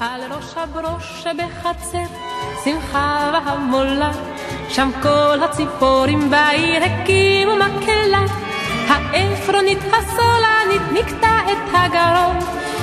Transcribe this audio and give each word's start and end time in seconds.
על 0.00 0.20
ראש 0.32 0.54
הברוש 0.56 1.22
שבחצר, 1.22 2.04
שמחה 2.64 3.30
והמולה, 3.32 4.12
שם 4.68 4.90
כל 5.02 5.38
הציפורים 5.42 6.30
בעיר 6.30 6.82
הקימו 6.84 7.52
מקהלה. 7.56 8.24
העפרונית 8.88 9.78
הסולנית 9.78 10.82
נקטע 10.92 11.38
את 11.52 11.74
הגרון, 11.74 12.36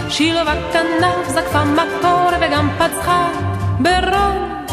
שילוב 0.10 0.48
הכנף 0.48 1.30
זקפה 1.30 1.64
מקור 1.64 2.30
וגם 2.42 2.70
פצחה 2.78 3.30
ברון. 3.80 4.66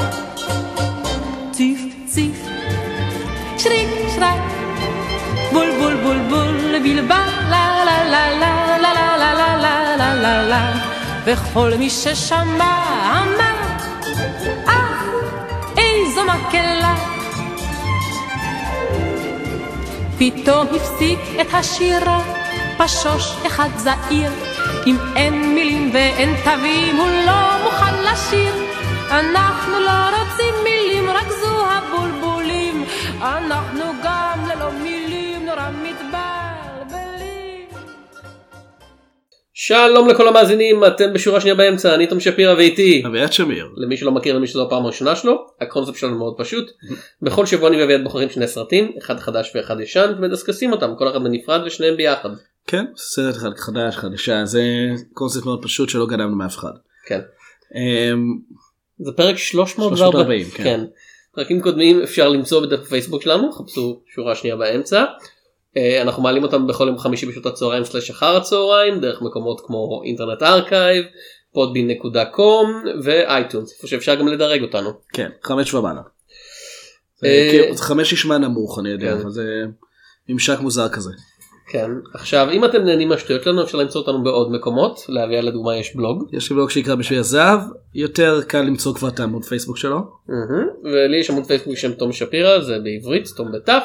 ציף 1.51 1.81
ציף, 2.07 2.47
שריק 3.59 3.89
שרק, 4.15 4.41
בול 5.53 5.71
בול 5.81 5.95
בול 5.95 6.19
בול, 6.29 6.79
בלבל, 6.83 7.15
לה 7.51 7.85
לה 7.85 8.05
לה 8.05 8.31
לה 8.39 8.79
לה 8.79 8.95
לה 8.95 9.57
לה 9.57 9.97
לה 9.97 10.15
לה 10.15 10.43
לה 10.43 10.92
וכל 11.25 11.72
מי 11.79 11.90
ששמע 11.90 12.85
אמר, 13.22 13.57
אך 14.67 15.04
איזו 15.79 16.21
מקהלה. 16.25 16.94
פתאום 20.18 20.66
הפסיק 20.77 21.18
את 21.40 21.54
השירה, 21.54 22.22
פשוש 22.79 23.36
אחד 23.46 23.68
זעיר, 23.77 24.30
אם 24.86 24.96
אין 25.16 25.54
מילים 25.54 25.90
ואין 25.94 26.35
תווים 26.44 26.96
הוא 26.96 27.08
לא 27.27 27.64
מוכן 27.64 27.94
לשיר. 28.13 28.54
אנחנו 29.11 29.80
לא 29.80 30.08
רוצים 30.18 30.54
מילים, 30.64 31.11
רק 31.11 31.29
זו 31.41 31.66
הבולבולים, 31.66 32.84
אנחנו 33.22 33.84
גם 34.05 34.44
ללא 34.47 34.70
מילים 34.83 35.02
שלום 39.64 40.08
לכל 40.08 40.28
המאזינים, 40.28 40.84
אתם 40.84 41.12
בשורה 41.12 41.41
שנייה 41.41 41.55
באמצע, 41.55 41.94
אני 41.94 42.06
תום 42.06 42.20
שפירא 42.20 42.55
ואיתי. 42.55 43.02
אביעד 43.06 43.32
שמיר. 43.32 43.69
למי 43.77 43.96
שלא 43.96 44.12
מכיר 44.12 44.36
למי 44.36 44.46
שזו 44.46 44.66
הפעם 44.66 44.84
הראשונה 44.84 45.16
שלו, 45.16 45.46
הקונספט 45.60 45.96
שלנו 45.96 46.19
מאוד 46.19 46.34
פשוט. 46.38 46.70
בכל 47.22 47.46
שבוע 47.46 47.69
אני 47.69 47.80
ואביעד 47.80 48.04
בוחרים 48.04 48.28
שני 48.28 48.48
סרטים, 48.48 48.92
אחד 48.98 49.20
חדש 49.20 49.52
ואחד 49.54 49.80
ישן, 49.80 50.12
ומדסקסים 50.19 50.72
אותם, 50.72 50.92
כל 50.98 51.08
אחד 51.08 51.22
בנפרד 51.24 51.60
ושניהם 51.66 51.96
ביחד. 51.96 52.28
כן, 52.66 52.84
סרט 52.96 53.36
אחד 53.36 53.50
חדש, 53.56 53.96
חדשה, 53.96 54.44
זה 54.44 54.62
קונספט 55.12 55.44
מאוד 55.44 55.62
פשוט 55.62 55.88
שלא 55.88 56.06
גנבנו 56.06 56.36
מאף 56.36 56.56
אחד. 56.56 56.72
כן. 57.06 57.20
אמ, 57.74 58.38
זה 58.98 59.12
פרק 59.12 59.36
340, 59.36 59.97
340, 59.97 60.44
כן. 60.44 60.62
כן. 60.62 60.84
פרקים 61.34 61.60
קודמים 61.60 62.02
אפשר 62.02 62.28
למצוא 62.28 62.60
בדף 62.66 62.80
הפייסבוק 62.80 63.22
שלנו, 63.22 63.52
חפשו 63.52 64.02
שורה 64.14 64.34
שנייה 64.34 64.56
באמצע. 64.56 65.04
אה, 65.77 66.03
אנחנו 66.03 66.23
מעלים 66.23 66.42
אותם 66.42 66.67
בכל 66.67 66.87
יום 66.87 66.98
חמישי 66.98 67.27
בשעות 67.27 67.47
הצהריים 67.47 67.84
סלש 67.84 68.11
אחר 68.11 68.37
הצהריים, 68.37 69.01
דרך 69.01 69.23
מקומות 69.23 69.61
כמו 69.67 70.03
Internet 70.05 70.42
Archive, 70.42 71.05
podbean.com 71.56 72.89
ו 73.02 73.11
iTunes, 73.11 73.72
איפה 73.73 73.87
שאפשר 73.87 74.15
גם 74.15 74.28
לדרג 74.28 74.62
אותנו. 74.62 74.91
כן, 75.12 75.28
חמש 75.43 75.75
ומעלה. 75.75 76.00
אה, 77.25 77.48
כאילו, 77.50 77.77
חמש 77.77 78.12
נשמע 78.12 78.39
נמוך 78.39 78.78
אני 78.78 78.89
יודע, 78.89 79.17
כן. 79.23 79.28
זה 79.28 79.65
ממשק 80.28 80.59
מוזר 80.61 80.89
כזה. 80.89 81.11
כן, 81.73 81.91
עכשיו 82.15 82.48
אם 82.53 82.65
אתם 82.65 82.83
נהנים 82.83 83.09
מהשטויות 83.09 83.43
שלנו 83.43 83.62
אפשר 83.62 83.78
למצוא 83.78 84.00
אותנו 84.00 84.23
בעוד 84.23 84.53
מקומות, 84.53 85.00
לאביעד 85.09 85.45
לדוגמה 85.45 85.77
יש 85.77 85.97
בלוג, 85.97 86.28
יש 86.33 86.50
לי 86.50 86.56
בלוג 86.56 86.70
שנקרא 86.70 86.95
בשביל 86.95 87.19
הזהב, 87.19 87.61
יותר 87.95 88.43
קל 88.43 88.62
למצוא 88.62 88.95
כבר 88.95 89.09
את 89.09 89.20
העמוד 89.20 89.45
פייסבוק 89.45 89.77
שלו. 89.77 89.98
ולי 90.84 91.17
יש 91.17 91.31
עמוד 91.31 91.47
פייסבוק 91.47 91.77
שם 91.77 91.93
תום 91.93 92.12
שפירא, 92.12 92.61
זה 92.61 92.78
בעברית, 92.78 93.28
תום 93.37 93.53
בתף, 93.53 93.84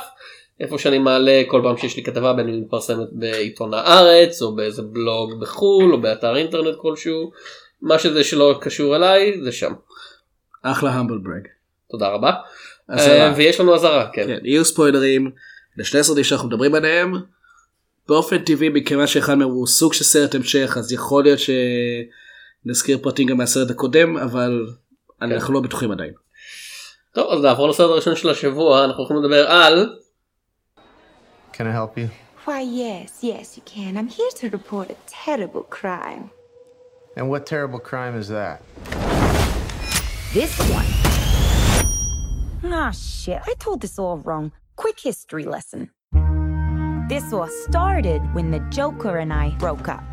איפה 0.59 0.77
שאני 0.77 0.97
מעלה 1.00 1.41
כל 1.47 1.61
פעם 1.63 1.77
שיש 1.77 1.97
לי 1.97 2.03
כתבה 2.03 2.33
בין 2.33 2.50
אם 2.50 2.61
מתפרסמת 2.61 3.08
בעיתון 3.11 3.73
הארץ 3.73 4.41
או 4.41 4.55
באיזה 4.55 4.81
בלוג 4.81 5.39
בחו"ל 5.41 5.94
או 5.94 6.02
באתר 6.02 6.36
אינטרנט 6.36 6.75
כלשהו, 6.81 7.31
מה 7.81 8.00
שזה 8.00 8.23
שלא 8.23 8.58
קשור 8.61 8.95
אליי 8.95 9.41
זה 9.44 9.52
שם. 9.52 9.73
אחלה 10.63 10.89
המבל 10.89 11.17
ברג. 11.17 11.47
תודה 11.91 12.08
רבה. 12.08 12.31
אזהרה. 12.89 13.28
אה, 13.28 13.34
ויש 13.35 13.59
לנו 13.59 13.75
אזהרה, 13.75 14.09
כן. 14.13 14.28
כן, 14.28 14.40
יהיו 14.44 14.66
ספוילרים 14.66 15.31
לשני 15.78 16.03
סרטים 16.03 16.23
שאנחנו 16.23 16.47
מדברים 16.47 16.75
עליהם. 16.75 17.13
באופן 18.07 18.38
טבעי 18.38 18.69
מכיוון 18.69 19.07
שאחד 19.07 19.35
מהם 19.35 19.50
הוא 19.50 19.67
סוג 19.67 19.94
של 19.94 20.03
סרט 20.03 20.35
המשך 20.35 20.78
אז 20.79 20.94
יכול 20.94 21.23
להיות 21.23 21.40
שנזכיר 22.66 22.97
פרטים 23.01 23.28
גם 23.28 23.38
מהסרט 23.38 23.72
הקודם 23.72 24.17
אבל 24.17 24.66
כן. 25.19 25.31
אנחנו 25.31 25.53
לא 25.53 25.59
בטוחים 25.59 25.91
עדיין. 25.91 26.13
טוב 27.13 27.31
אז 27.31 27.41
נעבור 27.41 27.69
לסרט 27.69 27.90
הראשון 27.90 28.16
של 28.16 28.29
השבוע, 28.29 28.85
אנחנו 28.85 29.03
הולכים 29.03 29.17
לדבר 29.17 29.47
על 29.47 29.90
Can 31.57 31.66
I 31.66 31.72
help 31.72 31.97
you? 31.97 32.12
Why, 32.45 32.62
yes, 32.62 33.18
yes, 33.22 33.57
you 33.57 33.63
can. 33.66 33.97
I'm 33.97 34.07
here 34.07 34.29
to 34.35 34.50
report 34.51 34.91
a 34.91 34.95
terrible 35.07 35.63
crime. 35.63 36.29
And 37.16 37.31
what 37.31 37.47
terrible 37.47 37.79
crime 37.79 38.16
is 38.16 38.28
that? 38.28 38.62
This 40.35 40.56
one. 40.69 40.85
Ah, 42.72 42.91
shit. 42.91 43.41
I 43.44 43.56
told 43.57 43.81
this 43.81 43.97
all 43.97 44.19
wrong. 44.19 44.51
Quick 44.75 45.00
history 45.00 45.46
lesson. 45.46 45.90
This 47.09 47.34
all 47.34 47.47
started 47.47 48.22
when 48.35 48.51
the 48.51 48.59
Joker 48.69 49.17
and 49.17 49.34
I 49.34 49.50
broke 49.57 49.88
up. 49.90 50.03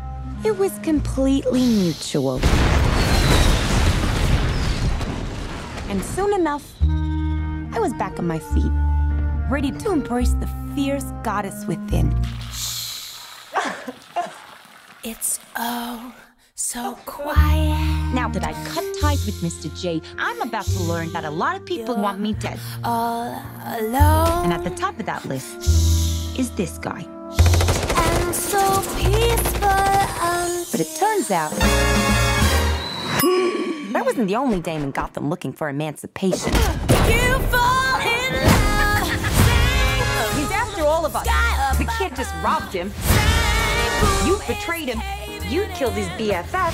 It 0.43 0.57
was 0.57 0.79
completely 0.79 1.63
mutual. 1.63 2.39
And 5.91 6.03
soon 6.03 6.33
enough, 6.33 6.73
I 6.81 7.77
was 7.79 7.93
back 7.93 8.17
on 8.17 8.25
my 8.25 8.39
feet, 8.39 8.71
ready 9.49 9.71
to 9.71 9.91
embrace 9.91 10.33
the 10.33 10.47
fierce 10.75 11.05
goddess 11.23 11.65
within. 11.65 12.13
It's 15.07 15.39
oh 15.55 16.11
so 16.55 16.97
quiet. 17.05 17.77
Now 18.15 18.27
that 18.29 18.43
I 18.43 18.53
cut 18.73 18.83
ties 18.99 19.23
with 19.27 19.35
Mr. 19.43 19.69
J, 19.79 20.01
I'm 20.17 20.41
about 20.41 20.65
to 20.65 20.79
learn 20.79 21.11
that 21.13 21.23
a 21.25 21.29
lot 21.29 21.55
of 21.55 21.63
people 21.63 21.95
want 21.95 22.19
me 22.19 22.33
dead. 22.33 22.59
All 22.83 23.27
alone 23.77 24.45
And 24.45 24.51
at 24.53 24.63
the 24.63 24.71
top 24.71 24.99
of 24.99 25.05
that 25.05 25.23
list 25.25 26.39
is 26.39 26.49
this 26.55 26.79
guy. 26.79 27.05
and 27.05 28.33
so 28.33 28.81
peaceful. 28.97 29.69
And 29.69 30.65
But 30.71 30.79
it 30.79 30.89
turns 30.97 31.29
out 31.29 31.51
that 33.93 34.03
wasn't 34.05 34.27
the 34.27 34.37
only 34.37 34.59
dame 34.59 34.81
in 34.81 34.89
Gotham 34.89 35.29
looking 35.29 35.53
for 35.53 35.69
emancipation. 35.69 36.51
you 37.07 37.37
fall 37.53 37.94
all 40.95 41.05
of 41.09 41.13
us. 41.19 41.25
The 41.83 41.87
kid 41.99 42.11
just 42.21 42.33
robbed 42.47 42.73
him. 42.79 42.87
You 44.27 44.33
betrayed 44.51 44.87
him. 44.93 44.99
You 45.53 45.61
killed 45.77 45.95
his 46.01 46.09
BFF. 46.19 46.71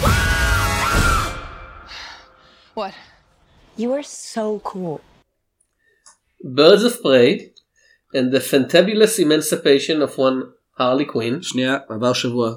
What? 2.79 2.93
You 3.81 3.89
are 3.97 4.03
so 4.33 4.45
cool. 4.71 4.97
Birds 6.59 6.83
of 6.89 6.93
Prey 7.05 7.29
and 8.17 8.25
the 8.35 8.41
Fantabulous 8.51 9.13
Emancipation 9.25 9.97
of 10.05 10.11
one 10.27 10.37
Harley 10.79 11.05
Quinn, 11.13 11.41
שנייה 11.41 11.77
עבר 11.89 12.13
שבוע. 12.13 12.47
איך 12.49 12.55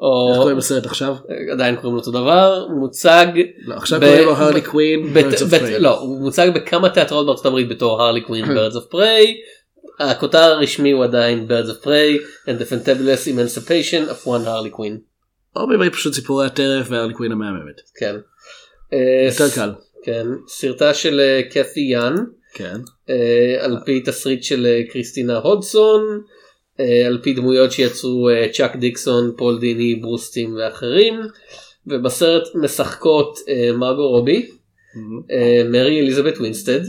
או 0.00 0.34
קוראים 0.38 0.56
לסרט 0.58 0.86
עכשיו? 0.86 1.16
עדיין 1.52 1.76
קוראים 1.76 1.92
לו 1.94 2.00
אותו 2.00 2.10
דבר, 2.10 2.66
מוצג 2.80 3.26
לא, 3.66 3.74
עכשיו 3.74 4.00
ב- 4.00 4.04
קוראים 4.04 4.24
לו 4.24 4.32
הרלי 4.36 4.60
קווין. 4.60 5.02
of 5.16 5.18
בת- 5.50 5.60
Prey. 5.62 5.78
לא, 5.78 5.98
הוא 5.98 6.20
מוצג 6.20 6.50
בכמה 6.54 6.88
תיאטראות 6.88 7.26
בארצות 7.26 7.46
הברית 7.46 7.68
בתור 7.68 8.02
הרלי 8.02 8.20
קווין 8.20 8.44
Birds 8.44 8.74
of 8.74 8.92
Prey. 8.94 9.26
הכותר 10.00 10.38
הרשמי 10.38 10.90
הוא 10.90 11.04
עדיין 11.04 11.48
Birds 11.48 11.68
of 11.68 11.84
Prey 11.84 12.20
and 12.46 12.60
the 12.60 12.64
Fantabulous 12.64 13.26
Emancipation 13.26 14.10
of 14.10 14.26
one 14.26 14.44
Harley 14.46 14.76
Quinn. 14.76 14.98
או 15.56 15.68
בעברית 15.68 15.92
פשוט 15.92 16.14
סיפורי 16.14 16.46
הטרף 16.46 16.86
והרלי 16.90 17.14
קווין 17.14 17.32
המהממת. 17.32 17.80
כן. 17.98 18.16
אה, 18.92 19.26
יותר 19.26 19.50
קל. 19.54 19.70
כן. 20.04 20.26
סרטה 20.48 20.94
של 20.94 21.20
אה, 21.20 21.40
קת'י 21.50 21.80
יאן. 21.80 22.14
כן. 22.54 22.76
אה, 23.10 23.64
על 23.64 23.78
פי 23.84 24.00
תסריט 24.00 24.42
של 24.42 24.66
אה, 24.66 24.80
קריסטינה 24.90 25.36
הודסון, 25.36 26.20
אה, 26.80 27.06
על 27.06 27.18
פי 27.22 27.32
דמויות 27.32 27.72
שיצרו 27.72 28.28
אה, 28.28 28.46
צ'אק 28.52 28.76
דיקסון, 28.76 29.32
פול 29.36 29.58
דיני, 29.60 29.94
ברוס 29.94 30.29
טים 30.29 30.56
ואחרים, 30.58 31.14
ובסרט 31.86 32.42
משחקות 32.54 33.38
אה, 33.48 33.70
מרגו 33.72 34.08
רובי, 34.08 34.50
אה, 35.30 35.62
מרי 35.70 36.00
אליזבת 36.00 36.38
ווינסטד, 36.38 36.80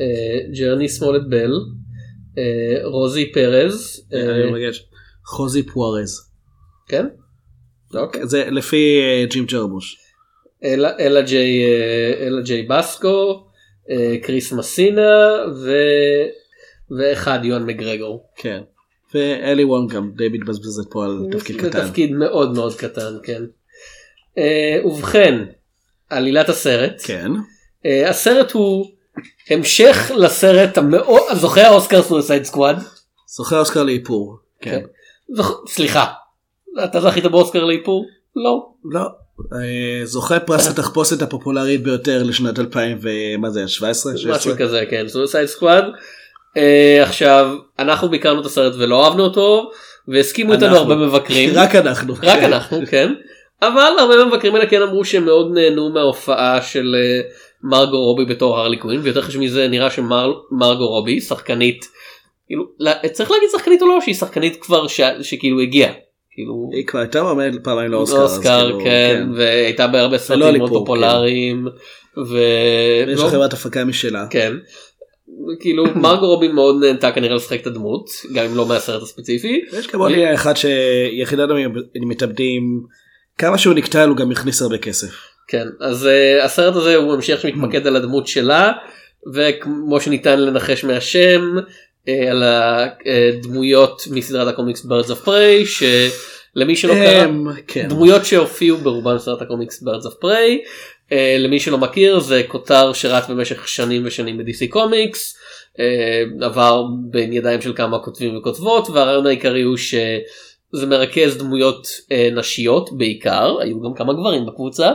אה, 0.00 0.38
ג'ורני 0.58 0.88
סמולט 0.88 1.22
בל, 1.28 1.52
אה, 1.52 1.81
רוזי 2.84 3.32
פרז, 3.32 4.06
אה, 4.14 4.20
אני 4.20 4.50
מבקש. 4.50 4.84
רוזי 5.26 5.62
פרז. 5.62 6.30
כן? 6.88 7.06
אוקיי. 7.94 8.26
זה 8.26 8.50
לפי 8.50 9.00
אה, 9.00 9.24
ג'ים 9.30 9.44
ג'רבוש. 9.44 9.98
אלה 10.64 11.22
ג'יי 11.22 11.64
אה, 12.60 12.78
בסקו, 12.78 13.46
אה, 13.90 14.16
קריס 14.22 14.52
מסינה. 14.52 15.36
וואחד 16.98 17.40
יואן 17.44 17.66
מגרגור. 17.66 18.26
כן. 18.36 18.60
ואלי 19.14 19.64
וונג 19.64 19.92
גם 19.92 20.10
די 20.16 20.28
מתבזבזת 20.28 20.90
פה 20.90 21.04
על 21.04 21.26
תפקיד 21.32 21.60
די 21.60 21.70
קטן. 21.70 21.86
תפקיד 21.86 22.12
מאוד 22.12 22.54
מאוד 22.54 22.74
קטן 22.74 23.14
כן. 23.22 23.42
אה, 24.38 24.80
ובכן 24.84 25.44
עלילת 26.10 26.48
הסרט 26.48 27.02
כן. 27.04 27.30
אה, 27.86 28.10
הסרט 28.10 28.52
הוא 28.52 28.86
המשך 29.50 30.10
לסרט 30.16 30.78
המאוד 30.78 31.22
זוכה 31.34 31.62
האוסקר 31.62 32.02
Suicide 32.02 32.44
Squad. 32.44 32.76
זוכה 33.26 33.58
אוסקר 33.58 33.82
לאיפור. 33.82 34.38
כן. 34.60 34.80
זוכ... 35.34 35.64
סליחה 35.68 36.06
אתה 36.84 37.00
זכית 37.00 37.24
באוסקר 37.24 37.64
לאיפור? 37.64 38.06
לא. 38.36 38.66
לא. 38.84 39.00
אה, 39.52 40.06
זוכה 40.06 40.40
פרס 40.40 40.68
התחפושת 40.70 41.22
הפופולרית 41.22 41.82
ביותר 41.82 42.22
לשנת 42.22 42.58
2000 42.58 42.98
ומה 43.02 43.50
זה 43.50 43.68
17? 43.68 44.12
משהו 44.28 44.52
כזה 44.58 44.84
כן 44.90 45.08
Suicide 45.08 45.46
Squad. 45.46 45.84
עכשיו 47.02 47.54
אנחנו 47.78 48.08
ביקרנו 48.08 48.40
את 48.40 48.46
הסרט 48.46 48.74
ולא 48.78 49.04
אהבנו 49.04 49.24
אותו 49.24 49.70
והסכימו 50.08 50.52
איתנו. 50.52 50.76
הרבה 50.76 50.96
מבקרים 50.96 51.50
רק 51.56 51.74
אנחנו. 51.74 52.14
רק 52.22 52.38
אנחנו 52.38 52.78
כן 52.90 53.12
אבל 53.62 53.92
הרבה 53.98 54.24
מבקרים 54.24 54.54
האלה 54.54 54.66
כן 54.66 54.82
אמרו 54.82 55.04
שהם 55.04 55.24
מאוד 55.24 55.52
נהנו 55.54 55.90
מההופעה 55.90 56.62
של 56.62 56.94
אה, 56.98 57.20
מרגו 57.62 57.96
רובי 58.04 58.24
בתור 58.24 58.58
הרלי 58.58 58.76
קווין 58.76 59.00
ויותר 59.02 59.22
חשוב 59.22 59.42
מזה 59.42 59.68
נראה 59.68 59.90
שמרגו 59.90 60.86
רובי 60.88 61.20
שחקנית 61.20 61.88
כאילו 62.46 62.64
לא- 62.80 62.92
צריך 63.12 63.30
להגיד 63.30 63.48
שחקנית 63.52 63.82
או 63.82 63.86
לא 63.88 63.98
שהיא 64.00 64.14
שחקנית 64.14 64.56
כבר 64.62 64.86
ש- 64.86 65.00
שכאילו 65.22 65.60
הגיעה. 65.60 65.92
כאילו 66.30 66.70
היא 66.72 66.86
כבר 66.86 67.00
הייתה 67.00 67.22
מועמדת 67.22 67.64
פעמיים 67.64 67.90
לאוסקר. 67.90 68.22
אוסקר 68.22 68.66
כאילו, 68.66 68.80
כן 68.84 69.28
והייתה 69.36 69.86
בהרבה 69.86 70.18
סרטים 70.18 70.40
מאוד 70.40 70.54
לוליפופ, 70.54 70.78
פופולריים. 70.78 71.68
ו... 72.28 72.38
יש 73.08 73.18
לא- 73.18 73.24
לה 73.24 73.30
חברת 73.30 73.52
הפקה 73.52 73.84
משלה. 73.84 74.26
כן. 74.30 74.52
כאילו 75.60 75.84
מרגו 76.02 76.26
רובי 76.26 76.48
מאוד 76.48 76.76
נהנתה 76.84 77.12
כנראה 77.12 77.34
לשחק 77.34 77.60
את 77.60 77.66
הדמות 77.66 78.10
גם 78.34 78.44
אם 78.44 78.56
לא 78.56 78.66
מהסרט 78.66 79.02
הספציפי. 79.02 79.60
יש 79.78 79.86
כמוני 79.86 80.34
אחד 80.34 80.54
שיחידת 80.56 81.48
המתאבדים 82.02 82.82
כמה 83.38 83.58
שהוא 83.58 83.74
נקטע 83.74 84.04
הוא 84.04 84.16
גם 84.16 84.30
הכניס 84.30 84.62
הרבה 84.62 84.78
כסף. 84.78 85.31
כן 85.52 85.68
אז 85.80 86.06
uh, 86.06 86.44
הסרט 86.44 86.76
הזה 86.76 86.96
הוא 86.96 87.14
המשך 87.14 87.40
שמתמקד 87.40 87.86
על 87.86 87.96
הדמות 87.96 88.26
שלה 88.26 88.72
וכמו 89.34 90.00
שניתן 90.00 90.40
לנחש 90.40 90.84
מהשם 90.84 91.54
uh, 91.58 92.10
על 92.30 92.42
הדמויות 92.44 94.02
מסדרת 94.10 94.48
הקומיקס 94.48 94.86
birds 94.86 95.08
of 95.08 95.26
prey 95.26 95.66
שלמי 95.66 96.76
שלא 96.76 96.94
קרא 96.94 97.26
כן. 97.66 97.88
דמויות 97.88 98.24
שהופיעו 98.24 98.78
ברובן 98.78 99.18
סרט 99.18 99.42
הקומיקס 99.42 99.82
birds 99.82 100.06
of 100.06 100.24
prey 100.24 100.68
uh, 101.10 101.14
למי 101.38 101.60
שלא 101.60 101.78
מכיר 101.78 102.20
זה 102.20 102.42
כותר 102.48 102.92
שרץ 102.92 103.28
במשך 103.28 103.68
שנים 103.68 104.02
ושנים 104.04 104.38
ב-DC 104.38 104.68
קומיקס 104.68 105.36
uh, 105.76 106.44
עבר 106.44 106.84
בין 107.10 107.32
ידיים 107.32 107.60
של 107.60 107.72
כמה 107.76 107.98
כותבים 107.98 108.38
וכותבות 108.38 108.90
והרעיון 108.90 109.26
העיקרי 109.26 109.62
הוא 109.62 109.76
שזה 109.76 110.86
מרכז 110.86 111.36
דמויות 111.36 111.86
uh, 111.86 112.34
נשיות 112.34 112.90
בעיקר 112.96 113.60
היו 113.60 113.80
גם 113.80 113.94
כמה 113.94 114.12
גברים 114.12 114.46
בקבוצה. 114.46 114.92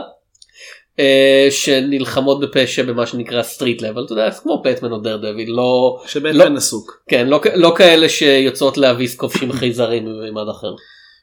Uh, 0.98 1.50
שנלחמות 1.50 2.40
בפשע 2.40 2.82
במה 2.82 3.06
שנקרא 3.06 3.42
street 3.42 3.82
level 3.82 4.04
אתה 4.04 4.12
יודע 4.12 4.30
כמו 4.30 4.62
בטמן 4.64 4.92
או 4.92 4.98
דרדוויל 4.98 5.16
כשבטמן 5.16 5.48
לא 5.48 6.56
עסוק. 6.56 7.02
כן 7.08 7.28
לא, 7.28 7.40
לא 7.54 7.74
כאלה 7.76 8.08
שיוצאות 8.08 8.78
להביס 8.78 9.16
כובשים 9.16 9.52
חייזרים 9.52 10.04
ממד 10.04 10.48
אחר 10.50 10.74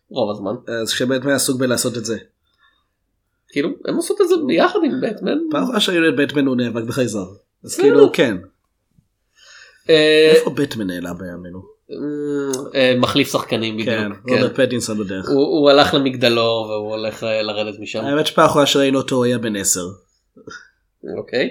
רוב 0.10 0.32
הזמן 0.32 0.56
אז 0.82 0.90
שבטמן 0.90 1.32
עסוק 1.32 1.60
בלעשות 1.60 1.98
את 1.98 2.06
זה. 2.06 2.18
כאילו 3.50 3.70
הם 3.88 3.96
עושות 3.96 4.22
את 4.22 4.28
זה 4.28 4.36
ביחד 4.48 4.80
עם 4.86 5.02
בטמן. 5.02 5.38
פעם 5.52 5.64
אחרונה 5.64 5.80
שראינו 5.80 6.10
את 6.10 6.16
בטמן 6.16 6.46
הוא 6.46 6.56
נאבק 6.56 6.84
בחייזר. 6.84 7.20
אז 7.20 7.72
בסדר. 7.72 7.84
כאילו 7.84 8.12
כן. 8.14 8.38
אה, 9.90 10.32
איפה 10.36 10.50
בטמן 10.50 10.88
נעלם 10.88 11.18
בימינו? 11.18 11.75
אה, 12.76 12.94
מחליף 12.98 13.32
שחקנים 13.32 13.78
בדיוק. 13.78 13.90
כן. 13.90 14.12
כן. 14.28 14.34
רוברט 14.34 14.60
פטינסון 14.60 14.98
בדרך. 14.98 15.30
הוא, 15.30 15.70
הלך 15.70 15.94
למגדלור 15.94 16.70
והוא 16.70 16.96
הולך 16.96 17.24
אה, 17.24 17.42
לרדת 17.42 17.80
משם. 17.80 18.06
האמת 18.06 18.28
שפעם 18.28 18.46
אחרונה 18.46 18.66
שראינו 18.66 18.98
אותו 18.98 19.16
הוא 19.16 19.26
היה 19.26 19.38
בן 19.38 19.56
10. 19.56 19.80
אוקיי. 21.18 21.50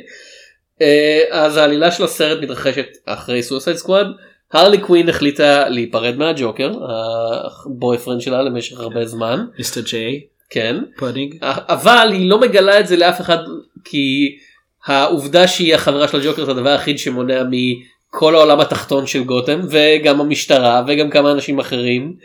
אה, 0.83 1.23
אז 1.31 1.57
העלילה 1.57 1.91
של 1.91 2.05
הסרט 2.05 2.43
מתרחשת 2.43 2.87
אחרי 3.07 3.43
סוסייד 3.43 3.77
סקוואד. 3.77 4.07
הרלי 4.53 4.79
קווין 4.79 5.09
החליטה 5.09 5.69
להיפרד 5.69 6.17
מהג'וקר 6.17 6.73
ה 7.67 7.72
boyfriend 7.72 8.21
שלה 8.21 8.43
למשך 8.43 8.81
הרבה 8.81 9.07
זמן. 9.07 9.47
Mister 9.59 9.81
J. 9.81 10.21
כן. 10.51 10.77
Pudding. 10.97 11.37
אבל 11.43 12.09
היא 12.13 12.31
לא 12.31 12.41
מגלה 12.41 12.81
את 12.81 12.87
זה 12.87 12.97
לאף 12.97 13.21
אחד 13.21 13.39
כי 13.85 14.37
העובדה 14.87 15.49
שהיא 15.49 15.75
החברה 15.75 16.09
של 16.09 16.21
הג'וקר 16.21 16.45
זה 16.45 16.51
הדבר 16.51 16.69
היחיד 16.69 16.99
שמונע 16.99 17.43
מכל 18.15 18.35
העולם 18.35 18.61
התחתון 18.61 19.07
של 19.07 19.25
גותם 19.25 19.61
וגם 19.71 20.21
המשטרה 20.21 20.85
וגם 20.89 21.11
כמה 21.11 21.33
אנשים 21.33 21.59
אחרים 21.59 22.17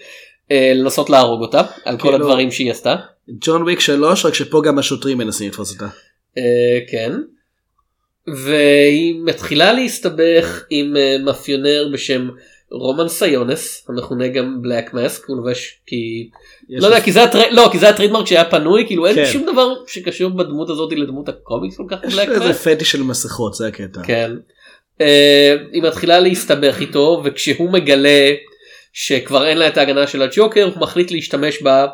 אה, 0.52 0.72
לנסות 0.76 1.10
להרוג 1.10 1.42
אותה 1.42 1.62
על 1.86 1.98
כל 1.98 2.02
כאילו- 2.02 2.16
הדברים 2.16 2.52
שהיא 2.52 2.72
עשתה. 2.72 2.96
ג'ון 3.42 3.62
וויק 3.62 3.80
3 3.80 4.26
רק 4.26 4.34
שפה 4.34 4.62
גם 4.66 4.80
השוטרים 4.80 5.18
מנסים 5.18 5.48
לתפוס 5.48 5.74
אותה. 5.74 5.88
אה, 6.38 6.80
כן. 6.92 7.12
והיא 8.46 9.16
מתחילה 9.26 9.74
להסתבך 9.74 10.64
עם 10.70 10.98
אה, 10.98 11.18
מאפיונר 11.26 11.90
בשם 11.94 12.30
רומן 12.72 13.08
סיוניס 13.08 13.86
המכונה 13.90 14.28
גם 14.28 14.62
בלק 14.62 14.94
מאסק 14.94 15.26
הוא 15.28 15.38
לובש 15.38 15.80
כי 15.88 16.30
יש 16.70 16.84
לא 16.84 16.88
יודע 16.88 17.02
כי 17.02 17.12
זה 17.12 17.24
הטר... 17.24 17.40
לא 17.52 17.70
כי 17.72 17.80
זה 17.80 17.90
ה 17.90 17.94
trademark 17.94 18.28
שהיה 18.28 18.46
פנוי 18.46 18.84
כאילו 18.88 19.06
אין 19.08 19.16
כן. 19.16 19.26
שום 19.26 19.46
דבר 19.54 19.74
שקשור 19.88 20.30
בדמות 20.30 20.70
הזאת 20.70 20.94
לדמות 20.94 21.30
הקומיקס 21.30 21.78
כל 21.78 21.84
כך 21.90 21.98
יש 22.08 22.16
בלק 22.16 22.28
לו 22.28 22.34
איזה 22.34 22.48
מאסק. 22.48 22.76
פטיש 22.76 22.92
של 22.92 23.04
מסכות 23.04 23.54
זה 23.54 23.68
הקטע. 23.68 24.02
כן. 24.04 24.32
אה, 25.02 25.56
היא 25.72 25.84
מתחילה 25.84 26.20
להסתבך 26.20 26.78
איתו 26.80 27.22
וכשהוא 27.26 27.72
מגלה 27.72 28.34
שכבר 28.94 29.48
אין 29.48 29.58
לה 29.58 29.68
את 29.68 29.78
ההגנה 29.78 30.08
של 30.08 30.22
הג'וקר 30.22 30.64
הוא 30.64 30.82
מחליט 30.82 31.12
להשתמש 31.12 31.62
בה 31.62 31.88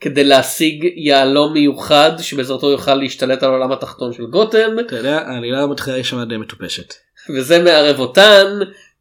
כדי 0.00 0.24
להשיג 0.24 0.88
יהלום 0.96 1.52
מיוחד 1.52 2.10
שבעזרתו 2.18 2.70
יוכל 2.70 2.94
להשתלט 2.94 3.42
על 3.42 3.50
העולם 3.50 3.72
התחתון 3.72 4.12
של 4.12 4.26
גותם 4.26 4.78
אתה 4.80 4.96
יודע 4.96 5.18
העלילה 5.18 5.66
מתחילה 5.66 5.96
להישמע 5.96 6.24
די 6.24 6.36
מטופשת. 6.36 6.94
וזה 7.30 7.62
מערב 7.62 7.98
אותן 7.98 8.46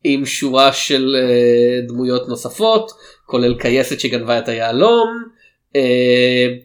עם 0.03 0.25
שורה 0.25 0.73
של 0.73 1.15
אה, 1.19 1.87
דמויות 1.87 2.29
נוספות 2.29 2.91
כולל 3.25 3.55
כייסת 3.55 3.99
שגנבה 3.99 4.39
את 4.39 4.47
היהלום. 4.47 5.23
אה, 5.75 5.81
אה, 5.81 6.55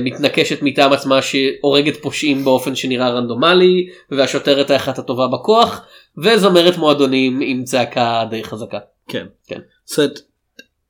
מתנקשת 0.00 0.58
מטעם 0.62 0.92
עצמה 0.92 1.22
שהורגת 1.22 1.96
פושעים 2.02 2.44
באופן 2.44 2.74
שנראה 2.74 3.10
רנדומלי 3.10 3.88
והשוטרת 4.10 4.70
האחת 4.70 4.98
הטובה 4.98 5.26
בכוח 5.28 5.86
וזמרת 6.24 6.76
מועדונים 6.76 7.40
עם 7.42 7.64
צעקה 7.64 8.24
די 8.30 8.44
חזקה. 8.44 8.78
כן. 9.08 9.26
כן. 9.46 9.60
זאת 9.84 9.98
אומרת, 9.98 10.20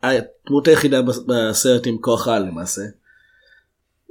הדמות 0.02 0.68
היחידה 0.68 1.02
בס- 1.02 1.24
בסרט 1.26 1.86
עם 1.86 1.96
כוח 2.00 2.28
על 2.28 2.42
למעשה. 2.42 2.82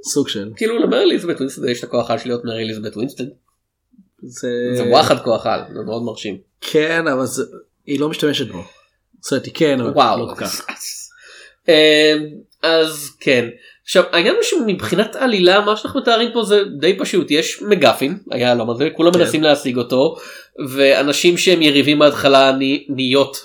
סוג 0.05 0.27
של. 0.29 0.51
כאילו 0.55 0.79
למרי 0.79 0.99
אליזבת 1.03 1.35
ווינסטד 1.35 1.65
יש 1.69 1.79
את 1.79 1.83
הכוח 1.83 2.11
על 2.11 2.17
של 2.19 2.29
להיות 2.29 2.45
מרי 2.45 2.63
אליזבת 2.63 2.95
ווינסטד 2.95 3.25
זה 4.23 4.47
זה 4.77 4.83
וואחד 4.89 5.23
כוח 5.23 5.45
על 5.45 5.61
זה 5.73 5.81
מאוד 5.85 6.03
מרשים. 6.03 6.37
כן 6.61 7.07
אבל 7.07 7.25
זה- 7.25 7.43
היא 7.85 7.99
לא 7.99 8.09
משתמשת 8.09 8.47
בו. 8.47 8.63
זאת 9.21 9.31
אומרת 9.31 9.45
היא 9.45 9.53
כן 9.55 9.81
אבל 9.81 9.89
וואו. 9.89 10.19
לא 10.27 10.33
כל 10.33 10.39
כך. 10.45 10.65
אה, 11.69 12.13
אז 12.63 13.09
כן. 13.19 13.49
עכשיו 13.85 14.03
העניין 14.11 14.35
הוא 14.35 14.43
שמבחינת 14.43 15.15
עלילה 15.15 15.61
מה 15.61 15.75
שאנחנו 15.77 15.99
מתארים 15.99 16.29
פה 16.33 16.43
זה 16.43 16.63
די 16.79 16.97
פשוט 16.97 17.31
יש 17.31 17.61
MacGuffin 17.61 18.17
היהלום 18.31 18.69
הזה 18.69 18.89
כולם 18.95 19.11
כן. 19.13 19.19
מנסים 19.19 19.43
להשיג 19.43 19.77
אותו 19.77 20.15
ואנשים 20.69 21.37
שהם 21.37 21.61
יריבים 21.61 21.99
בהתחלה 21.99 22.51
נה- 22.51 22.65
נהיות 22.89 23.37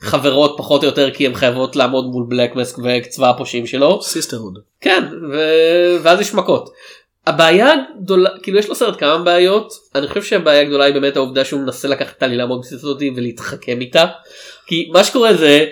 חברות 0.00 0.54
פחות 0.58 0.82
או 0.82 0.88
יותר 0.88 1.10
כי 1.10 1.26
הן 1.26 1.34
חייבות 1.34 1.76
לעמוד 1.76 2.04
מול 2.06 2.24
בלק 2.28 2.54
מסק 2.56 2.76
וצבא 2.84 3.30
הפושעים 3.30 3.66
שלו 3.66 4.02
sisterhood. 4.02 4.58
כן 4.80 5.04
ו- 5.32 5.96
ואז 6.02 6.20
יש 6.20 6.34
מכות. 6.34 6.70
הבעיה 7.26 7.72
הגדולה 7.98 8.30
כאילו 8.42 8.58
יש 8.58 8.68
לו 8.68 8.74
סרט 8.74 9.00
כמה 9.00 9.18
בעיות 9.18 9.72
אני 9.94 10.08
חושב 10.08 10.22
שהבעיה 10.22 10.60
הגדולה 10.60 10.84
היא 10.84 10.94
באמת 10.94 11.16
העובדה 11.16 11.44
שהוא 11.44 11.60
מנסה 11.60 11.88
לקחת 11.88 12.14
את 12.18 12.22
העלילה 12.22 12.46
מאוד 12.46 12.60
בסיסית 12.60 12.84
ולהתחכם 13.16 13.80
איתה 13.80 14.04
כי 14.66 14.90
מה 14.92 15.04
שקורה 15.04 15.34
זה 15.34 15.66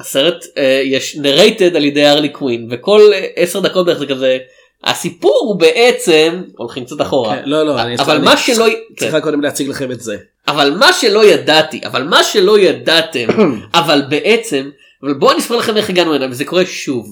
הסרט 0.00 0.44
אה, 0.58 0.82
יש 0.84 1.16
נרייטד 1.16 1.76
על 1.76 1.84
ידי 1.84 2.06
ארלי 2.06 2.28
קווין 2.28 2.68
וכל 2.70 3.00
אה, 3.14 3.26
עשר 3.36 3.60
דקות 3.60 3.86
בערך 3.86 3.98
זה 3.98 4.06
כזה 4.06 4.38
הסיפור 4.84 5.40
הוא 5.46 5.60
בעצם 5.60 6.42
הולכים 6.58 6.84
קצת 6.84 7.00
אחורה 7.00 7.36
כן, 7.36 7.42
לא 7.46 7.66
לא. 7.66 7.80
אני- 7.82 7.96
אבל 7.98 8.16
אני 8.16 8.24
מה 8.24 8.36
שלא 8.36 8.66
כן. 8.66 8.72
צריכה 8.96 9.20
קודם 9.20 9.40
להציג 9.40 9.68
לכם 9.68 9.92
את 9.92 10.00
זה. 10.00 10.16
אבל 10.48 10.76
מה 10.78 10.92
שלא 10.92 11.24
ידעתי 11.26 11.80
אבל 11.84 12.02
מה 12.02 12.24
שלא 12.24 12.58
ידעתם 12.58 13.26
אבל 13.74 14.02
בעצם 14.08 14.70
אבל 15.02 15.14
בואו 15.14 15.30
אני 15.32 15.40
אספר 15.40 15.56
לכם 15.56 15.76
איך 15.76 15.90
הגענו 15.90 16.14
הנה 16.14 16.26
וזה 16.30 16.44
קורה 16.44 16.66
שוב 16.66 17.06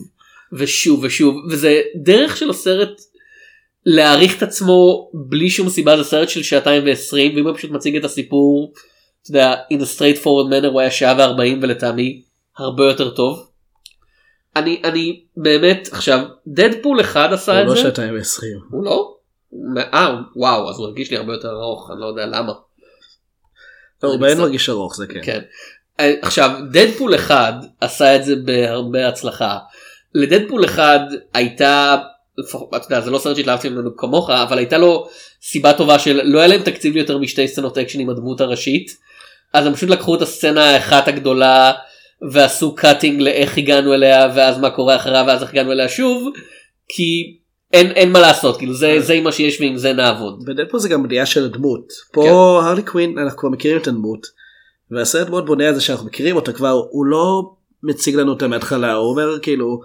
ושוב 0.52 1.00
ושוב 1.04 1.34
וזה 1.50 1.80
דרך 2.02 2.36
של 2.36 2.50
הסרט 2.50 3.00
להעריך 3.86 4.36
את 4.38 4.42
עצמו 4.42 5.10
בלי 5.14 5.50
שום 5.50 5.68
סיבה 5.68 5.96
זה 5.96 6.04
סרט 6.04 6.28
של 6.28 6.42
שעתיים 6.42 6.82
ועשרים 6.86 7.36
ואם 7.36 7.46
הוא 7.46 7.56
פשוט 7.56 7.70
מציג 7.70 7.96
את 7.96 8.04
הסיפור 8.04 8.72
אתה 9.22 9.30
יודע 9.30 9.54
in 9.72 9.76
a 9.76 9.98
straight 9.98 10.22
forward 10.22 10.50
manner 10.52 10.66
הוא 10.72 10.80
היה 10.80 10.90
שעה 10.90 11.14
וארבעים 11.18 11.58
ולטעמי 11.62 12.22
הרבה 12.58 12.84
יותר 12.84 13.11
טוב. 13.11 13.50
אני 14.56 14.82
אני 14.84 15.25
באמת 15.37 15.88
עכשיו 15.92 16.25
דדפול 16.46 17.00
אחד 17.00 17.32
עשה 17.32 17.52
הוא 17.52 17.61
את 17.61 17.66
לא 17.66 17.75
זה 17.75 17.80
שעתיים 17.80 18.14
ועשרים. 18.14 18.58
הוא 18.70 18.84
לא? 18.84 19.14
אה 19.78 20.16
וואו 20.37 20.70
אז 20.70 20.78
הוא 20.78 20.87
הרגיש 20.87 21.11
לי 21.11 21.16
הרבה 21.16 21.32
יותר 21.32 21.50
ארוך 21.50 21.90
אני 21.90 22.00
לא 22.00 22.06
יודע 22.06 22.26
למה. 22.26 22.52
לא, 24.02 24.08
הוא 24.08 24.20
באמת. 24.20 24.37
מרגיש 24.37 24.68
ארוך 24.68 24.96
זה 24.96 25.06
כן. 25.06 25.20
כן. 25.23 25.40
אה, 26.00 26.14
עכשיו 26.23 26.50
דדפול 26.73 27.14
אחד 27.14 27.52
עשה 27.80 28.16
את 28.16 28.25
זה 28.25 28.37
בהרבה 28.37 29.08
הצלחה. 29.08 29.58
לדדפול 30.14 30.64
אחד 30.64 31.00
הייתה 31.34 31.96
אתה 32.76 32.87
יודע, 32.87 33.00
זה 33.00 33.11
לא 33.11 33.18
סרט 33.18 33.37
שהתלהבתי 33.37 33.68
ממנו 33.68 33.96
כמוך 33.96 34.30
אבל 34.30 34.58
הייתה 34.58 34.78
לו 34.78 35.08
סיבה 35.42 35.73
טובה 35.73 35.99
של 35.99 36.20
לא 36.25 36.38
היה 36.38 36.49
להם 36.49 36.62
תקציב 36.62 36.94
ליותר 36.94 37.18
משתי 37.18 37.49
סצנות 37.49 37.78
אקשן 37.78 38.00
עם 38.00 38.11
הדמות 38.11 38.40
הראשית. 38.40 38.96
אז 39.52 39.66
הם 39.66 39.75
פשוט 39.75 39.90
לקחו 39.90 40.14
את 40.14 40.23
הסצנה 40.23 40.70
האחת 40.70 41.08
הגדולה 41.08 41.73
ועשו 42.31 42.75
cutting 42.75 43.20
לאיך 43.21 43.59
הגענו 43.59 43.95
אליה 43.95 44.28
ואז 44.35 44.59
מה 44.59 44.71
קורה 44.71 44.97
אחריה 44.97 45.25
ואז 45.26 45.43
איך 45.43 45.50
הגענו 45.50 45.73
אליה 45.73 45.88
שוב 45.88 46.33
כי 46.88 47.37
אין 47.73 47.90
אין 47.90 48.12
מה 48.12 48.21
לעשות 48.21 48.59
כאילו 48.59 48.75
זה 48.75 49.00
זה 49.00 49.21
מה 49.21 49.33
שיש 49.33 49.61
ועם 49.61 49.76
זה 49.76 49.93
נעבוד. 49.93 50.45
בדדפול 50.45 50.81
זה 50.81 50.88
גם 50.88 51.02
בנייה 51.02 51.26
של 51.26 51.45
הדמות. 51.45 51.93
פה 52.12 52.23
כן. 52.23 52.66
הרלי 52.66 52.83
קווין 52.83 53.19
אנחנו 53.19 53.38
כבר 53.38 53.49
מכירים 53.49 53.78
את 53.78 53.87
הדמות. 53.87 54.26
והסרט 54.90 55.28
מאוד 55.28 55.47
בונה 55.47 55.69
על 55.69 55.75
זה 55.75 55.81
שאנחנו 55.81 56.07
מכירים 56.07 56.37
אותה 56.37 56.52
כבר 56.52 56.83
הוא 56.90 57.07
לא 57.07 57.50
מציג 57.83 58.14
לנו 58.14 58.31
אותה 58.31 58.49
מההתחלה 58.49 58.93
הוא 58.93 59.11
אומר 59.11 59.38
כאילו. 59.43 59.81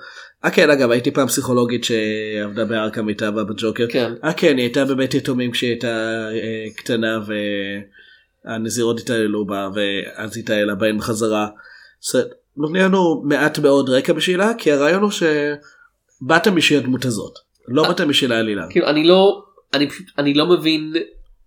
אה 0.45 0.49
כן 0.49 0.69
אגב 0.69 0.91
הייתי 0.91 1.11
פעם 1.11 1.27
פסיכולוגית 1.27 1.83
שעבדה 1.83 2.65
בארקם 2.65 3.07
הייתה 3.07 3.31
בג'וקר. 3.31 3.85
כן. 3.89 4.13
אה 4.23 4.33
כן 4.33 4.57
היא 4.57 4.65
הייתה 4.65 4.85
בבית 4.85 5.13
יתומים 5.13 5.51
כשהיא 5.51 5.69
הייתה 5.69 6.27
אה, 6.33 6.65
קטנה 6.75 7.19
והנזירות 8.45 8.99
התעללו 8.99 9.45
בה 9.45 9.69
ואז 9.75 10.37
התעללה 10.37 10.75
בהן 10.75 10.97
בחזרה. 10.97 11.47
נותנים 12.57 12.81
לנו 12.81 13.21
מעט 13.25 13.59
מאוד 13.59 13.89
רקע 13.89 14.13
בשבילה 14.13 14.53
כי 14.57 14.71
הרעיון 14.71 15.01
הוא 15.01 15.11
שבאת 15.11 16.47
בשביל 16.47 16.79
הדמות 16.79 17.05
הזאת 17.05 17.33
לא 17.67 17.87
באת 17.87 18.01
בשביל 18.01 18.31
העלילה. 18.31 18.63
כאילו 18.69 18.87
אני 18.87 19.03
לא 19.03 19.43
אני 19.73 19.89
פשוט 19.89 20.05
אני 20.17 20.33
לא 20.33 20.45
מבין 20.45 20.93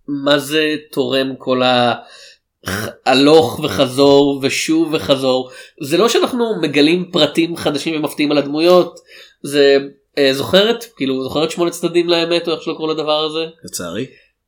מה 0.07 0.39
זה 0.39 0.75
תורם 0.91 1.35
כל 1.37 1.61
ההלוך 3.05 3.59
וחזור 3.63 4.39
ושוב 4.43 4.93
וחזור 4.93 5.51
זה 5.81 5.97
לא 5.97 6.09
שאנחנו 6.09 6.61
מגלים 6.61 7.11
פרטים 7.11 7.57
חדשים 7.57 7.95
ומפתיעים 7.95 8.31
על 8.31 8.37
הדמויות 8.37 8.99
זה 9.43 9.77
אה, 10.17 10.33
זוכרת 10.33 10.85
כאילו 10.95 11.23
זוכרת 11.23 11.51
שמונה 11.51 11.71
צדדים 11.71 12.09
לאמת 12.09 12.47
או 12.47 12.53
איך 12.53 12.61
שלא 12.61 12.73
קוראים 12.73 12.97
לדבר 12.97 13.19
הזה. 13.23 13.45
לצערי. 13.63 14.05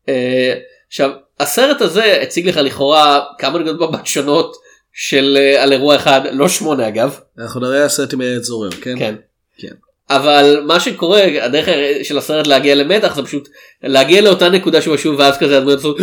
אה, 0.09 0.53
עכשיו 0.87 1.11
הסרט 1.39 1.81
הזה 1.81 2.21
הציג 2.21 2.49
לך 2.49 2.57
לכאורה 2.57 3.23
כמה 3.39 3.59
נקודות 3.59 3.89
מבט 3.89 4.05
שונות 4.05 4.57
של 4.97 5.37
אה, 5.39 5.63
על 5.63 5.71
אירוע 5.71 5.95
אחד 5.95 6.21
לא 6.31 6.49
שמונה 6.49 6.87
אגב 6.87 7.19
אנחנו 7.39 7.59
נראה 7.59 7.85
הסרט 7.85 8.13
עם 8.13 8.21
הילד 8.21 8.43
זורר 8.43 8.71
כן? 8.71 8.95
כן. 8.99 9.15
כן. 9.57 9.73
אבל 10.09 10.63
מה 10.67 10.79
שקורה 10.79 11.21
הדרך 11.41 11.67
של 12.03 12.17
הסרט 12.17 12.47
להגיע 12.47 12.75
למתח 12.75 13.15
זה 13.15 13.23
פשוט 13.23 13.49
להגיע 13.83 14.21
לאותה 14.21 14.49
נקודה 14.49 14.81
שהוא 14.81 14.97
שוב 14.97 15.19
ואז 15.19 15.37
כזה 15.37 15.57
הדמויות 15.57 15.79
עושות 15.79 15.97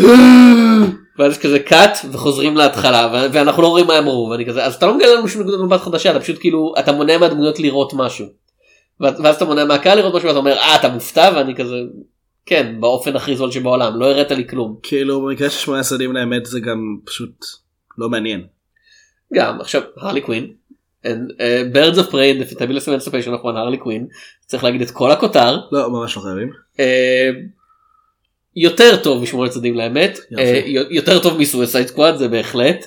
ואז 1.19 1.39
כזה 1.39 1.59
קאט 1.59 1.99
וחוזרים 2.13 2.57
להתחלה 2.57 3.29
ואנחנו 3.33 3.63
לא 3.63 3.69
רואים 3.69 3.87
מה 3.87 3.95
הם 3.95 4.05
אמרו 4.05 4.29
ואני 4.31 4.47
כזה 4.47 4.65
אז 4.65 4.75
אתה 4.75 4.87
לא 4.87 4.97
מגלה 4.97 5.15
לנו 5.15 5.29
שום 5.29 5.43
נקודת 5.43 5.59
מבט 5.59 5.81
חדשה 5.81 6.11
אתה 6.11 6.21
פשוט 6.21 6.37
כאילו 6.41 6.75
אתה 6.79 6.93
מונע 6.93 7.19
מהדמויות 7.19 7.61
לראות 7.61 7.93
משהו. 7.95 8.27
ואז 9.01 9.21
ואז 9.21 9.37
אתה 9.37 9.45
מונע 9.45 9.65
מהקהל 9.65 9.99
לראות 9.99 10.15
משהו 10.15 10.29
ואתה 10.29 10.39
אומר 10.39 10.53
אה 10.53 10.77
אתה 10.77 10.89
מופתע 10.89 11.31
ואני 11.37 11.55
כזה 11.55 11.77
כן 12.47 12.77
באופן 12.81 13.17
הכי 13.17 13.37
זול 13.37 13.51
שבעולם 13.51 14.01
לא 14.01 14.07
הראת 14.07 14.31
לי 14.31 14.49
כלום. 14.49 14.77
כאילו 14.83 15.21
במקרה 15.21 15.51
של 15.51 15.59
שמונה 15.59 15.83
סרטים 15.83 16.13
לאמת 16.13 16.47
זה 16.47 16.61
גם 16.61 16.97
פשוט 17.05 17.45
לא 17.99 18.09
מעניין. 18.09 18.47
גם 19.35 19.61
עכשיו 19.61 19.83
הרלי 19.97 20.21
קווין. 20.21 20.53
birds 21.73 21.97
of 21.97 22.11
prey 22.11 22.33
the 22.41 22.55
fabulous 22.55 22.87
emancipation 22.87 23.29
of 23.29 23.45
one 23.45 23.57
הרלי 23.57 23.79
קווין 23.79 24.07
צריך 24.47 24.65
להגיד 24.65 24.81
את 24.83 24.91
כל 24.91 25.11
הכותר 25.11 25.61
לא 25.73 25.91
ממש 25.91 26.17
לא 26.17 26.23
חייבים. 26.23 26.53
אה, 26.81 27.31
יותר 28.57 29.03
טוב 29.03 29.23
משמונה 29.23 29.51
צדדים 29.51 29.77
לאמת. 29.77 30.19
אה, 30.39 30.62
יותר 30.91 31.23
טוב 31.23 31.39
מסוויסייד 31.39 31.87
סקוואד 31.87 32.17
זה 32.17 32.29
בהחלט. 32.29 32.87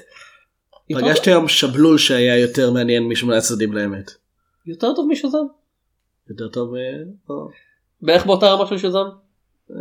פגשתי 0.93 1.29
היום 1.29 1.47
שבלול 1.47 1.97
שהיה 1.97 2.39
יותר 2.39 2.71
מעניין 2.71 3.03
משמונה 3.03 3.41
צדדים 3.41 3.73
לאמת. 3.73 4.11
יותר 4.67 4.93
טוב 4.95 5.07
משזם 5.11 5.45
יותר 6.29 6.47
טוב. 6.47 6.75
אה, 6.75 6.81
לא. 7.29 7.47
בערך 8.01 8.25
באותה 8.25 8.47
רמה 8.47 8.67
של 8.67 8.77
שזם. 8.77 9.05
אה, 9.71 9.77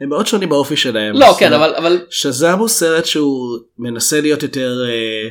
הם 0.00 0.08
מאוד 0.08 0.26
שונים 0.26 0.48
באופי 0.48 0.76
שלהם. 0.76 1.14
לא 1.16 1.26
כן 1.38 1.52
אבל 1.52 1.74
אבל 1.74 2.06
שזם 2.10 2.58
הוא 2.58 2.68
סרט 2.68 3.06
שהוא 3.06 3.58
מנסה 3.78 4.20
להיות 4.20 4.42
יותר 4.42 4.84
אה, 4.88 5.28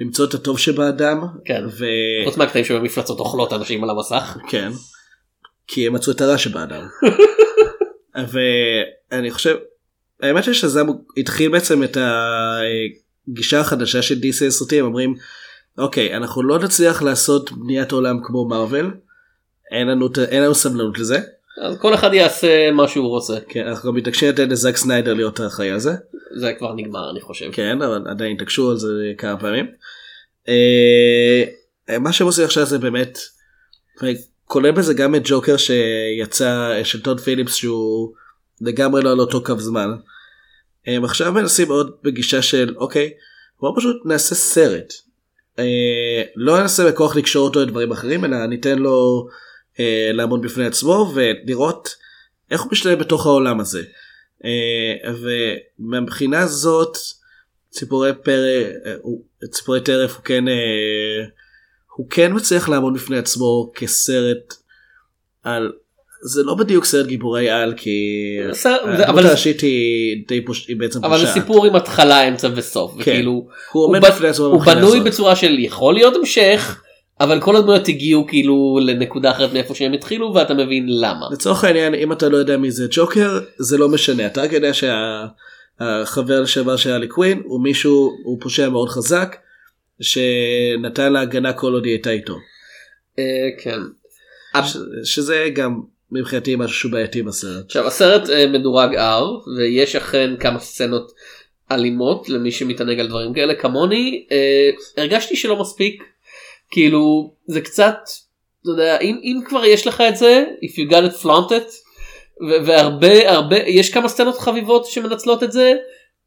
למצוא 0.00 0.26
את 0.26 0.34
הטוב 0.34 0.58
שבאדם. 0.58 1.26
כן. 1.44 1.64
ו... 1.78 1.84
חוץ 2.24 2.36
מהקטעים 2.36 2.64
שבמפלצות 2.64 3.18
אוכלות 3.18 3.52
אנשים 3.52 3.84
על 3.84 3.90
המסך. 3.90 4.36
כן. 4.48 4.70
כי 5.66 5.86
הם 5.86 5.92
מצאו 5.92 6.12
את 6.12 6.20
הרע 6.20 6.38
שבאדם. 6.38 6.86
ואני 8.32 9.30
חושב, 9.30 9.56
האמת 10.20 10.44
ששזם 10.44 10.86
הוא 10.86 11.04
התחיל 11.16 11.50
בעצם 11.50 11.82
את 11.82 11.96
הגישה 13.28 13.60
החדשה 13.60 14.02
של 14.02 14.14
DC 14.14 14.44
לסרטים, 14.44 14.84
אומרים, 14.84 15.14
אוקיי, 15.78 16.16
אנחנו 16.16 16.42
לא 16.42 16.58
נצליח 16.58 17.02
לעשות 17.02 17.52
בניית 17.52 17.92
עולם 17.92 18.18
כמו 18.24 18.48
מארוול, 18.48 18.96
אין 19.72 19.88
לנו, 19.88 20.08
אין 20.28 20.42
לנו 20.42 20.54
סבלנות 20.54 20.98
לזה, 20.98 21.20
אז 21.62 21.78
כל 21.78 21.94
אחד 21.94 22.14
יעשה 22.14 22.70
מה 22.70 22.88
שהוא 22.88 23.08
רוצה 23.08 23.34
כן, 23.48 23.66
אנחנו 23.66 23.90
גם 23.90 23.96
מתעקשים 23.96 24.28
לתת 24.28 24.48
לזאק 24.48 24.76
סניידר 24.76 25.14
להיות 25.14 25.40
האחראי 25.40 25.70
על 25.70 25.78
זה, 25.78 25.92
זה 26.40 26.52
כבר 26.58 26.74
נגמר 26.74 27.10
אני 27.10 27.20
חושב. 27.20 27.50
כן, 27.52 27.82
אבל 27.82 28.02
עדיין 28.08 28.36
התעקשו 28.36 28.70
על 28.70 28.76
זה 28.76 28.88
כמה 29.18 29.40
פעמים. 29.40 29.66
אה, 30.48 31.98
מה 31.98 32.12
שהם 32.12 32.26
עושים 32.26 32.44
עכשיו 32.44 32.66
זה 32.66 32.78
באמת, 32.78 33.18
כולל 34.44 34.70
בזה 34.70 34.94
גם 34.94 35.14
את 35.14 35.22
ג'וקר 35.24 35.56
שיצא 35.56 36.80
של 36.84 37.02
טוד 37.02 37.20
פיליפס 37.20 37.54
שהוא 37.54 38.12
לגמרי 38.60 39.02
לא 39.02 39.12
על 39.12 39.20
אותו 39.20 39.44
קו 39.44 39.58
זמן. 39.58 39.90
הם 40.86 41.04
עכשיו 41.04 41.32
מנסים 41.32 41.68
עוד 41.68 41.96
בגישה 42.02 42.42
של 42.42 42.74
אוקיי 42.76 43.10
בוא 43.60 43.72
פשוט 43.76 43.96
נעשה 44.04 44.34
סרט. 44.34 44.92
אה, 45.58 46.22
לא 46.36 46.60
ננסה 46.60 46.90
בכוח 46.90 47.16
לקשור 47.16 47.48
אותו 47.48 47.60
לדברים 47.60 47.92
אחרים 47.92 48.24
אלא 48.24 48.46
ניתן 48.46 48.78
לו 48.78 49.28
אה, 49.80 50.10
לעמוד 50.12 50.42
בפני 50.42 50.66
עצמו 50.66 51.12
ולראות 51.14 51.88
איך 52.50 52.60
הוא 52.62 52.72
משתלב 52.72 52.98
בתוך 52.98 53.26
העולם 53.26 53.60
הזה. 53.60 53.82
אה, 54.44 55.12
ומבחינה 55.78 56.46
זאת 56.46 56.96
ציפורי 57.70 58.10
פרא, 58.24 58.62
אה, 58.86 58.94
הוא- 59.02 59.22
ציפורי 59.50 59.80
טרף 59.80 60.14
הוא 60.16 60.24
כן 60.24 60.48
אה, 60.48 60.54
הוא 61.96 62.06
כן 62.10 62.32
מצליח 62.34 62.68
לעמוד 62.68 62.94
בפני 62.94 63.18
עצמו 63.18 63.72
כסרט 63.74 64.54
על 65.42 65.72
זה 66.26 66.42
לא 66.42 66.54
בדיוק 66.54 66.84
סרט 66.84 67.06
גיבורי 67.06 67.50
על 67.50 67.74
כי 67.76 67.90
זה- 68.52 68.76
הדמות 69.04 69.24
הראשית 69.24 69.60
היא 69.60 70.24
די 70.28 70.44
פוש... 70.44 70.68
היא 70.68 70.76
בעצם 70.76 71.04
אבל 71.04 71.18
זה 71.18 71.26
פושעת. 71.26 71.42
סיפור 71.42 71.66
עם 71.66 71.76
התחלה 71.76 72.28
אמצע 72.28 72.48
וסוף 72.54 72.92
כן. 72.94 73.00
וכאילו 73.00 73.30
הוא 73.30 73.48
הוא 73.72 73.84
עומד 73.84 74.00
ב- 74.04 74.06
בפני 74.06 74.28
עצמו 74.28 74.46
הוא 74.46 74.62
בנוי. 74.64 75.00
בצורה 75.00 75.36
של 75.36 75.58
יכול 75.58 75.94
להיות 75.94 76.16
המשך 76.16 76.82
אבל 77.24 77.40
כל 77.40 77.56
הדמויות 77.56 77.88
הגיעו 77.88 78.26
כאילו 78.26 78.78
לנקודה 78.82 79.30
אחרת 79.30 79.52
מאיפה 79.52 79.74
שהם 79.74 79.92
התחילו 79.92 80.34
ואתה 80.34 80.54
מבין 80.54 80.86
למה. 80.88 81.26
לצורך 81.32 81.64
העניין 81.64 81.94
אם 81.94 82.12
אתה 82.12 82.28
לא 82.28 82.36
יודע 82.36 82.56
מי 82.56 82.70
זה 82.70 82.86
ג'וקר 82.90 83.40
זה 83.58 83.78
לא 83.78 83.88
משנה 83.88 84.26
אתה 84.26 84.42
רק 84.42 84.52
יודע 84.52 84.70
שהחבר 84.74 86.40
לשעבר 86.40 86.76
של 86.76 86.90
אלי 86.90 87.08
קווין 87.08 87.42
הוא 87.44 87.62
מישהו 87.62 88.10
הוא 88.24 88.38
פושע 88.40 88.68
מאוד 88.68 88.88
חזק 88.88 89.36
שנתן 90.00 91.12
לה 91.12 91.20
הגנה 91.20 91.52
כל 91.52 91.72
עוד 91.72 91.84
היא 91.84 91.92
הייתה 91.92 92.10
איתו 92.10 92.36
אה, 93.18 93.24
כן. 93.62 93.78
ש- 94.64 94.76
שזה 95.14 95.48
גם 95.54 95.80
מבחינתי 96.12 96.56
משהו 96.56 96.76
שהוא 96.76 96.92
בעייתי 96.92 97.22
בסרט. 97.22 97.64
עכשיו 97.64 97.86
הסרט 97.86 98.30
אה, 98.30 98.46
מדורג 98.46 98.94
R 98.94 99.48
ויש 99.58 99.96
אכן 99.96 100.30
כמה 100.40 100.58
סצנות 100.58 101.12
אלימות 101.70 102.28
למי 102.28 102.50
שמתענג 102.50 103.00
על 103.00 103.08
דברים 103.08 103.34
כאלה 103.34 103.54
כמוני 103.54 104.26
אה, 104.32 104.70
הרגשתי 104.96 105.36
שלא 105.36 105.60
מספיק 105.60 106.02
כאילו 106.74 107.34
זה 107.46 107.60
קצת 107.60 107.98
אתה 108.62 108.70
יודע 108.70 108.98
אם, 109.00 109.18
אם 109.22 109.40
כבר 109.48 109.64
יש 109.64 109.86
לך 109.86 110.00
את 110.08 110.16
זה 110.16 110.44
if 110.62 110.78
you 110.78 110.90
got 110.90 111.12
it 111.12 111.24
flaunted 111.24 111.72
והרבה 112.66 113.30
הרבה 113.30 113.56
יש 113.56 113.92
כמה 113.92 114.08
סצנות 114.08 114.38
חביבות 114.38 114.86
שמנצלות 114.86 115.42
את 115.42 115.52
זה 115.52 115.72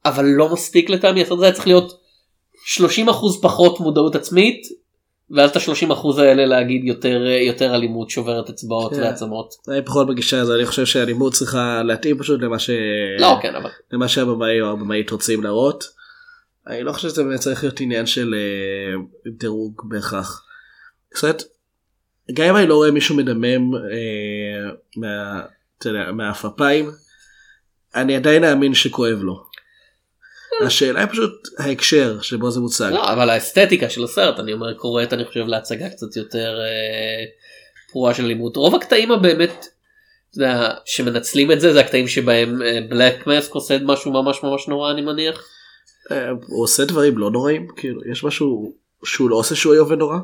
אבל 0.05 0.25
לא 0.25 0.53
מספיק 0.53 0.89
לטעמי 0.89 1.21
הסרט 1.21 1.37
הזה 1.37 1.45
היה 1.45 1.53
צריך 1.53 1.67
להיות 1.67 1.99
30% 2.77 3.41
פחות 3.41 3.79
מודעות 3.79 4.15
עצמית 4.15 4.61
ואז 5.31 5.49
את 5.49 5.55
ה-30% 5.55 6.21
האלה 6.21 6.45
להגיד 6.45 6.83
יותר 6.83 7.25
יותר 7.25 7.75
אלימות 7.75 8.09
שוברת 8.09 8.49
אצבעות 8.49 8.93
כן. 8.93 9.01
ועצמות. 9.01 9.53
אני 9.69 9.85
פחות 9.85 10.07
בגישה 10.07 10.41
הזו 10.41 10.55
אני 10.55 10.65
חושב 10.65 10.85
שהלימוד 10.85 11.33
צריכה 11.33 11.81
להתאים 11.83 12.17
פשוט 12.17 12.41
למה 12.41 12.59
ש... 12.59 12.69
לא 13.19 13.35
כן 13.41 13.55
אבל 13.55 13.69
למה 13.91 14.07
שהבמאי 14.07 14.61
או 14.61 14.71
הבמאית 14.71 15.11
רוצים 15.11 15.43
להראות. 15.43 15.96
אני 16.69 16.83
לא 16.83 16.91
חושב 16.91 17.09
שזה 17.09 17.37
צריך 17.39 17.63
להיות 17.63 17.81
עניין 17.81 18.05
של 18.05 18.35
אה, 18.35 19.31
דירוג 19.31 19.81
בהכרח. 19.83 20.45
זאת 21.15 21.43
גם 22.33 22.45
אם 22.45 22.55
אני 22.55 22.67
לא 22.67 22.75
רואה 22.75 22.91
מישהו 22.91 23.15
מדמם 23.15 23.75
אה, 23.75 24.71
מה, 24.97 25.41
מהעפפיים 26.11 26.91
אני 27.95 28.15
עדיין 28.15 28.43
אאמין 28.43 28.73
שכואב 28.73 29.19
לו. 29.21 29.43
השאלה 30.65 30.99
היא 30.99 31.09
פשוט 31.09 31.47
ההקשר 31.59 32.21
שבו 32.21 32.51
זה 32.51 32.59
מוצג. 32.59 32.91
לא, 32.93 33.13
אבל 33.13 33.29
האסתטיקה 33.29 33.89
של 33.89 34.03
הסרט 34.03 34.39
אני 34.39 34.53
אומר 34.53 34.73
קוראת 34.73 35.13
אני 35.13 35.25
חושב 35.25 35.47
להצגה 35.47 35.89
קצת 35.89 36.15
יותר 36.15 36.59
אה, 36.59 37.25
פרועה 37.91 38.13
של 38.13 38.25
אלימות 38.25 38.55
רוב 38.55 38.75
הקטעים 38.75 39.11
הבאמת 39.11 39.65
שמנצלים 40.85 41.51
את 41.51 41.61
זה 41.61 41.73
זה 41.73 41.79
הקטעים 41.79 42.07
שבהם 42.07 42.59
בלק 42.89 43.27
מסק 43.27 43.51
עושה 43.51 43.77
משהו 43.83 44.11
ממש 44.11 44.43
ממש 44.43 44.67
נורא 44.67 44.91
אני 44.91 45.01
מניח. 45.01 45.56
אה, 46.11 46.29
הוא 46.29 46.63
עושה 46.63 46.85
דברים 46.85 47.17
לא 47.17 47.31
נוראים 47.31 47.67
כאילו 47.75 48.01
יש 48.11 48.23
משהו 48.23 48.73
שהוא 49.03 49.29
לא 49.29 49.35
עושה 49.35 49.55
שהוא 49.55 49.73
איום 49.73 49.91
ונורא. 49.91 50.17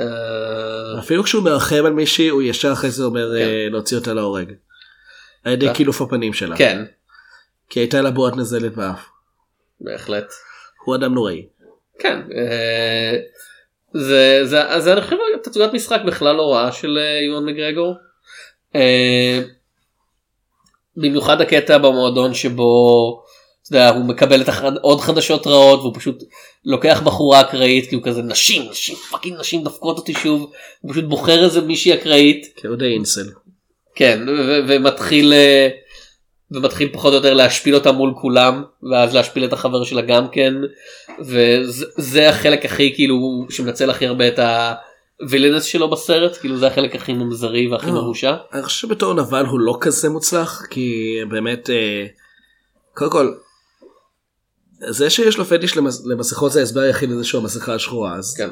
אה, 0.00 0.98
אפילו 0.98 1.24
כשהוא 1.24 1.44
מרחם 1.44 1.82
על 1.86 1.92
מישהי 1.92 2.28
הוא 2.28 2.42
ישר 2.42 2.72
אחרי 2.72 2.90
זה 2.90 3.04
אומר 3.04 3.32
כן. 3.38 3.42
אה, 3.42 3.68
להוציא 3.70 3.96
אותה 3.96 4.14
להורג. 4.14 4.52
על 5.44 5.52
ידי. 5.52 5.66
קילוף 5.74 6.02
הפנים 6.02 6.32
שלה. 6.32 6.56
כן 6.56 6.84
כי 7.70 7.80
הייתה 7.80 8.02
לה 8.02 8.10
בועת 8.10 8.36
נזלת 8.36 8.76
באף. 8.76 9.08
בהחלט. 9.80 10.32
הוא 10.84 10.94
אדם 10.94 11.14
נוראי. 11.14 11.46
כן. 11.98 12.20
זה 13.92 14.40
זה 14.44 14.80
זה 14.80 14.92
אני 14.92 15.00
חושב 15.00 15.16
תצוגת 15.42 15.72
משחק 15.72 16.00
בכלל 16.06 16.36
לא 16.36 16.54
רעה 16.54 16.72
של 16.72 16.98
יואן 17.28 17.44
מגרגור. 17.44 17.94
במיוחד 20.96 21.40
הקטע 21.40 21.78
במועדון 21.78 22.34
שבו 22.34 23.22
אתה 23.68 23.76
יודע, 23.76 23.88
הוא 23.88 24.04
מקבל 24.04 24.40
את 24.40 24.48
החד... 24.48 24.76
עוד 24.76 25.00
חדשות 25.00 25.46
רעות 25.46 25.80
והוא 25.80 25.94
פשוט 25.94 26.22
לוקח 26.64 27.02
בחורה 27.04 27.40
אקראית 27.40 27.88
כי 27.88 27.94
הוא 27.94 28.02
כזה 28.02 28.22
נשים 28.22 28.62
נשים 28.70 28.96
fucking 29.10 29.40
נשים 29.40 29.62
דופקות 29.64 29.98
אותי 29.98 30.14
שוב 30.14 30.52
הוא 30.80 30.92
פשוט 30.92 31.04
בוחר 31.04 31.44
איזה 31.44 31.60
מישהי 31.60 31.94
אקראית 31.94 32.46
כי 32.56 32.66
הוא 32.66 32.76
די 32.76 32.94
אינסל. 32.94 33.26
כן 33.94 34.20
ו- 34.28 34.60
ומתחיל 34.68 35.32
אה, 35.32 35.68
ומתחיל 36.50 36.88
פחות 36.92 37.12
או 37.12 37.16
יותר 37.16 37.34
להשפיל 37.34 37.74
אותה 37.74 37.92
מול 37.92 38.14
כולם 38.20 38.62
ואז 38.90 39.14
להשפיל 39.14 39.44
את 39.44 39.52
החבר 39.52 39.84
שלה 39.84 40.02
גם 40.02 40.28
כן 40.28 40.54
וזה 41.20 41.86
זה 41.96 42.28
החלק 42.28 42.64
הכי 42.64 42.94
כאילו 42.94 43.46
שמנצל 43.50 43.90
הכי 43.90 44.06
הרבה 44.06 44.28
את 44.28 44.40
ה 45.20 45.25
villains 45.25 45.64
שלו 45.64 45.90
בסרט 45.90 46.36
כאילו 46.36 46.56
זה 46.56 46.66
החלק 46.66 46.94
הכי 46.94 47.12
ממזרי 47.12 47.68
והכי 47.68 47.86
אה. 47.86 47.92
מרושע. 47.92 48.34
אני 48.52 48.62
חושב 48.62 48.88
שבתור 48.88 49.14
נבל 49.14 49.44
הוא 49.46 49.60
לא 49.60 49.78
כזה 49.80 50.08
מוצלח 50.08 50.62
כי 50.70 51.18
באמת 51.28 51.70
אה, 51.70 52.06
קודם 52.94 53.10
כל 53.10 53.32
זה 54.90 55.10
שיש 55.10 55.38
לו 55.38 55.44
פטיש 55.44 55.76
למס- 55.76 56.06
למסכות 56.06 56.52
זה 56.52 56.60
ההסבר 56.60 56.80
היחיד 56.80 57.10
לזה 57.10 57.24
שהוא 57.24 57.40
המסכה 57.40 57.74
השחורה 57.74 58.16
אז 58.16 58.34
כן. 58.36 58.48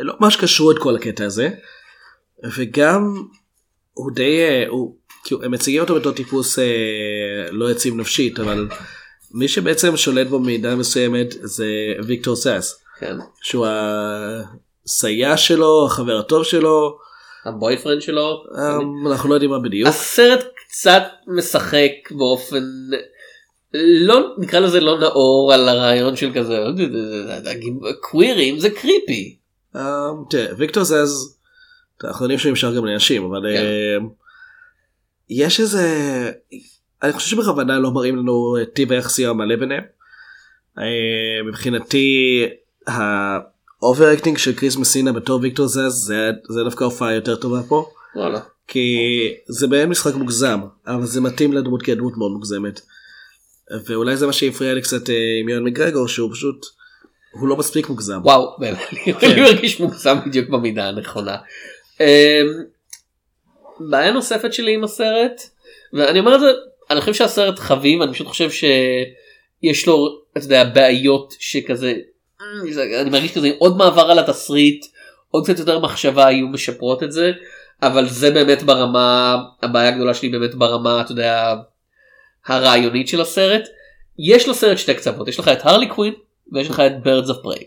לא 0.00 0.14
ממש 0.20 0.36
קשרו 0.36 0.70
את 0.70 0.76
כל 0.78 0.96
הקטע 0.96 1.24
הזה 1.24 1.48
וגם 2.56 3.14
הוא 3.92 4.10
די 4.14 4.40
אה, 4.40 4.64
הוא 4.68 4.96
כאילו 5.24 5.42
הם 5.42 5.50
מציגים 5.50 5.80
אותו 5.80 5.94
בתור 5.94 6.12
טיפוס 6.12 6.58
אה, 6.58 6.64
לא 7.50 7.70
יציב 7.70 7.94
נפשית 7.96 8.40
אבל 8.40 8.68
מי 9.34 9.48
שבעצם 9.48 9.96
שולט 9.96 10.26
בו 10.26 10.38
במידה 10.40 10.76
מסוימת 10.76 11.26
זה 11.42 11.66
ויקטור 12.06 12.36
סאס 12.36 12.82
כן. 12.98 13.16
שהוא 13.42 13.66
הסייע 14.86 15.36
שלו 15.36 15.86
החבר 15.86 16.18
הטוב 16.18 16.44
שלו 16.44 16.98
הבויפרנד 17.44 18.02
שלו. 18.02 18.44
אה, 18.58 18.76
אנחנו 19.12 19.28
לא 19.28 19.34
יודעים 19.34 19.50
מה 19.50 19.58
בדיוק. 19.58 19.88
הסרט 19.88 20.44
קצת 20.68 21.02
משחק 21.26 21.90
באופן 22.10 22.64
לא 23.74 24.34
נקרא 24.38 24.60
לזה 24.60 24.80
לא 24.80 24.98
נאור 24.98 25.52
על 25.54 25.68
הרעיון 25.68 26.16
של 26.16 26.32
כזה 26.34 26.58
קווירים 28.00 28.58
זה 28.58 28.70
קריפי. 28.70 29.36
תראה, 30.30 30.54
ויקטור 30.56 30.84
זז, 30.84 31.38
אנחנו 32.04 32.24
יודעים 32.24 32.38
שהוא 32.38 32.50
נמשך 32.50 32.68
גם 32.76 32.84
לנשים, 32.84 33.24
אבל 33.24 33.40
כן. 33.54 33.62
אה, 33.62 33.96
יש 35.30 35.60
איזה, 35.60 35.86
אני 37.02 37.12
חושב 37.12 37.36
שבכוונה 37.36 37.78
לא 37.78 37.90
מראים 37.90 38.16
לנו 38.16 38.56
את 38.62 38.72
טיב 38.72 38.92
היחסי 38.92 39.26
המלא 39.26 39.56
ביניהם. 39.56 39.84
אה, 40.78 41.42
מבחינתי 41.48 42.42
ה 42.86 43.00
overacting 43.00 44.38
של 44.38 44.54
קריס 44.54 44.76
מסינה 44.76 45.12
בתור 45.12 45.40
ויקטור 45.42 45.66
זז 45.66 45.92
זה, 45.92 46.30
זה 46.48 46.64
דווקא 46.64 46.84
הופעה 46.84 47.14
יותר 47.14 47.36
טובה 47.36 47.62
פה. 47.68 47.90
כי 48.68 48.98
זה 49.46 49.66
באמת 49.66 49.88
משחק 49.88 50.14
מוגזם 50.14 50.60
אבל 50.86 51.06
זה 51.06 51.20
מתאים 51.20 51.52
לדמות 51.52 51.82
כי 51.82 51.92
הדמות 51.92 52.16
מאוד 52.16 52.32
מוגזמת. 52.32 52.80
ואולי 53.86 54.16
זה 54.16 54.26
מה 54.26 54.32
שהפריע 54.32 54.74
לי 54.74 54.82
קצת 54.82 55.10
אה, 55.10 55.14
עם 55.40 55.48
יואן 55.48 55.64
מגרגור 55.64 56.08
שהוא 56.08 56.32
פשוט 56.32 56.66
הוא 57.30 57.48
לא 57.48 57.56
מספיק 57.56 57.88
מוגזם. 57.88 58.20
וואו 58.22 58.56
באמת 58.58 58.78
אני 59.22 59.40
מרגיש 59.40 59.80
מוגזם 59.80 60.16
בדיוק 60.26 60.48
במידה 60.48 60.88
הנכונה. 60.88 61.36
אמ, 62.00 62.06
בעיה 63.80 64.12
נוספת 64.12 64.52
שלי 64.52 64.74
עם 64.74 64.84
הסרט 64.84 65.42
ואני 65.92 66.18
אומר 66.18 66.34
את 66.34 66.40
זה 66.40 66.46
אני 66.90 67.00
חושב 67.00 67.14
שהסרט 67.14 67.58
חביב 67.58 68.02
אני 68.02 68.12
פשוט 68.12 68.26
חושב 68.26 68.50
שיש 68.50 69.86
לו 69.86 70.22
אתה 70.38 70.46
יודע 70.46 70.64
בעיות 70.64 71.34
שכזה 71.38 71.94
"אמ, 72.40 72.78
אני 73.00 73.10
מרגיש 73.10 73.32
כזה 73.34 73.50
עוד 73.58 73.76
מעבר 73.76 74.10
על 74.10 74.18
התסריט 74.18 74.86
עוד 75.30 75.44
קצת 75.44 75.58
יותר 75.58 75.78
מחשבה 75.78 76.26
היו 76.26 76.48
משפרות 76.48 77.02
את 77.02 77.12
זה 77.12 77.32
אבל 77.82 78.08
זה 78.08 78.30
באמת 78.30 78.62
ברמה 78.62 79.36
הבעיה 79.62 79.88
הגדולה 79.88 80.14
שלי 80.14 80.28
באמת 80.28 80.54
ברמה 80.54 81.00
אתה 81.00 81.12
יודע 81.12 81.54
הרעיונית 82.46 83.08
של 83.08 83.20
הסרט. 83.20 83.62
יש 84.18 84.48
לסרט 84.48 84.78
שתי 84.78 84.94
קצוות 84.94 85.28
יש 85.28 85.38
לך 85.38 85.48
את 85.48 85.58
הרלי 85.62 85.88
קווין 85.88 86.12
ויש 86.52 86.70
לך 86.70 86.80
את 86.80 86.92
birds 87.04 87.28
of 87.28 87.46
prey. 87.46 87.64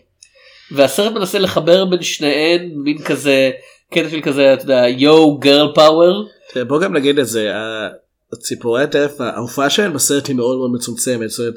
והסרט 0.72 1.12
מנסה 1.12 1.38
לחבר 1.38 1.84
בין 1.84 2.02
שניהם 2.02 2.70
מין 2.74 3.02
כזה 3.02 3.50
קטע 3.92 4.08
של 4.10 4.20
כזה 4.20 4.54
אתה 4.54 4.62
יודע 4.62 4.88
יו 4.88 5.34
גרל 5.38 5.72
פאוור 5.74 6.28
בוא 6.66 6.80
גם 6.80 6.96
נגיד 6.96 7.18
את 7.18 7.26
זה 7.26 7.52
הציפורי 8.32 8.82
הטרף 8.82 9.20
ההופעה 9.20 9.70
שלהן 9.70 9.92
בסרט 9.92 10.26
היא 10.26 10.36
מאוד 10.36 10.58
מאוד 10.58 10.70
מצומצמת 10.74 11.30
זאת 11.30 11.40
אומרת, 11.40 11.54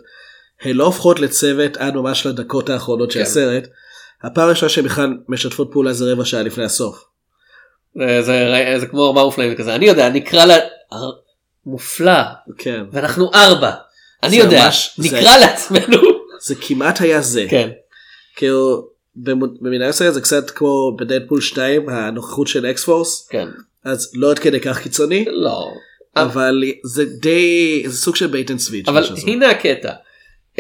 הן 0.62 0.76
לא 0.76 0.86
הופכות 0.86 1.20
לצוות 1.20 1.78
עד 1.78 1.96
ממש 1.96 2.26
לדקות 2.26 2.70
האחרונות 2.70 3.12
של 3.12 3.20
כן. 3.20 3.26
הסרט. 3.26 3.68
הפעם 4.24 4.48
הראשונה 4.48 4.70
שהן 4.70 4.86
בכלל 4.86 5.18
משתפות 5.28 5.70
פעולה 5.72 5.94
זה 5.94 6.12
רבע 6.12 6.26
שעה 6.26 6.42
לפני 6.42 6.64
הסוף. 6.64 7.06
זה, 7.96 8.22
זה, 8.22 8.76
זה 8.78 8.88
כמו 8.88 9.08
ארבעה 9.08 9.26
מופלאים 9.26 9.56
כזה 9.56 9.76
אני 9.76 9.86
יודע 9.86 10.10
נקרא 10.10 10.46
לה 10.46 10.56
מופלא 11.66 12.22
כן 12.58 12.84
ואנחנו 12.92 13.32
ארבע 13.34 13.72
אני 14.24 14.32
זה 14.32 14.38
יודע 14.38 14.66
ממש- 14.66 14.94
זה- 14.98 15.04
נקרא 15.18 15.38
לעצמנו 15.38 15.98
זה 16.48 16.56
כמעט 16.62 17.02
היה 17.02 17.22
זה. 17.22 17.46
כן 17.50 17.70
כאילו 18.36 18.88
במ- 19.16 19.58
במידה 19.62 19.90
מסוימת 19.90 20.14
זה 20.14 20.22
קצת 20.22 20.50
כמו 20.50 20.98
בדדפול 21.00 21.42
2 21.42 21.90
הנוכחות 21.90 22.48
של 22.48 22.66
אקס 22.66 22.84
פורס 22.84 23.28
כן 23.32 23.48
אז 23.84 24.12
לא 24.16 24.32
עד 24.32 24.40
כדי 24.40 24.60
כך 24.60 24.80
קיצוני 24.84 25.26
לא 25.30 25.68
אבל 26.16 26.64
זה 26.84 27.06
די 27.06 27.84
זה 27.86 27.98
סוג 27.98 28.16
של 28.16 28.28
bait 28.28 28.52
and 28.52 28.60
switch. 28.60 28.88
אבל. 28.88 29.04
הנה 29.28 29.50
הקטע. 29.50 29.92
Uh, 30.56 30.60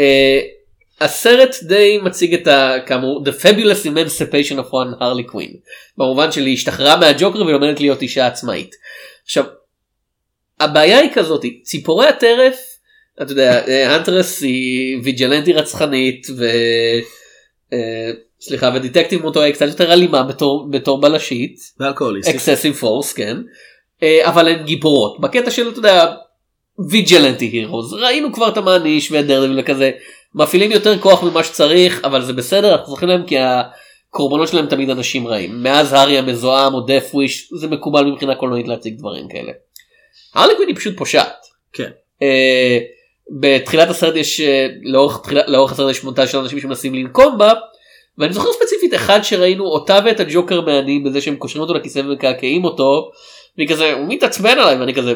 הסרט 1.01 1.55
די 1.63 1.99
מציג 2.03 2.33
את 2.33 2.47
ה... 2.47 2.73
כאמור 2.85 3.23
The 3.25 3.43
Fabulous 3.43 3.85
Emancipation 3.85 4.55
of 4.57 4.71
One 4.71 4.99
Harley 5.01 5.31
Quinn 5.33 5.55
במובן 5.97 6.31
של 6.31 6.45
היא 6.45 6.53
השתחררה 6.53 6.95
מהג'וקר 6.99 7.41
והיא 7.41 7.53
לומדת 7.53 7.79
להיות 7.79 8.01
אישה 8.01 8.27
עצמאית. 8.27 8.75
עכשיו 9.23 9.43
הבעיה 10.63 10.97
היא 10.99 11.09
כזאת 11.13 11.45
ציפורי 11.63 12.07
הטרף 12.07 12.71
אתה 13.21 13.31
יודע 13.31 13.67
אה, 13.67 13.95
הנטרס 13.95 14.41
היא 14.41 14.99
vigilante 15.03 15.53
רצחנית 15.53 16.27
ו... 16.37 16.45
אה, 17.73 18.11
סליחה 18.41 18.71
ו 18.75 18.80
detective 18.80 19.21
מונטויה 19.21 19.41
היא 19.41 19.53
קצת 19.53 19.67
יותר 19.67 19.93
אלימה 19.93 20.23
בתור, 20.23 20.67
בתור 20.71 21.01
בלשית. 21.01 21.59
ואלכוהוליסטית. 21.79 22.35
excessive 22.35 22.73
force 22.73 23.13
כן. 23.13 23.37
אה, 24.03 24.29
אבל 24.29 24.47
הן 24.47 24.65
גיבורות. 24.65 25.19
בקטע 25.19 25.51
של 25.51 25.69
אתה 25.69 25.79
יודע 25.79 26.13
ויג'לנטי 26.89 27.45
הירוז 27.45 27.93
ראינו 27.93 28.33
כבר 28.33 28.49
את 28.49 28.57
המעניש 28.57 29.11
ואת 29.11 29.27
דרדוויל 29.27 29.59
וכזה. 29.59 29.91
מפעילים 30.35 30.71
יותר 30.71 30.99
כוח 30.99 31.23
ממה 31.23 31.43
שצריך 31.43 32.01
אבל 32.03 32.21
זה 32.21 32.33
בסדר 32.33 32.71
אנחנו 32.71 32.89
זוכרים 32.89 33.09
להם 33.09 33.25
כי 33.25 33.35
הקורבנות 33.39 34.47
שלהם 34.47 34.65
תמיד 34.65 34.89
אנשים 34.89 35.27
רעים. 35.27 35.63
מאז 35.63 35.93
הארי 35.93 36.17
המזוהם 36.17 36.73
או 36.73 36.81
דף 36.81 37.09
וויש 37.13 37.49
זה 37.59 37.67
מקובל 37.67 38.05
מבחינה 38.05 38.35
קולנועית 38.35 38.67
להציג 38.67 38.97
דברים 38.97 39.27
כאלה. 39.27 39.51
הרלי 40.35 40.53
קווין 40.53 40.67
היא 40.67 40.75
פשוט 40.75 40.97
פושעת. 40.97 41.45
כן. 41.73 41.89
אה, 42.21 42.79
בתחילת 43.39 43.89
הסרט 43.89 44.15
יש 44.15 44.41
אה, 44.41 44.67
לאורך, 44.83 45.19
תחילה, 45.23 45.41
לאורך 45.47 45.71
הסרט 45.71 45.91
יש 45.91 46.03
מונטאז' 46.03 46.29
של 46.29 46.37
אנשים 46.37 46.59
שמנסים 46.59 46.95
לנקום 46.95 47.37
בה 47.37 47.53
ואני 48.17 48.33
זוכר 48.33 48.49
ספציפית 48.53 48.93
אחד 48.93 49.19
שראינו 49.23 49.65
אותה 49.65 49.99
ואת 50.05 50.19
הג'וקר 50.19 50.61
מענים 50.61 51.03
בזה 51.03 51.21
שהם 51.21 51.35
קושרים 51.35 51.61
אותו 51.61 51.73
לכיסא 51.73 51.99
ומקעקעים 51.99 52.63
אותו 52.63 53.11
והיא 53.57 53.69
כזה 53.69 53.93
הוא 53.93 54.07
מתעצבן 54.07 54.59
עליי 54.59 54.77
ואני 54.77 54.93
כזה 54.93 55.13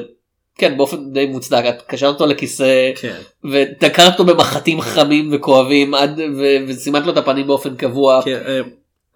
כן 0.58 0.78
באופן 0.78 1.14
די 1.14 1.26
מוצדק 1.26 1.64
את 1.70 1.82
קשרת 1.82 2.14
אותו 2.14 2.26
לכיסא 2.26 2.92
כן. 2.96 3.18
ודקרת 3.52 4.12
אותו 4.20 4.26
במחטים 4.26 4.82
חמים 4.82 5.30
וכואבים 5.34 5.94
עד 5.94 6.20
ו- 6.20 6.68
וסימנת 6.68 7.06
לו 7.06 7.12
את 7.12 7.18
הפנים 7.18 7.48
באופן 7.48 7.76
קבוע 7.76 8.22
כן, 8.22 8.42
אה, 8.48 8.62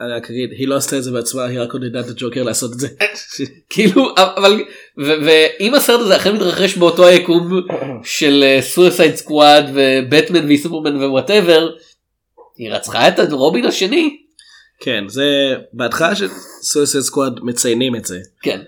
אני 0.02 0.14
רק 0.14 0.30
אגיד 0.30 0.50
היא 0.52 0.68
לא 0.68 0.76
עשתה 0.76 0.98
את 0.98 1.04
זה 1.04 1.12
בעצמה 1.12 1.46
היא 1.46 1.60
רק 1.60 1.74
עודדה 1.74 2.00
את 2.00 2.08
הג'וקר 2.08 2.44
לעשות 2.44 2.74
את 2.74 2.80
זה. 2.80 2.88
כאילו 3.74 4.14
אבל 4.18 4.64
ואם 4.98 5.76
הסרט 5.76 6.00
הזה 6.00 6.16
אכן 6.16 6.36
מתרחש 6.36 6.78
באותו 6.78 7.06
היקום 7.06 7.50
של 8.04 8.58
Suicide 8.62 9.16
Squad 9.16 9.66
ובטמן 9.74 10.52
וסופרמן 10.52 10.96
ו 10.96 11.04
whatever 11.04 11.70
היא 12.58 12.72
רצחה 12.72 13.08
את 13.08 13.20
רובין 13.32 13.66
השני 13.66 14.18
כן 14.80 15.04
זה 15.08 15.56
בהתחלה 15.74 16.16
של 16.16 16.28
סויסד 16.62 17.00
סקוואד 17.00 17.40
מציינים 17.44 17.96
את 17.96 18.06
זה. 18.06 18.20
כן 18.42 18.60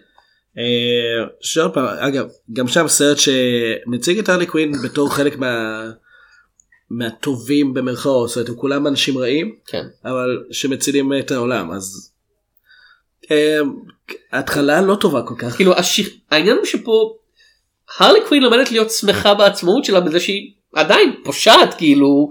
אה, 0.58 1.26
שעוד 1.42 1.74
פעם 1.74 1.86
אגב 1.86 2.28
גם 2.54 2.68
שם 2.68 2.88
סרט 2.88 3.18
שמציג 3.18 4.20
את 4.20 4.30
הרלי 4.30 4.46
קווין 4.46 4.72
בתור 4.84 5.16
חלק 5.16 5.38
מה... 5.38 5.84
מהטובים 6.98 7.74
במרכאות 7.74 8.28
זאת 8.30 8.38
אומרת 8.38 8.50
הם 8.50 8.56
כולם 8.56 8.88
אנשים 8.88 9.18
רעים 9.18 9.56
כן 9.68 9.84
אבל 10.06 10.44
שמצילים 10.52 11.12
את 11.20 11.32
העולם 11.32 11.72
אז. 11.72 12.12
אה, 13.32 13.60
התחלה 14.32 14.82
לא 14.82 14.96
טובה 14.96 15.22
כל 15.22 15.36
כך 15.38 15.56
כאילו 15.56 15.74
השיח... 15.78 16.08
העניין 16.32 16.58
הוא 16.58 16.66
שפה 16.66 17.18
הרלי 18.00 18.20
קווין 18.28 18.44
לומדת 18.44 18.72
להיות 18.72 18.92
שמחה 18.92 19.34
בעצמאות 19.34 19.86
שלה 19.86 20.00
בזה 20.00 20.20
שהיא 20.20 20.52
עדיין 20.76 21.16
פושעת 21.24 21.74
כאילו 21.74 22.30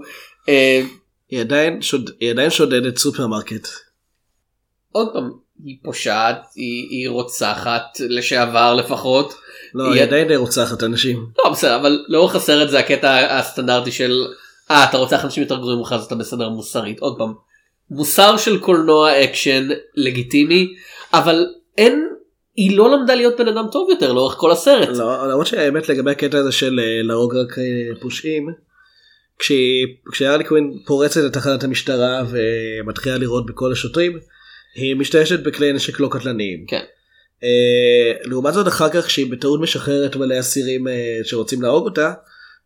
אה, 0.49 0.81
היא 1.29 1.39
עדיין 1.39 1.81
שוד... 1.81 2.09
היא 2.19 2.31
עדיין 2.31 2.49
שודדת 2.49 2.97
סופרמרקט. 2.97 3.67
עוד 4.91 5.07
פעם 5.13 5.31
היא 5.65 5.77
פושעת 5.83 6.37
היא, 6.55 6.87
היא 6.89 7.09
רוצחת 7.09 7.83
לשעבר 7.99 8.73
לפחות 8.75 9.33
לא 9.73 9.83
היא- 9.83 9.93
היא 9.93 10.03
עדיין 10.03 10.31
רוצחת 10.31 10.83
אנשים. 10.83 11.25
לא 11.45 11.49
בסדר 11.51 11.75
אבל 11.75 12.05
לאורך 12.07 12.35
הסרט 12.35 12.69
זה 12.69 12.79
הקטע 12.79 13.37
הסטנדרטי 13.37 13.91
של 13.91 14.25
אה 14.71 14.83
אתה 14.89 14.97
רוצח 14.97 15.25
אנשים 15.25 15.43
יותר 15.43 15.55
גרועים 15.55 15.79
ממך 15.79 15.93
אז 15.93 16.03
אתה 16.03 16.15
בסדר 16.15 16.49
מוסרית 16.49 16.99
עוד 16.99 17.17
פעם 17.17 17.33
מוסר 17.89 18.37
של 18.37 18.59
קולנוע 18.59 19.23
אקשן 19.23 19.67
לגיטימי 19.95 20.67
אבל 21.13 21.45
אין 21.77 22.07
היא 22.55 22.77
לא 22.77 22.91
למדה 22.91 23.15
להיות 23.15 23.37
בן 23.37 23.47
אדם 23.47 23.65
טוב 23.71 23.89
יותר 23.89 24.13
לאורך 24.13 24.33
כל 24.33 24.51
הסרט. 24.51 24.89
לא, 24.97 25.27
למרות 25.27 25.47
שהאמת 25.47 25.89
לגבי 25.89 26.11
הקטע 26.11 26.37
הזה 26.37 26.51
של 26.51 26.79
אה, 26.79 27.03
להרוג 27.03 27.35
רק 27.35 27.59
אה, 27.59 28.01
פושעים, 28.01 28.47
כשהרלי 30.11 30.43
קווין 30.43 30.79
פורצת 30.85 31.21
לתחנת 31.21 31.63
המשטרה 31.63 32.23
ומתחילה 32.29 33.17
לירות 33.17 33.45
בכל 33.45 33.71
השוטרים, 33.71 34.19
היא 34.75 34.95
משתמשת 34.95 35.39
בכלי 35.39 35.73
נשק 35.73 35.99
לא 35.99 36.09
קטלניים. 36.11 36.65
כן. 36.67 36.83
אה, 37.43 38.13
לעומת 38.23 38.53
זאת 38.53 38.67
אחר 38.67 38.89
כך 38.89 39.05
כשהיא 39.05 39.31
בטעות 39.31 39.61
משחררת 39.61 40.15
מלא 40.15 40.39
אסירים 40.39 40.87
אה, 40.87 41.19
שרוצים 41.23 41.61
להרוג 41.61 41.85
אותה, 41.85 42.13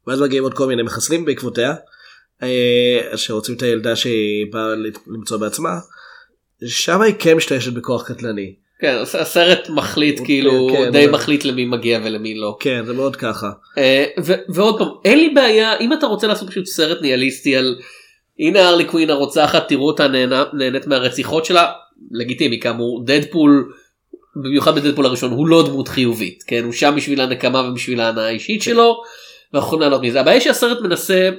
ואז 0.07 0.21
מגיעים 0.21 0.43
עוד 0.43 0.53
כל 0.53 0.67
מיני 0.67 0.83
מחסלים 0.83 1.25
בעקבותיה, 1.25 1.75
שרוצים 3.15 3.55
את 3.55 3.61
הילדה 3.61 3.95
שהיא 3.95 4.45
באה 4.51 4.73
למצוא 5.07 5.37
בעצמה, 5.37 5.79
שם 6.67 7.01
היא 7.01 7.13
כן 7.19 7.33
משתמשת 7.33 7.73
בכוח 7.73 8.07
קטלני. 8.11 8.55
כן, 8.81 8.97
הס- 9.01 9.15
הסרט 9.15 9.69
מחליט 9.69 10.19
כאילו 10.25 10.67
כן, 10.71 10.91
די 10.91 11.03
אבל- 11.05 11.13
מחליט 11.13 11.45
למי 11.45 11.65
מגיע 11.65 11.99
ולמי 12.03 12.35
לא. 12.35 12.57
כן 12.59 12.83
זה 12.85 12.93
מאוד 12.93 13.15
ככה. 13.15 13.49
אה, 13.77 14.05
ועוד 14.49 14.77
פעם 14.77 14.87
אין 15.05 15.19
לי 15.19 15.29
בעיה 15.29 15.77
אם 15.79 15.93
אתה 15.93 16.05
רוצה 16.05 16.27
לעשות 16.27 16.49
פשוט 16.49 16.65
סרט 16.65 17.01
ניהליסטי 17.01 17.55
על 17.55 17.75
הנה 18.39 18.67
הרלי 18.67 18.85
קווין 18.85 19.09
הרוצחת 19.09 19.67
תראו 19.69 19.87
אותה 19.87 20.07
נהנה, 20.07 20.43
נהנית 20.53 20.87
מהרציחות 20.87 21.45
שלה 21.45 21.71
לגיטימי 22.11 22.59
כאמור 22.59 23.03
דדפול 23.05 23.71
במיוחד 24.43 24.75
בדדפול 24.75 25.05
הראשון 25.05 25.31
הוא 25.31 25.47
לא 25.47 25.67
דמות 25.67 25.87
חיובית 25.87 26.43
כן 26.47 26.63
הוא 26.63 26.73
שם 26.73 26.93
בשביל 26.97 27.21
הנקמה 27.21 27.59
ובשביל 27.61 27.99
ההנאה 28.01 28.25
האישית 28.25 28.61
שלו 28.61 29.01
ואנחנו 29.53 29.67
יכולים 29.67 29.81
לענות 29.81 30.01
מזה 30.01 30.19
הבעיה 30.21 30.41
שהסרט 30.41 30.81
מנסה 30.81 31.29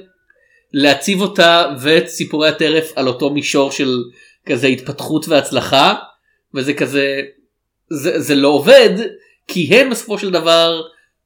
להציב 0.73 1.21
אותה 1.21 1.65
ואת 1.81 2.07
סיפורי 2.07 2.49
הטרף 2.49 2.91
על 2.95 3.07
אותו 3.07 3.29
מישור 3.29 3.71
של 3.71 4.03
כזה 4.45 4.67
התפתחות 4.67 5.27
והצלחה 5.27 5.95
וזה 6.53 6.73
כזה 6.73 7.21
זה, 7.89 8.19
זה 8.21 8.35
לא 8.35 8.47
עובד 8.47 8.89
כי 9.47 9.75
הן 9.75 9.89
בסופו 9.89 10.17
של 10.17 10.31
דבר 10.31 10.81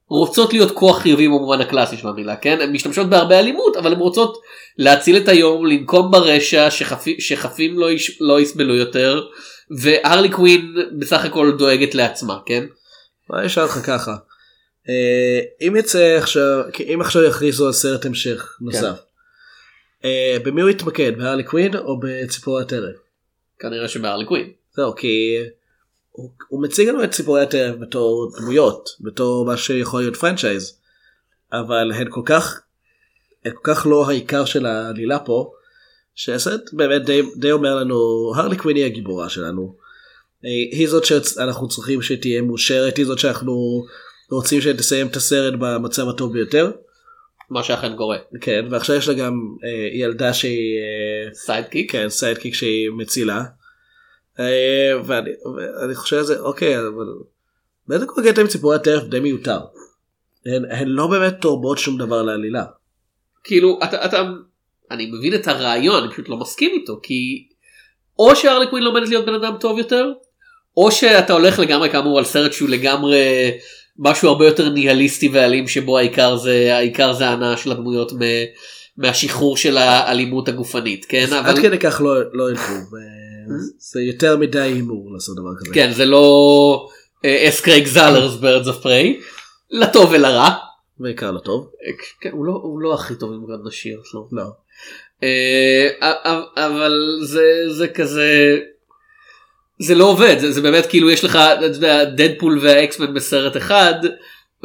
רוצות 0.08 0.54
להיות 0.54 0.72
כוח 0.72 1.00
חיובי 1.00 1.28
במובן 1.28 1.62
הקלאסי 1.62 1.98
של 1.98 2.08
המילה 2.08 2.36
כן 2.36 2.62
הן 2.62 2.72
משתמשות 2.72 3.10
בהרבה 3.10 3.40
אלימות 3.40 3.78
אבל 3.78 3.94
הן 3.94 4.00
רוצות 4.00 4.38
להציל 4.78 5.18
את 5.18 5.28
היום 5.28 5.66
לנקום 5.66 6.12
ברשע 6.12 6.72
שחפים, 6.72 7.16
שחפים 7.20 7.80
לא, 7.80 7.92
יש, 7.92 8.22
לא 8.22 8.42
יסבלו 8.42 8.76
יותר 8.76 9.24
והרלי 9.78 10.30
קווין 10.30 10.76
בסך 11.00 11.26
הכל 11.26 11.52
דואגת 11.58 11.96
לעצמה 11.96 12.38
כן 12.46 12.64
מה 13.30 13.46
אשאל 13.46 13.64
אותך 13.64 13.74
ככה. 13.74 14.16
אה, 14.90 15.68
אם 15.68 15.76
יצא 15.76 16.18
עכשיו 16.18 16.62
אם 16.94 17.02
עכשיו 17.02 17.24
יכריזו 17.24 17.68
על 17.68 17.74
סרט 17.74 18.06
המשך 18.06 18.58
נוסף. 18.62 18.84
אה, 18.84 19.11
במי 20.44 20.62
הוא 20.62 20.70
יתמקד 20.70 21.12
בהרלי 21.18 21.44
קווין 21.44 21.76
או 21.76 22.00
בציפורי 22.00 22.62
הטרף? 22.62 22.96
כנראה 23.60 23.88
שבהרלי 23.88 24.26
קווין 24.26 24.52
זהו 24.74 24.96
כי 24.96 25.38
הוא, 26.12 26.30
הוא 26.48 26.64
מציג 26.64 26.90
לנו 26.90 27.04
את 27.04 27.12
ציפורי 27.12 27.42
הטרף 27.42 27.76
בתור 27.76 28.32
דמויות 28.40 28.90
בתור 29.00 29.46
מה 29.46 29.58
שיכול 29.58 30.02
להיות 30.02 30.16
פרנצ'ייז 30.16 30.78
אבל 31.54 31.92
הן 31.92 32.08
כל 32.10 32.22
כך 32.26 32.62
הן 33.46 33.52
כל 33.56 33.74
כך 33.74 33.88
לא 33.90 34.10
העיקר 34.10 34.46
של 34.46 34.66
העלילה 34.66 35.20
פה 35.20 35.52
שהסרט 36.16 36.74
באמת 36.74 37.06
די, 37.06 37.22
די 37.36 37.52
אומר 37.52 37.76
לנו 37.76 38.32
הרלי 38.36 38.58
קווין 38.58 38.78
היא 38.78 38.86
הגיבורה 38.86 39.30
שלנו. 39.30 39.76
אה, 40.46 40.50
היא 40.50 40.90
זאת 40.90 41.06
שאנחנו 41.06 41.68
צריכים 41.68 42.02
שתהיה 42.02 42.42
מאושרת 42.42 42.98
היא 42.98 43.06
זאת 43.06 43.20
שאנחנו 43.20 43.86
רוצים 44.32 44.62
שתסיים 44.62 45.08
את 45.08 45.16
הסרט 45.16 45.54
במצב 45.60 46.10
הטוב 46.10 46.34
ביותר 46.34 46.72
מה 47.52 47.64
שאכן 47.64 47.96
קורה 47.96 48.18
כן 48.42 48.66
ואכשיו 48.70 48.96
יש 48.96 49.08
לה 49.08 49.14
גם 49.14 49.34
אה, 49.64 49.90
ילדה 49.94 50.34
שהיא 50.34 50.78
אה, 50.80 51.34
sidekick 51.34 51.92
כן 51.92 52.10
sidekick 52.10 52.54
שהיא 52.54 52.90
מצילה. 52.98 53.44
אה, 54.40 54.92
ואני, 55.06 55.30
ואני 55.56 55.96
חושב 55.96 56.18
על 56.18 56.24
זה 56.24 56.40
אוקיי 56.40 56.80
אבל 56.80 57.06
באיזה 57.88 58.06
כל 58.06 58.22
קטע 58.26 58.42
עם 58.42 58.48
ציפורי 58.48 58.76
הטרף 58.76 59.04
די 59.04 59.20
מיותר. 59.20 59.60
הן, 60.46 60.72
הן 60.72 60.88
לא 60.88 61.08
באמת 61.08 61.34
תורמות 61.42 61.78
שום 61.78 61.98
דבר 61.98 62.22
לעלילה. 62.22 62.64
כאילו 63.44 63.80
אתה, 63.84 64.06
אתה 64.06 64.24
אני 64.92 65.12
מבין 65.12 65.36
את 65.36 65.48
הרעיון 65.48 66.04
אני 66.04 66.12
פשוט 66.12 66.30
לא 66.30 66.38
מסכים 66.38 66.72
איתו 66.74 67.00
כי 67.04 67.48
או 68.20 68.36
שהרלי 68.36 68.68
קווין 68.68 68.84
לומדת 68.84 69.10
להיות 69.10 69.26
בן 69.26 69.34
אדם 69.34 69.56
טוב 69.60 69.78
יותר 69.78 70.12
או 70.78 70.92
שאתה 70.92 71.34
הולך 71.34 71.60
לגמרי 71.60 71.90
כאמור 71.90 72.18
על 72.18 72.26
סרט 72.26 72.54
שהוא 72.54 72.70
לגמרי 72.70 73.52
משהו 74.00 74.30
הרבה 74.30 74.46
יותר 74.46 74.70
ניהליסטי 74.70 75.28
ואלים 75.28 75.68
שבו 75.68 75.98
העיקר 75.98 76.36
זה 76.36 76.76
העיקר 76.76 77.14
זה 77.14 77.28
ההנאה 77.28 77.58
של 77.58 77.72
הדמויות 77.72 78.14
מ, 78.14 78.20
מהשחרור 78.98 79.58
של 79.58 79.78
האלימות 79.78 80.48
הגופנית 80.48 81.06
כן 81.06 81.26
אבל... 81.40 81.50
עד 81.50 81.60
כדי 81.60 81.80
כך 81.80 82.02
לא, 82.02 82.16
לא 82.34 82.50
ילכו. 82.50 82.74
זה 83.92 84.02
יותר 84.02 84.38
מדי 84.38 84.60
הימור 84.60 85.14
לעשות 85.14 85.36
דבר 85.36 85.50
כזה. 85.60 85.74
כן 85.74 85.92
זה 85.94 86.06
לא 86.06 86.88
S. 87.26 87.62
Craig 87.62 87.86
Zahler's 87.86 88.36
Birds 88.36 88.68
of 88.68 88.78
Prey 88.78 89.20
לטוב 89.72 90.10
ולרע 90.12 90.50
בעיקר 91.00 91.32
לא 91.32 91.40
טוב. 91.40 91.70
כן, 92.22 92.30
הוא 92.32 92.46
לא 92.46 92.52
הוא 92.52 92.82
לא 92.82 92.94
הכי 92.94 93.16
טוב 93.16 93.32
עם 93.32 93.46
cast 93.46 93.68
נשי 93.68 93.90
אז 93.94 94.14
לא. 94.14 94.28
לא. 94.32 94.44
אה, 95.24 96.12
אבל 96.58 97.20
זה 97.24 97.44
זה 97.78 97.88
כזה 97.88 98.60
זה 99.82 99.96
לא 99.96 100.06
עובד 100.06 100.39
זה, 100.39 100.52
זה 100.52 100.62
באמת 100.62 100.86
כאילו 100.86 101.12
יש 101.12 101.24
לך 101.24 101.39
דדפול 102.15 102.60
והאקסמן 102.62 103.13
בסרט 103.13 103.58
אחד 103.58 103.94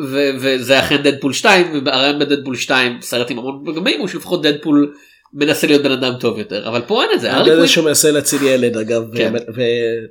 ו, 0.00 0.30
וזה 0.40 0.78
אכן 0.78 0.96
דדפול 0.96 1.32
2 1.32 1.82
והרעיון 1.84 2.18
בדדפול 2.18 2.56
2 2.56 2.98
סרט 3.02 3.30
עם 3.30 3.38
המון 3.38 3.64
פגמים 3.66 4.00
הוא 4.00 4.08
שלפחות 4.08 4.42
דדפול 4.42 4.94
מנסה 5.32 5.66
להיות 5.66 5.82
בן 5.82 5.92
אדם 5.92 6.14
טוב 6.20 6.38
יותר 6.38 6.68
אבל 6.68 6.82
פה 6.86 7.02
אין 7.02 7.10
את 7.14 7.20
זה. 7.20 7.32
אני 7.32 7.48
יודע 7.48 7.66
שהוא 7.66 7.84
מנסה 7.84 8.10
להציל 8.10 8.42
ילד 8.42 8.76
אגב 8.76 9.16
כן. 9.16 9.32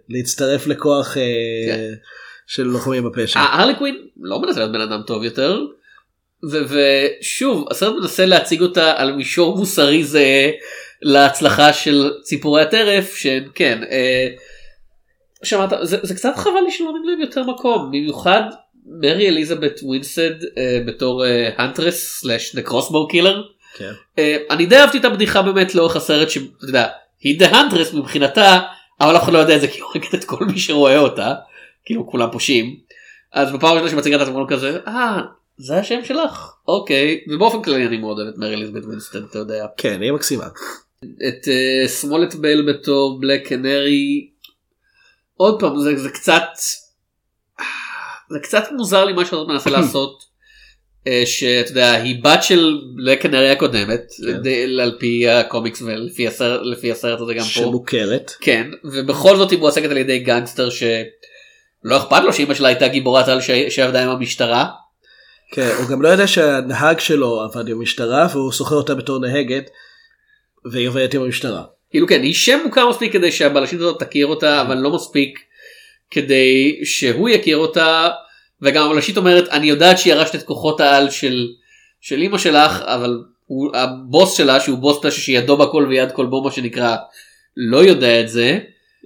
ולהצטרף 0.10 0.68
לכוח 0.68 1.18
אה, 1.18 1.24
כן. 1.68 1.94
של 2.48 2.64
לוחמים 2.64 3.04
בפשע. 3.04 3.40
הרלי 3.40 3.76
קווין 3.76 3.96
לא 4.22 4.42
מנסה 4.42 4.60
להיות 4.60 4.72
בן 4.72 4.82
אדם 4.82 5.02
טוב 5.08 5.24
יותר. 5.24 5.60
ושוב 6.44 7.66
הסרט 7.72 7.96
מנסה 8.02 8.26
להציג 8.26 8.62
אותה 8.62 8.94
על 8.98 9.12
מישור 9.12 9.58
מוסרי 9.58 10.04
זהה 10.04 10.50
להצלחה 11.02 11.74
של 11.74 12.12
ציפורי 12.24 12.62
הטרף 12.62 13.16
שכן 13.16 13.82
אה, 13.92 14.28
שמעת 15.46 15.70
זה, 15.82 15.98
זה 16.04 16.16
קצת 16.16 16.36
חבל 16.36 16.62
לי 16.66 16.72
שלא 16.72 16.86
נותנים 16.86 17.10
להם 17.10 17.22
יותר 17.22 17.44
מקום 17.44 17.88
במיוחד 17.88 18.42
מרי 18.86 19.28
אליזבת 19.28 19.80
ווינסטד 19.84 20.44
אה, 20.58 20.80
בתור 20.86 21.24
הנטרס 21.58 22.20
slash 22.20 22.56
the 22.56 22.62
Crossbow 22.62 23.08
Killer. 23.08 23.44
אה, 24.20 24.38
אני 24.50 24.66
די 24.66 24.78
אהבתי 24.78 24.98
את 24.98 25.06
הבדיחה 25.06 25.42
באמת 25.42 25.76
לאורך 25.76 25.96
הסרט 25.96 26.30
שאתה 26.30 26.66
יודע 26.66 26.88
היא 27.20 27.40
the 27.40 27.48
Huntress 27.48 27.94
מבחינתה 27.94 28.60
אבל 29.02 29.18
אף 29.18 29.24
אחד 29.24 29.34
לא 29.34 29.38
יודע 29.38 29.56
את 29.56 29.62
זה 29.62 29.68
כי 29.68 29.78
היא 29.78 29.84
הורגת 29.84 30.16
את 30.16 30.24
כל 30.24 30.46
מי 30.46 30.60
שרואה 30.60 31.00
אותה 31.00 31.34
כאילו 31.86 32.08
כולם 32.08 32.30
פושעים. 32.32 32.76
אז 33.34 33.52
בפעם 33.52 33.78
הראשונה 33.78 33.92
שמציגה 33.92 34.16
את 34.16 34.22
התמונה 34.22 34.48
כזה 34.50 34.80
אה 34.88 35.22
זה 35.58 35.78
השם 35.78 36.00
שלך 36.04 36.54
אוקיי 36.68 37.20
ובאופן 37.30 37.62
כללי 37.62 37.88
אני 37.88 37.98
מאוד 37.98 38.20
אוהב 38.20 38.30
את 38.30 38.38
מרי 38.38 38.54
אליזבת 38.54 38.86
ווינסטד 38.86 39.26
אתה 39.30 39.40
יודע 39.40 39.66
כן 39.78 40.02
היא 40.02 40.12
מקסימה. 40.12 40.46
את 41.04 41.48
סמולת 41.88 42.36
בל 42.36 42.74
בתור 42.74 43.20
בלק 43.20 43.48
קנרי 43.48 44.30
עוד 45.38 45.60
פעם 45.60 45.80
זה, 45.80 45.98
זה 45.98 46.10
קצת 46.10 46.44
זה 48.30 48.40
קצת 48.40 48.64
מוזר 48.72 49.06
לי 49.06 49.14
מה 49.14 49.26
שאתה 49.26 49.38
מנסה 49.48 49.70
לעשות 49.80 50.24
אה, 51.08 51.24
שאתה 51.26 51.72
יודע 51.72 51.92
היא 51.92 52.24
בת 52.24 52.44
של 52.44 52.82
בלק 52.96 53.22
קנרי 53.22 53.50
הקודמת 53.50 54.02
כן. 54.44 54.50
על 54.82 54.98
פי 55.00 55.30
הקומיקס 55.30 55.82
ולפי 55.82 56.28
הסרט, 56.28 56.62
לפי 56.64 56.92
הסרט 56.92 57.22
הזה 57.22 57.34
גם 57.34 57.44
פה 57.44 57.46
שמוכרת. 57.46 58.32
כן 58.42 58.68
ובכל 58.84 59.38
זאת 59.38 59.52
היא 59.52 59.60
מועסקת 59.60 59.90
על 59.90 59.98
ידי 59.98 60.20
גנגסטר 60.20 60.70
שלא 60.70 61.98
אכפת 61.98 62.24
לו 62.24 62.34
שאמא 62.34 62.54
שלה 62.54 62.68
הייתה 62.68 62.88
גיבורת 62.88 63.28
על 63.28 63.40
שעבדה 63.70 64.04
עם 64.04 64.10
המשטרה 64.10 64.70
כן, 65.52 65.70
הוא 65.80 65.90
גם 65.90 66.02
לא 66.02 66.08
יודע 66.08 66.28
שהנהג 66.28 67.00
שלו 67.00 67.42
עבד 67.42 67.68
עם 67.68 67.78
המשטרה 67.78 68.28
והוא 68.32 68.52
שוכר 68.52 68.76
אותה 68.76 68.96
בתור 68.96 69.20
נהגת 69.20 69.70
והיא 70.72 70.88
עובדת 70.88 71.14
עם 71.14 71.22
המשטרה. 71.22 71.64
כאילו 71.90 72.08
כן 72.08 72.22
היא 72.22 72.34
שם 72.34 72.60
מוכר 72.66 72.90
מספיק 72.90 73.14
כדי 73.14 73.32
שהבלשית 73.32 73.80
הזאת 73.80 74.04
תכיר 74.04 74.28
אותה 74.28 74.62
אבל 74.62 74.78
לא 74.78 74.96
מספיק 74.96 75.40
כדי 76.12 76.80
שהוא 76.84 77.30
יכיר 77.30 77.58
אותה 77.58 78.10
וגם 78.62 78.86
הבלשית 78.86 79.18
אומרת 79.18 79.50
אני 79.50 79.68
יודעת 79.68 80.00
שירשת 80.00 80.36
את 80.36 80.44
כוחות 80.44 80.80
העל 80.80 81.10
של 81.10 81.48
של 82.02 82.22
אמא 82.22 82.38
שלך 82.38 82.82
אבל 82.82 83.20
הוא 83.46 83.76
הבוס 83.76 84.38
שלה 84.38 84.60
שהוא 84.60 84.78
בוס 84.78 84.98
פשע 85.02 85.22
שידו 85.22 85.58
בכל 85.58 85.86
ויד 85.90 86.12
כל 86.12 86.26
בו 86.26 86.44
מה 86.44 86.52
שנקרא 86.52 86.96
לא 87.58 87.78
יודע 87.78 88.22
את 88.22 88.30
זה. 88.30 88.60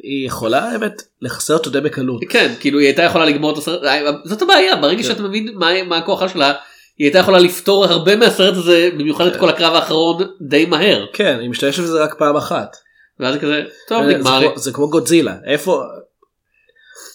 היא 0.04 0.28
יכולה 0.28 0.72
האמת 0.72 1.02
לחסר 1.22 1.54
אותו 1.54 1.70
די 1.70 1.82
בקלות. 1.82 2.22
כן 2.30 2.54
כאילו 2.60 2.80
היא 2.80 2.88
הייתה 2.88 3.04
יכולה 3.04 3.26
לגמור 3.26 3.54
את 3.54 3.58
הסרט. 3.58 3.82
זאת 4.26 4.42
הבעיה 4.42 4.76
ברגע 4.76 5.04
שאתה 5.04 5.24
מבין 5.24 5.50
מה, 5.56 5.84
מה 5.84 5.98
הכוח 5.98 6.34
שלה 6.34 6.54
היא 7.00 7.06
הייתה 7.08 7.20
יכולה 7.20 7.40
לפתור 7.40 7.86
הרבה 7.86 8.16
מהסרט 8.16 8.58
הזה 8.58 8.90
במיוחד 8.94 9.26
את 9.28 9.36
כל 9.40 9.50
הקרב 9.50 9.74
האחרון 9.76 10.18
די 10.42 10.66
מהר 10.66 11.06
כן, 11.14 11.38
היא 11.42 11.50
משתמשת 11.50 11.84
בזה 11.84 12.04
רק 12.04 12.14
פעם 12.14 12.36
אחת. 12.36 12.78
ואז 13.20 13.34
זה 13.34 13.40
כזה 13.40 13.64
טוב 13.88 14.04
זה 14.06 14.10
נגמר. 14.18 14.40
כמו- 14.50 14.60
זה 14.60 14.72
כמו 14.72 14.90
גודזילה. 14.90 15.36
איפה... 15.46 15.84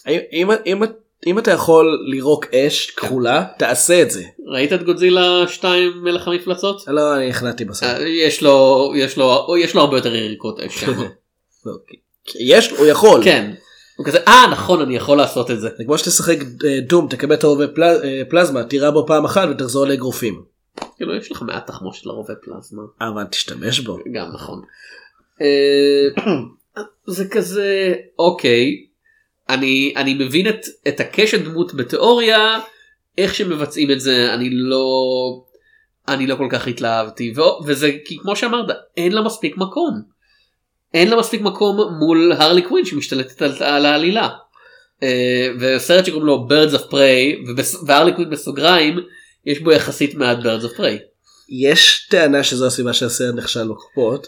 אם- 0.07 0.19
אם- 0.65 0.81
אם- 1.27 1.39
אתה 1.39 1.51
יכול 1.51 1.99
לירוק 2.11 2.45
אש 2.53 2.91
כחולה, 2.91 3.45
תעשה 3.57 4.01
את 4.01 4.11
זה. 4.11 4.23
ראית 4.47 4.73
את 4.73 4.83
גודזילה 4.83 5.47
2 5.47 5.91
מלך 6.03 6.27
המפלצות? 6.27 6.83
לא, 6.87 7.15
אני 7.15 7.29
החלטתי 7.29 7.65
בסוף. 7.65 7.87
אה, 7.87 8.07
יש 8.07 8.41
לו 8.43 8.91
יש 8.95 9.17
לו 9.17 9.55
יש 9.59 9.75
לו 9.75 9.81
הרבה 9.81 9.97
יותר 9.97 10.15
יריקות 10.15 10.59
אש. 10.59 10.83
לא, 11.65 11.73
יש 12.39 12.69
הוא 12.71 12.85
יכול 12.87 13.21
כן. 13.23 13.51
הוא 13.95 14.05
כזה 14.05 14.17
אה 14.27 14.45
נכון 14.51 14.81
אני 14.81 14.95
יכול 14.95 15.17
לעשות 15.17 15.51
את 15.51 15.59
זה. 15.59 15.69
זה 15.77 15.83
כמו 15.85 15.97
שתשחק 15.97 16.37
אה, 16.65 16.79
דום 16.87 17.07
תקבל 17.09 17.35
את 17.35 17.43
הרובה 17.43 17.67
פל- 17.67 17.99
אה, 18.03 18.21
פלזמה 18.29 18.63
תירה 18.63 18.91
בו 18.91 19.05
פעם 19.07 19.25
אחת 19.25 19.47
ותחזור 19.51 19.85
לאגרופים 19.85 20.41
כאילו 20.95 21.15
יש 21.15 21.31
לך 21.31 21.41
מעט 21.41 21.67
תחמושת 21.67 22.05
לרובה 22.05 22.33
פלזמה. 22.35 22.81
אבל 23.01 23.23
תשתמש 23.23 23.79
בו. 23.79 23.97
גם 24.13 24.31
נכון. 24.33 24.61
אה, 25.41 26.23
זה 27.07 27.29
כזה 27.29 27.93
אוקיי 28.19 28.85
אני 29.49 29.93
אני 29.97 30.13
מבין 30.13 30.49
את 30.49 30.59
את 30.87 30.99
הקשת 30.99 31.39
דמות 31.41 31.73
בתיאוריה 31.73 32.59
איך 33.17 33.35
שמבצעים 33.35 33.91
את 33.91 33.99
זה 33.99 34.33
אני 34.33 34.49
לא 34.51 34.85
אני 36.07 36.27
לא 36.27 36.35
כל 36.35 36.47
כך 36.51 36.67
התלהבתי 36.67 37.33
ו- 37.37 37.65
וזה 37.65 37.91
כי 38.05 38.17
כמו 38.19 38.35
שאמרת 38.35 38.65
אין 38.97 39.11
לה 39.11 39.21
מספיק 39.21 39.57
מקום. 39.57 40.14
אין 40.95 41.09
לה 41.09 41.15
מספיק 41.15 41.41
מקום 41.41 41.93
מול 41.99 42.31
הרלי 42.37 42.61
קווין 42.61 42.85
שמשתלטת 42.85 43.41
על, 43.41 43.51
על 43.59 43.85
העלילה. 43.85 44.29
אה, 45.03 45.47
וסרט 45.59 46.05
שקוראים 46.05 46.25
לו 46.25 46.47
birds 46.49 46.73
of 46.73 46.91
prey 46.91 47.51
והרלי 47.87 48.11
קווין 48.11 48.29
בסוגריים 48.29 48.99
יש 49.45 49.59
בו 49.59 49.71
יחסית 49.71 50.15
מעט 50.15 50.37
birds 50.37 50.63
of 50.63 50.79
prey. 50.79 50.97
יש 51.49 52.07
טענה 52.09 52.43
שזו 52.43 52.67
הסיבה 52.67 52.93
שהסרט 52.93 53.35
נכשל 53.35 53.67
בקופות. 53.67 54.27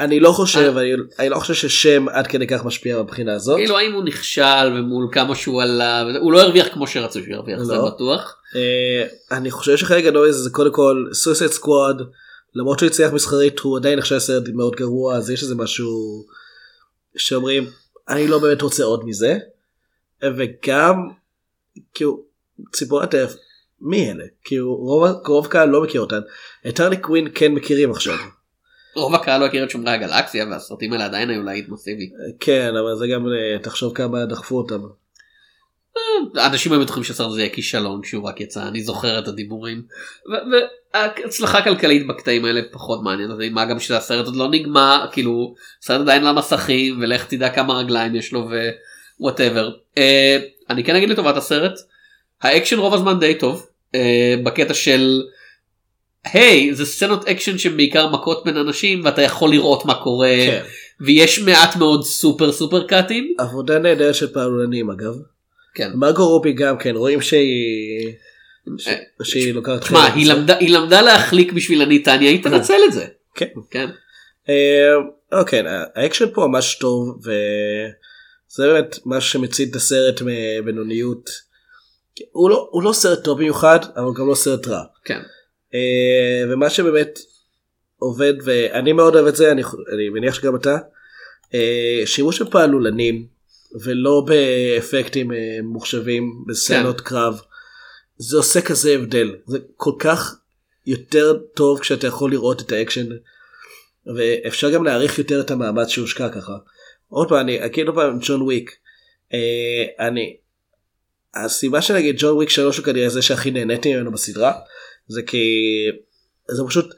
אני 0.00 0.20
לא 0.20 0.32
חושב 0.32 0.74
אני, 0.76 0.92
אני 1.18 1.28
לא 1.28 1.36
חושב 1.36 1.54
ששם 1.54 2.08
עד 2.08 2.26
כדי 2.26 2.46
כך 2.46 2.64
משפיע 2.64 3.02
מבחינה 3.02 3.34
הזאת. 3.34 3.56
כאילו 3.56 3.78
האם 3.78 3.92
הוא 3.92 4.04
נכשל 4.04 4.72
ומול 4.74 5.08
כמה 5.12 5.34
שהוא 5.34 5.62
עלה 5.62 6.02
הוא 6.20 6.32
לא 6.32 6.40
הרוויח 6.40 6.68
כמו 6.72 6.86
שרצו 6.86 7.20
שהוא 7.20 7.34
ירוויח 7.34 7.62
זה 7.62 7.74
לא. 7.74 7.90
בטוח. 7.90 8.36
אה, 8.56 9.36
אני 9.36 9.50
חושב 9.50 9.76
שחלק 9.76 10.04
גדול 10.04 10.30
זה 10.30 10.50
קודם 10.50 10.72
כל 10.72 11.04
סויסד 11.12 11.46
סקוואד 11.46 11.96
למרות 12.54 12.78
שהוא 12.78 12.86
הצליח 12.90 13.12
מסחרית 13.12 13.58
הוא 13.58 13.78
עדיין 13.78 13.98
נחשב 13.98 14.18
סרט 14.18 14.48
מאוד 14.54 14.76
גרוע 14.76 15.16
אז 15.16 15.30
יש 15.30 15.42
איזה 15.42 15.54
משהו 15.54 16.24
שאומרים 17.16 17.70
אני 18.08 18.28
לא 18.28 18.38
באמת 18.38 18.62
רוצה 18.62 18.84
עוד 18.84 19.04
מזה. 19.04 19.38
וגם 20.22 21.08
כאילו 21.94 22.22
ציפור 22.72 23.02
הטף 23.02 23.34
מי 23.80 24.10
אלה? 24.10 24.24
כאילו 24.44 24.74
רוב 24.74 25.04
רוב 25.26 25.46
קהל 25.46 25.68
לא 25.68 25.82
מכיר 25.82 26.00
אותן. 26.00 26.20
את 26.68 26.80
הרלי 26.80 26.96
קווין 26.96 27.28
כן 27.34 27.52
מכירים 27.52 27.90
עכשיו. 27.90 28.14
רוב 28.96 29.14
הקהל 29.14 29.40
לא 29.40 29.46
הכיר 29.46 29.64
את 29.64 29.70
שומרי 29.70 29.90
הגלקסיה 29.90 30.46
והסרטים 30.50 30.92
האלה 30.92 31.04
עדיין 31.04 31.30
היו 31.30 31.42
להיט 31.42 31.68
מסיבי. 31.68 32.10
כן 32.40 32.72
אבל 32.76 32.96
זה 32.96 33.06
גם 33.14 33.26
אה, 33.26 33.58
תחשוב 33.62 33.94
כמה 33.94 34.26
דחפו 34.26 34.58
אותם 34.58 34.80
אנשים 36.36 36.72
היו 36.72 36.80
בטוחים 36.80 37.04
שהסרט 37.04 37.30
הזה 37.30 37.40
יהיה 37.40 37.50
כישלון 37.50 38.02
כשהוא 38.02 38.24
רק 38.24 38.40
יצא 38.40 38.68
אני 38.68 38.82
זוכר 38.82 39.18
את 39.18 39.28
הדיבורים. 39.28 39.82
והצלחה 40.94 41.62
כלכלית 41.62 42.06
בקטעים 42.06 42.44
האלה 42.44 42.60
פחות 42.72 43.02
מעניין 43.02 43.30
אותי 43.30 43.48
מה 43.48 43.64
גם 43.64 43.80
שהסרט 43.80 44.26
עוד 44.26 44.36
לא 44.36 44.48
נגמר 44.48 45.06
כאילו 45.12 45.54
הסרט 45.82 46.00
עדיין 46.00 46.22
על 46.22 46.28
המסכים 46.28 46.98
ולך 47.00 47.24
תדע 47.24 47.50
כמה 47.50 47.74
רגליים 47.74 48.14
יש 48.14 48.32
לו 48.32 48.48
ו 49.20 49.25
whatever. 49.25 49.70
אני 50.70 50.84
כן 50.84 50.96
אגיד 50.96 51.10
לטובת 51.10 51.36
הסרט 51.36 51.78
האקשן 52.42 52.78
רוב 52.78 52.94
הזמן 52.94 53.20
די 53.20 53.34
טוב 53.34 53.66
אה, 53.94 54.34
בקטע 54.44 54.74
של 54.74 55.22
היי 56.24 56.74
זה 56.74 56.86
סצנות 56.86 57.28
אקשן 57.28 57.58
שהן 57.58 57.76
בעיקר 57.76 58.08
מכות 58.08 58.44
בין 58.44 58.56
אנשים 58.56 59.00
ואתה 59.04 59.22
יכול 59.22 59.50
לראות 59.50 59.84
מה 59.84 59.94
קורה 59.94 60.36
כן. 60.46 60.62
ויש 61.00 61.38
מעט 61.38 61.76
מאוד 61.76 62.04
סופר 62.04 62.52
סופר 62.52 62.86
cut 62.86 63.10
ים. 63.10 63.34
עבודה 63.38 63.78
נהדרת 63.78 64.14
של 64.14 64.32
פעלולנים 64.32 64.90
אגב. 64.90 65.14
כן. 65.78 65.90
מרגו 65.94 66.28
רובי 66.28 66.52
גם 66.52 66.78
כן 66.78 66.96
רואים 66.96 67.20
שהיא 67.20 68.12
ש- 68.78 68.88
שהיא 69.22 69.54
לוקחת 69.54 69.84
חלק 69.84 69.98
היא. 70.14 70.32
למדה 70.32 70.56
היא 70.56 70.70
למדה 70.70 71.02
להחליק 71.02 71.52
בשביל 71.52 71.82
אני 71.82 72.02
טניה 72.02 72.30
היא 72.30 72.42
תנצל 72.42 72.78
את 72.88 72.92
זה. 72.92 73.06
כן. 73.34 73.46
כן. 73.70 73.88
אה, 74.48 74.92
אוקיי 75.40 75.62
האקשן 75.94 76.24
פה 76.34 76.46
ממש 76.46 76.74
טוב 76.80 77.18
וזה 77.18 78.66
באמת 78.72 78.98
מה 79.04 79.20
שמציל 79.20 79.70
את 79.70 79.76
הסרט 79.76 80.20
מבינוניות. 80.24 81.30
הוא 82.32 82.50
לא 82.50 82.68
הוא 82.70 82.82
לא 82.82 82.92
סרט 82.92 83.24
טוב 83.24 83.38
במיוחד 83.38 83.78
אבל 83.96 84.10
גם 84.18 84.28
לא 84.28 84.34
סרט 84.34 84.66
רע. 84.68 84.82
כן. 85.04 85.20
אה, 85.74 86.44
ומה 86.52 86.70
שבאמת 86.70 87.18
עובד 87.96 88.34
ואני 88.44 88.92
מאוד 88.92 89.14
אוהב 89.14 89.26
את 89.26 89.36
זה 89.36 89.52
אני, 89.52 89.62
אני 89.94 90.08
מניח 90.08 90.34
שגם 90.34 90.56
אתה 90.56 90.76
אה, 91.54 92.02
שימוש 92.06 92.42
בפעלולנים 92.42 93.37
ולא 93.80 94.26
באפקטים 94.26 95.32
אה, 95.32 95.58
מוחשבים 95.62 96.44
בסצנות 96.46 97.00
קרב. 97.00 97.40
זה 98.16 98.36
עושה 98.36 98.60
כזה 98.60 98.94
הבדל. 98.94 99.36
זה 99.46 99.58
כל 99.76 99.92
כך 99.98 100.36
יותר 100.86 101.38
טוב 101.54 101.80
כשאתה 101.80 102.06
יכול 102.06 102.30
לראות 102.30 102.62
את 102.62 102.72
האקשן 102.72 103.06
ואפשר 104.16 104.70
גם 104.70 104.84
להעריך 104.84 105.18
יותר 105.18 105.40
את 105.40 105.50
המאמץ 105.50 105.88
שהושקע 105.88 106.28
ככה. 106.28 106.56
עוד 107.08 107.28
פעם 107.28 107.38
אני 107.38 107.64
אגיד 107.64 107.86
עוד 107.86 107.94
פעם 107.96 108.18
ג'ון 108.22 108.42
וויק. 108.42 108.76
אה, 109.34 110.06
אני 110.08 110.36
הסיבה 111.34 111.82
שנגיד 111.82 112.16
ג'ון 112.18 112.34
וויק 112.36 112.50
3 112.50 112.76
הוא 112.78 112.84
כנראה 112.84 113.08
זה 113.08 113.22
שהכי 113.22 113.50
נהניתי 113.50 113.94
ממנו 113.94 114.12
בסדרה. 114.12 114.52
זה 115.06 115.22
כי 115.22 115.46
זה 116.48 116.62
פשוט 116.68 116.94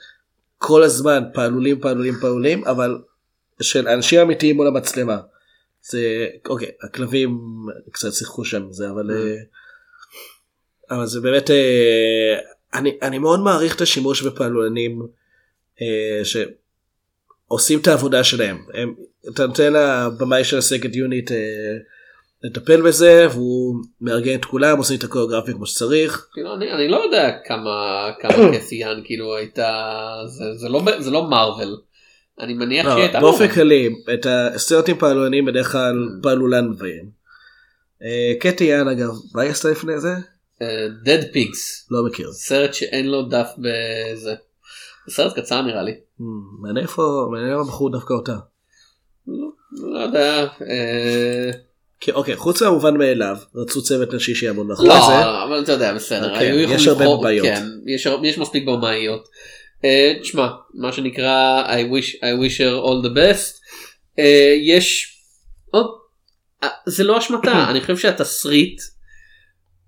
כל 0.58 0.82
הזמן 0.82 1.22
פעלולים 1.34 1.80
פעלולים 1.80 2.14
פעלולים 2.20 2.64
אבל 2.64 2.98
של 3.62 3.88
אנשים 3.88 4.20
אמיתיים 4.20 4.56
מול 4.56 4.66
המצלמה. 4.66 5.20
זה 5.82 6.28
אוקיי 6.48 6.68
הכלבים 6.82 7.38
קצת 7.90 8.12
שיחקו 8.12 8.44
שם 8.44 8.72
זה 8.72 8.90
אבל 8.90 9.10
אה, 9.10 9.36
אבל 10.90 11.06
זה 11.06 11.20
באמת 11.20 11.50
אה, 11.50 12.38
אני 12.74 12.98
אני 13.02 13.18
מאוד 13.18 13.40
מעריך 13.40 13.76
את 13.76 13.80
השימוש 13.80 14.22
בפעלולנים 14.22 15.06
אה, 15.82 16.24
שעושים 16.24 17.78
את 17.78 17.86
העבודה 17.86 18.24
שלהם 18.24 18.58
הם, 18.74 18.94
אתה 19.28 19.46
נותן 19.46 19.72
לבמאי 19.72 20.44
של 20.44 20.58
הסקנד 20.58 20.96
יוניט 20.96 21.32
אה, 21.32 21.36
לטפל 22.42 22.82
בזה 22.82 23.26
והוא 23.30 23.76
מארגן 24.00 24.34
את 24.34 24.44
כולם 24.44 24.78
עושים 24.78 24.98
את 24.98 25.04
הקוריאוגרפיה 25.04 25.54
כמו 25.54 25.66
שצריך. 25.66 26.28
כאילו 26.32 26.54
אני 26.54 26.72
אני 26.72 26.88
לא 26.88 26.96
יודע 26.96 27.30
כמה 27.44 28.08
כמה 28.20 28.58
קסיאן 28.58 29.00
כאילו 29.04 29.36
הייתה 29.36 30.02
זה 30.26 30.44
זה 30.54 30.68
לא 30.68 30.82
זה 30.98 31.10
לא 31.10 31.30
מארוול. 31.30 31.80
אני 32.40 32.54
מניח 32.54 32.86
שהיא 32.86 32.94
לא, 32.94 33.02
הייתה 33.02 33.20
באופן. 33.20 33.48
כללי 33.48 33.88
את 34.14 34.26
הסרט 34.26 34.88
עם 34.88 34.98
פעלולנים 34.98 35.44
בדרך 35.44 35.72
כלל 35.72 36.08
פעלולן 36.22 36.68
מביים. 36.68 37.10
אה, 38.02 38.32
קטי 38.40 38.64
יאן 38.64 38.88
אגב 38.88 39.10
מה 39.34 39.42
היא 39.42 39.50
עשתה 39.50 39.70
לפני 39.70 40.00
זה? 40.00 40.14
אה, 40.62 40.86
Dead 41.04 41.22
Pigs 41.34 41.86
לא 41.90 42.04
מכיר. 42.06 42.32
סרט 42.32 42.74
שאין 42.74 43.06
לו 43.06 43.22
דף 43.22 43.48
בזה. 43.58 44.34
זה 45.06 45.14
סרט 45.14 45.38
קצר 45.38 45.62
נראה 45.62 45.82
לי. 45.82 45.92
Hmm, 46.20 46.22
מעניין 46.62 46.86
איפה 46.86 47.28
מעניין 47.32 47.52
למה 47.52 47.64
בחרו 47.64 47.88
דווקא 47.88 48.14
אותה. 48.14 48.36
לא 49.72 49.98
יודע. 49.98 50.46
אה, 50.70 51.50
כי, 52.00 52.12
אוקיי 52.12 52.36
חוץ 52.36 52.62
מהמובן 52.62 52.96
מאליו 52.96 53.36
רצו 53.54 53.82
צוות 53.82 54.14
נשי 54.14 54.34
שיעמוד 54.34 54.66
מאחורי 54.66 54.88
לא 54.88 54.94
זה. 54.94 55.44
אבל 55.48 55.62
אתה 55.62 55.72
יודע 55.72 55.94
בסדר. 55.94 56.34
יכולים 56.34 56.70
יש 56.70 56.86
הרבה 56.86 57.04
בעיות. 57.22 57.46
כן, 57.46 57.64
יש 58.22 58.38
מספיק 58.38 58.68
במאיות. 58.68 59.28
אה, 59.84 60.12
תשמע 60.20 60.48
מה 60.74 60.92
שנקרא 60.92 61.64
I 61.66 61.92
wish 61.92 62.16
I 62.16 62.42
wish 62.42 62.58
her 62.58 62.86
all 62.86 63.06
the 63.06 63.16
best. 63.16 63.60
אה, 64.18 64.54
יש 64.62 65.16
עוד 65.70 65.86
אה, 66.62 66.68
זה 66.86 67.04
לא 67.04 67.18
אשמתה 67.18 67.64
אני 67.70 67.80
חושב 67.80 67.96
שהתסריט. 67.96 68.80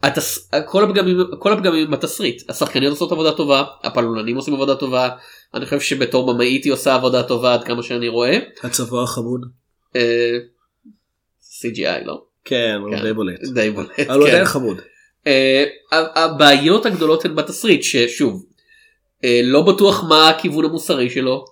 התס... 0.02 0.50
כל 0.66 0.85
הפגמים 0.85 1.16
כל 1.38 1.52
הפגמים 1.52 1.90
בתסריט 1.90 2.50
השחקניות 2.50 2.90
עושות 2.90 3.12
עבודה 3.12 3.33
טובה 3.33 3.64
הפעלולנים 3.83 4.37
עושים 4.37 4.55
עבודה 4.55 4.74
טובה 4.74 5.09
אני 5.55 5.64
חושב 5.64 5.81
שבתור 5.81 6.33
במאית 6.33 6.64
היא 6.64 6.72
עושה 6.72 6.94
עבודה 6.94 7.22
טובה 7.22 7.55
עד 7.55 7.64
כמה 7.64 7.83
שאני 7.83 8.09
רואה. 8.09 8.38
הצבוע 8.62 9.02
החמוד. 9.02 9.40
CGI 11.42 12.05
לא? 12.05 12.24
כן 12.44 12.78
הוא 12.83 12.96
כן. 12.96 13.02
די 13.02 13.12
בולט. 13.12 13.40
די 13.55 13.70
בולט. 13.70 14.00
אבל 14.00 14.18
הוא 14.18 14.26
כן. 14.26 14.33
עדיין 14.33 14.44
חמוד. 14.44 14.81
הבעיות 15.90 16.87
הגדולות 16.87 17.24
הן 17.24 17.35
בתסריט 17.35 17.83
ששוב 17.83 18.44
לא 19.45 19.63
בטוח 19.63 20.05
מה 20.05 20.29
הכיוון 20.29 20.65
המוסרי 20.65 21.11
שלו 21.11 21.45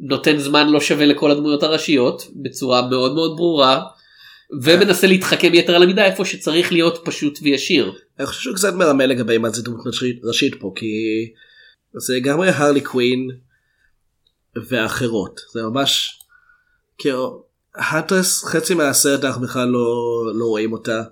נותן 0.00 0.38
זמן 0.38 0.68
לא 0.68 0.80
שווה 0.80 1.06
לכל 1.06 1.30
הדמויות 1.30 1.62
הראשיות 1.62 2.22
בצורה 2.36 2.88
מאוד 2.88 3.14
מאוד 3.14 3.36
ברורה 3.36 3.82
ומנסה 4.62 5.06
להתחכם 5.06 5.54
יתר 5.54 5.74
על 5.74 5.82
המידה 5.82 6.04
איפה 6.04 6.24
שצריך 6.24 6.72
להיות 6.72 7.00
פשוט 7.04 7.38
וישיר. 7.42 7.92
אני 8.18 8.26
חושב 8.26 8.40
שהוא 8.40 8.56
קצת 8.56 8.74
מרמה 8.74 9.06
לגבי 9.06 9.38
מה 9.38 9.50
זה 9.50 9.62
דמות 9.62 9.86
ראשית- 10.24 10.54
פה 10.60 10.72
כי 10.76 10.86
זה 11.98 12.16
לגמרי 12.16 12.48
הרלי 12.48 12.80
קווין 12.80 13.28
ואחרות 14.68 15.40
זה 15.52 15.62
ממש 15.62 16.20
כאילו 16.98 17.44
האנטרס 17.74 18.44
חצי 18.44 18.74
מהסרט 18.74 19.24
אנחנו 19.24 19.42
בכלל 19.42 19.68
לא, 19.68 20.22
לא 20.34 20.44
רואים 20.44 20.72
אותה. 20.72 21.02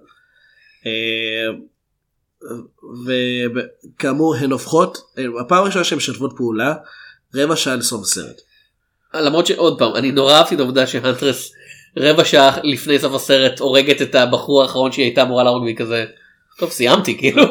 וכאמור 3.06 4.34
הן 4.34 4.50
הופכות 4.50 4.98
הפעם 5.40 5.62
הראשונה 5.62 5.84
שהן 5.84 5.96
משתפות 5.96 6.32
פעולה 6.36 6.74
רבע 7.34 7.56
שעה 7.56 7.76
לסוף 7.76 8.02
הסרט. 8.02 8.40
למרות 9.14 9.46
שעוד 9.46 9.78
פעם 9.78 9.96
אני 9.96 10.12
נורא 10.12 10.34
אהבתי 10.34 10.54
את 10.54 10.60
העובדה 10.60 10.86
שהנטרס 10.86 11.52
רבע 11.96 12.24
שעה 12.24 12.56
לפני 12.62 12.98
סוף 12.98 13.14
הסרט 13.14 13.60
הורגת 13.60 14.02
את 14.02 14.14
הבחור 14.14 14.62
האחרון 14.62 14.92
שהיא 14.92 15.04
הייתה 15.04 15.22
אמורה 15.22 15.44
להרוג 15.44 15.62
והיא 15.62 15.76
כזה. 15.76 16.04
טוב 16.58 16.70
סיימתי 16.70 17.16
כאילו 17.18 17.42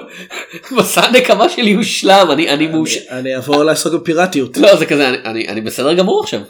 מסע 0.72 1.02
הנקמה 1.02 1.50
שלי 1.50 1.74
הושלם 1.74 2.28
אני 2.32 2.50
אני 2.50 2.68
מאוש... 2.68 2.98
אני 2.98 3.36
אעבור 3.36 3.64
לעסוק 3.64 3.94
בפיראטיות. 3.94 4.58
לא 4.58 4.76
זה 4.76 4.86
כזה 4.86 5.10
אני, 5.10 5.48
אני 5.48 5.62
בסדר 5.62 5.94
גמור 5.94 6.24
עכשיו. 6.24 6.42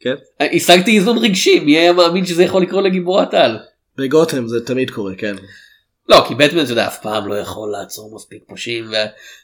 כן? 0.00 0.14
השגתי 0.40 0.96
איזון 0.96 1.18
רגשי 1.18 1.60
מי 1.60 1.78
היה 1.78 1.92
מאמין 1.92 2.26
שזה 2.26 2.44
יכול 2.44 2.62
לקרות 2.62 2.84
לגיבורת 2.84 3.34
על. 3.34 3.58
בגותם 3.96 4.48
זה 4.48 4.66
תמיד 4.66 4.90
קורה 4.90 5.14
כן. 5.14 5.36
לא 6.08 6.24
כי 6.28 6.34
בטמן 6.34 6.62
אתה 6.64 6.72
יודע 6.72 6.86
אף 6.86 7.02
פעם 7.02 7.28
לא 7.28 7.34
יכול 7.34 7.70
לעצור 7.72 8.14
מספיק 8.14 8.42
פושעים 8.46 8.84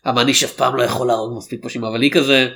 והמעניש 0.05 0.45
אף 0.45 0.53
פעם 0.53 0.77
לא 0.77 0.83
יכול 0.83 1.07
להרוג 1.07 1.37
מספיק 1.39 1.63
פושעים 1.63 1.85
אבל 1.85 2.03
היא 2.03 2.11
כזה. 2.11 2.49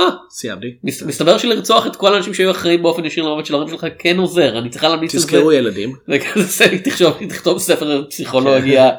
"אה, 0.00 0.04
סיימתי. 0.30 0.66
מס- 0.84 1.02
מסתבר 1.02 1.38
שלרצוח 1.38 1.86
את 1.86 1.96
כל 1.96 2.14
האנשים 2.14 2.34
שהיו 2.34 2.50
אחראים 2.50 2.82
באופן 2.82 3.04
ישיר 3.04 3.24
למוות 3.24 3.46
של 3.46 3.54
ההורים 3.54 3.70
שלך 3.70 3.86
כן 3.98 4.18
עוזר 4.18 4.58
אני 4.58 4.70
צריכה 4.70 4.88
להמליץ 4.88 5.14
על 5.14 5.20
זה. 5.20 5.26
תזכרו 5.26 5.52
ילדים. 5.52 5.96
וכזה 6.08 6.64
תכתוב 6.84 7.14
תכתוב 7.28 7.58
ספר 7.58 8.04
פסיכולוגיה 8.10 8.90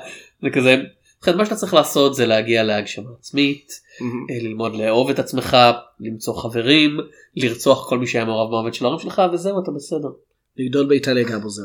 זה 0.43 0.49
כזה. 0.49 0.75
ובכן, 1.17 1.37
מה 1.37 1.45
שאתה 1.45 1.55
צריך 1.55 1.73
לעשות 1.73 2.15
זה 2.15 2.25
להגיע 2.25 2.63
להגשמה 2.63 3.09
עצמית 3.19 3.71
אה, 4.01 4.05
ללמוד 4.43 4.75
לאהוב 4.75 5.09
את 5.09 5.19
עצמך 5.19 5.57
למצוא 5.99 6.33
חברים 6.41 6.97
לרצוח 7.35 7.89
כל 7.89 7.97
מי 7.99 8.07
שהיה 8.07 8.25
מעורב 8.25 8.49
במוות 8.51 8.73
של 8.73 8.85
ההורים 8.85 9.03
שלך 9.03 9.21
וזהו 9.33 9.63
אתה 9.63 9.71
בסדר. 9.71 10.09
לגדול 10.57 10.85
באיטליה 10.85 11.23
גם 11.23 11.41
עוזר. 11.41 11.63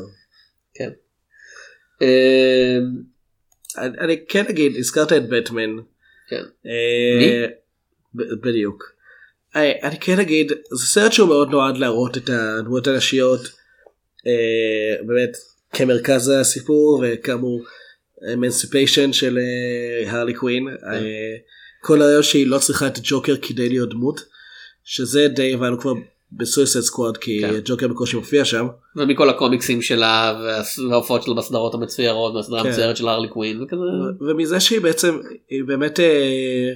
כן. 0.73 0.89
אה, 2.01 2.77
אני 3.77 4.25
כן 4.27 4.45
אגיד 4.49 4.75
הזכרת 4.77 5.13
את 5.13 5.29
בטמן. 5.29 5.77
כן. 6.29 6.43
אה, 6.65 7.19
מי? 7.19 7.47
בדיוק. 8.13 8.91
אה, 9.55 9.71
אני 9.83 9.99
כן 9.99 10.19
אגיד 10.19 10.51
זה 10.71 10.87
סרט 10.87 11.11
שהוא 11.11 11.27
מאוד 11.27 11.49
נועד 11.49 11.77
להראות 11.77 12.17
את 12.17 12.29
הדמויות 12.29 12.87
הנשיות 12.87 13.41
אה, 14.27 15.03
באמת 15.05 15.37
כמרכז 15.73 16.29
הסיפור 16.29 17.03
וכאמור 17.03 17.65
אמנסיפיישן 18.33 19.13
של 19.13 19.39
הרלי 20.07 20.33
קווין. 20.33 20.67
אה, 20.67 21.35
כל 21.81 22.01
הרעיון 22.01 22.23
שהיא 22.23 22.47
לא 22.47 22.57
צריכה 22.59 22.87
את 22.87 22.99
ג'וקר 23.03 23.35
כדי 23.41 23.69
להיות 23.69 23.89
דמות 23.89 24.21
שזה 24.83 25.27
די 25.27 25.53
הבנו 25.53 25.79
כבר 25.79 25.93
ב 26.31 26.37
Suicide 26.37 26.79
Squad 26.79 27.17
כי 27.17 27.41
כן. 27.41 27.59
ג'וקר 27.65 27.87
בקושי 27.87 28.17
מופיע 28.17 28.45
שם. 28.45 28.67
ומכל 28.95 29.29
הקומיקסים 29.29 29.81
שלה 29.81 30.41
וההופעות 30.89 31.23
שלה 31.23 31.33
בסדרות 31.33 31.73
המצוירות 31.73 32.35
והסדרה 32.35 32.63
כן. 32.63 32.69
המצוירת 32.69 32.97
של 32.97 33.07
הרלי 33.07 33.27
קווין 33.27 33.61
וכזה. 33.61 33.81
ומזה 34.21 34.59
שהיא 34.59 34.81
בעצם 34.81 35.19
היא 35.49 35.63
באמת 35.63 35.99
אה, 35.99 36.69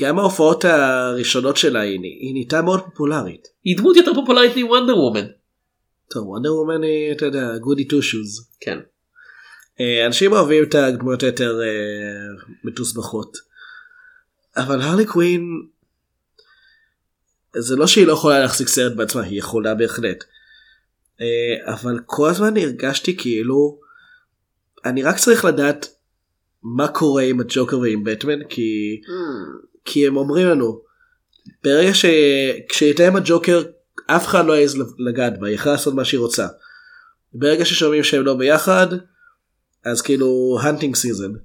גם 0.00 0.18
ההופעות 0.18 0.64
הראשונות 0.64 1.56
שלה 1.56 1.80
היא, 1.80 1.98
היא 2.02 2.32
נהייתה 2.32 2.62
מאוד 2.62 2.80
פופולרית. 2.80 3.48
היא 3.64 3.76
דמות 3.76 3.96
יותר 3.96 4.14
פופולרית 4.14 4.56
מוונדר 4.56 4.98
וומן. 4.98 5.26
טוב 6.10 6.28
Wonder 6.28 6.54
Woman 6.54 6.82
היא 6.82 7.12
אתה 7.12 7.26
יודע 7.26 7.58
goody 7.58 7.84
two 7.84 8.02
shoes. 8.02 8.48
כן. 8.60 8.78
אנשים 10.06 10.32
אוהבים 10.32 10.64
את 10.64 10.74
הדמויות 10.74 11.22
היותר 11.22 11.60
אה, 11.62 12.44
מתוסבכות. 12.64 13.36
אבל 14.56 14.80
הרלי 14.80 15.06
קווין 15.06 15.42
זה 17.58 17.76
לא 17.76 17.86
שהיא 17.86 18.06
לא 18.06 18.12
יכולה 18.12 18.38
להחזיק 18.38 18.68
סרט 18.68 18.92
בעצמה 18.96 19.22
היא 19.22 19.38
יכולה 19.38 19.74
בהחלט. 19.74 20.24
אה, 21.20 21.72
אבל 21.72 21.98
כל 22.06 22.28
הזמן 22.28 22.56
הרגשתי 22.56 23.16
כאילו 23.16 23.78
אני 24.84 25.02
רק 25.02 25.16
צריך 25.16 25.44
לדעת 25.44 25.86
מה 26.62 26.88
קורה 26.88 27.22
עם 27.22 27.40
הג'וקר 27.40 27.78
ועם 27.78 28.04
בטמן 28.04 28.44
כי 28.48 29.00
כי 29.84 30.06
הם 30.06 30.16
אומרים 30.16 30.46
לנו 30.46 30.80
ברגע 31.64 31.94
עם 33.06 33.16
הג'וקר 33.16 33.62
אף 34.06 34.26
אחד 34.26 34.46
לא 34.46 34.54
העז 34.54 34.78
לגעת 34.98 35.40
בה 35.40 35.46
היא 35.46 35.54
יכולה 35.54 35.74
לעשות 35.74 35.94
מה 35.94 36.04
שהיא 36.04 36.20
רוצה. 36.20 36.46
ברגע 37.32 37.64
ששומעים 37.64 38.04
שהם 38.04 38.24
לא 38.24 38.34
ביחד 38.34 38.86
אז 39.84 40.02
כאילו 40.02 40.58
hunting 40.62 40.94
season. 40.94 41.38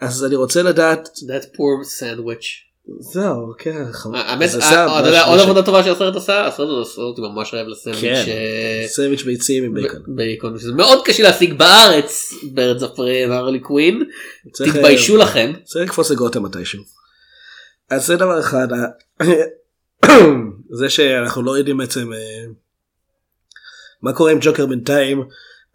אז 0.00 0.24
אני 0.24 0.36
רוצה 0.36 0.62
לדעת 0.62 1.08
That 1.08 1.44
poor 1.44 2.00
sandwich. 2.00 2.73
זהו 3.00 3.52
כן. 3.58 3.84
האמת, 4.14 4.50
אה, 4.62 5.00
יודע, 5.06 5.20
משהו 5.20 5.32
עוד 5.32 5.40
עבודה 5.40 5.62
טובה 5.62 5.84
שהסרט 5.84 6.16
עשה, 6.16 6.46
הסרט 6.46 6.68
הזה 6.68 7.02
אותי 7.02 7.20
ממש 7.20 7.54
רעב 7.54 7.66
לסנדוויץ' 7.66 8.24
כן. 8.24 8.30
אה, 8.30 8.84
סנדוויץ' 8.88 9.22
ביצים 9.22 9.64
עם 9.64 9.74
בייקון. 9.74 10.00
בייקון, 10.06 10.58
שזה 10.58 10.72
מאוד 10.72 11.04
קשה 11.04 11.22
להשיג 11.22 11.58
בארץ 11.58 12.32
בארץ 12.52 12.82
הפרי 12.82 13.26
והרלי 13.26 13.60
קווין, 13.60 14.04
תתביישו 14.52 15.14
אה, 15.14 15.24
לכם. 15.24 15.52
צריך 15.64 15.88
לקפוץ 15.88 16.10
לגותם 16.10 16.42
מתישהו. 16.42 16.82
אז 17.90 18.06
זה 18.06 18.16
דבר 18.16 18.40
אחד. 18.40 18.68
זה 20.78 20.90
שאנחנו 20.90 21.42
לא 21.42 21.58
יודעים 21.58 21.76
בעצם 21.76 22.12
אה, 22.12 22.18
מה 24.02 24.12
קורה 24.12 24.32
עם 24.32 24.38
ג'וקר 24.40 24.66
בינתיים. 24.66 25.22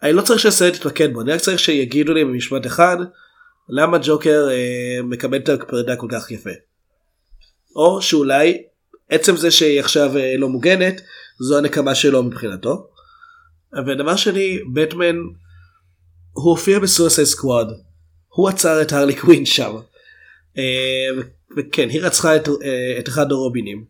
אני 0.02 0.12
לא 0.12 0.22
צריך 0.22 0.40
שהסרט 0.40 0.76
יתמקד 0.76 1.12
בו 1.12 1.20
אני 1.20 1.32
רק 1.32 1.40
צריך 1.40 1.58
שיגידו 1.58 2.14
לי 2.14 2.24
במשפט 2.24 2.66
אחד 2.66 2.96
למה 3.68 3.98
ג'וקר 4.02 4.48
אה, 4.50 5.02
מקבל 5.02 5.38
את 5.38 5.48
הפרידה 5.48 5.96
כל 5.96 6.06
כך 6.10 6.30
יפה. 6.30 6.50
או 7.76 8.02
שאולי 8.02 8.62
עצם 9.10 9.36
זה 9.36 9.50
שהיא 9.50 9.80
עכשיו 9.80 10.16
אה, 10.16 10.36
לא 10.36 10.48
מוגנת 10.48 11.00
זו 11.38 11.58
הנקמה 11.58 11.94
שלו 11.94 12.22
מבחינתו. 12.22 12.86
ודבר 13.86 14.16
שני 14.16 14.58
בטמן 14.72 15.16
הוא 16.32 16.50
הופיע 16.50 16.78
בסויסייד 16.78 17.26
סקוואד 17.26 17.66
הוא 18.28 18.48
עצר 18.48 18.82
את 18.82 18.92
הרלי 18.92 19.14
קווין 19.14 19.46
שם. 19.46 19.76
אה, 20.58 21.22
וכן 21.56 21.88
היא 21.88 22.00
רצחה 22.00 22.36
את, 22.36 22.48
אה, 22.48 22.96
את 22.98 23.08
אחד 23.08 23.32
הרובינים. 23.32 23.84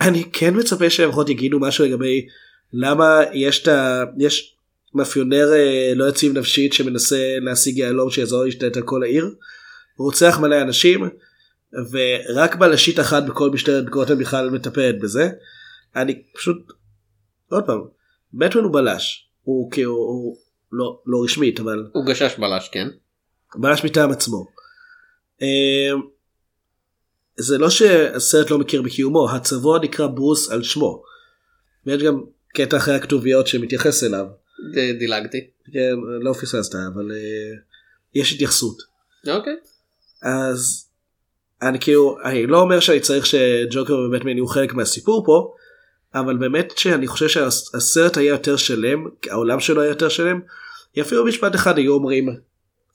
אני 0.00 0.24
כן 0.32 0.54
מצפה 0.56 0.90
שהם 0.90 1.08
לפחות 1.08 1.28
יגידו 1.28 1.60
משהו 1.60 1.84
לגבי 1.84 2.26
למה 2.72 3.20
יש 3.32 3.62
את 3.62 3.68
ה... 3.68 4.04
יש 4.18 4.54
מאפיונר 4.94 5.48
לא 5.94 6.08
יציב 6.08 6.38
נפשית 6.38 6.72
שמנסה 6.72 7.36
להשיג 7.40 7.78
יהלום 7.78 8.10
שיעזור 8.10 8.44
להשתלט 8.44 8.76
על 8.76 8.82
כל 8.82 9.02
העיר. 9.02 9.34
רוצח 9.96 10.38
מלא 10.40 10.60
אנשים 10.60 11.10
ורק 11.72 12.54
בלשית 12.54 13.00
אחת 13.00 13.22
בכל 13.22 13.50
משטרת 13.50 13.88
גותם 13.88 14.18
בכלל 14.18 14.50
מטפלת 14.50 15.00
בזה. 15.00 15.30
אני 15.96 16.22
פשוט 16.34 16.72
עוד 17.48 17.66
פעם 17.66 17.80
בטמן 18.34 18.62
הוא 18.62 18.72
בלש 18.72 19.30
הוא 19.42 19.70
כאילו 19.70 19.92
הוא 19.92 20.36
לא 20.72 21.02
לא 21.06 21.24
רשמית 21.24 21.60
אבל 21.60 21.86
הוא 21.92 22.06
גשש 22.06 22.38
בלש, 22.38 22.68
כן. 22.68 22.88
ממש 23.56 23.84
מטעם 23.84 24.10
עצמו. 24.10 24.46
אה, 25.42 26.00
זה 27.36 27.58
לא 27.58 27.70
שהסרט 27.70 28.50
לא 28.50 28.58
מכיר 28.58 28.82
בקיומו, 28.82 29.30
הצבוע 29.30 29.78
נקרא 29.78 30.06
ברוס 30.06 30.50
על 30.50 30.62
שמו. 30.62 31.02
ויש 31.86 32.02
גם 32.02 32.20
קטע 32.54 32.76
אחרי 32.76 32.94
הכתוביות 32.94 33.46
שמתייחס 33.46 34.04
אליו. 34.04 34.26
דילגתי. 34.98 35.50
כן, 35.72 35.94
לא 36.22 36.32
פספסת, 36.32 36.74
אבל 36.74 37.12
אה, 37.12 37.56
יש 38.14 38.32
התייחסות. 38.32 38.82
אוקיי. 39.28 39.56
אז 40.22 40.89
אני 41.62 41.80
כאילו, 41.80 42.16
אני 42.24 42.46
לא 42.46 42.60
אומר 42.60 42.80
שאני 42.80 43.00
צריך 43.00 43.26
שג'וקר 43.26 43.94
ובטמן 43.94 44.30
יהיו 44.30 44.46
חלק 44.46 44.74
מהסיפור 44.74 45.24
פה, 45.26 45.54
אבל 46.14 46.36
באמת 46.36 46.78
שאני 46.78 47.06
חושב 47.06 47.28
שהסרט 47.28 48.16
היה 48.16 48.30
יותר 48.30 48.56
שלם, 48.56 49.06
העולם 49.30 49.60
שלו 49.60 49.82
היה 49.82 49.88
יותר 49.88 50.08
שלם, 50.08 50.40
אפילו 51.00 51.24
משפט 51.24 51.54
אחד 51.54 51.78
היו 51.78 51.92
אומרים 51.92 52.36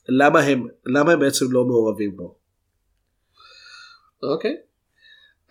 למה 0.08 0.40
הם, 0.40 0.66
למה 0.86 1.12
הם 1.12 1.20
בעצם 1.20 1.52
לא 1.52 1.64
מעורבים 1.64 2.16
בו. 2.16 2.34
אוקיי. 4.22 4.56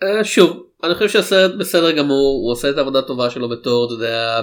אה, 0.02 0.24
שוב, 0.24 0.66
אני 0.84 0.94
חושב 0.94 1.08
שהסרט 1.08 1.54
בסדר 1.58 1.90
גמור, 1.90 2.40
הוא 2.42 2.52
עושה 2.52 2.70
את 2.70 2.78
העבודה 2.78 2.98
הטובה 2.98 3.30
שלו 3.30 3.48
בתור, 3.48 3.86
אתה 3.86 3.94
יודע, 3.94 4.40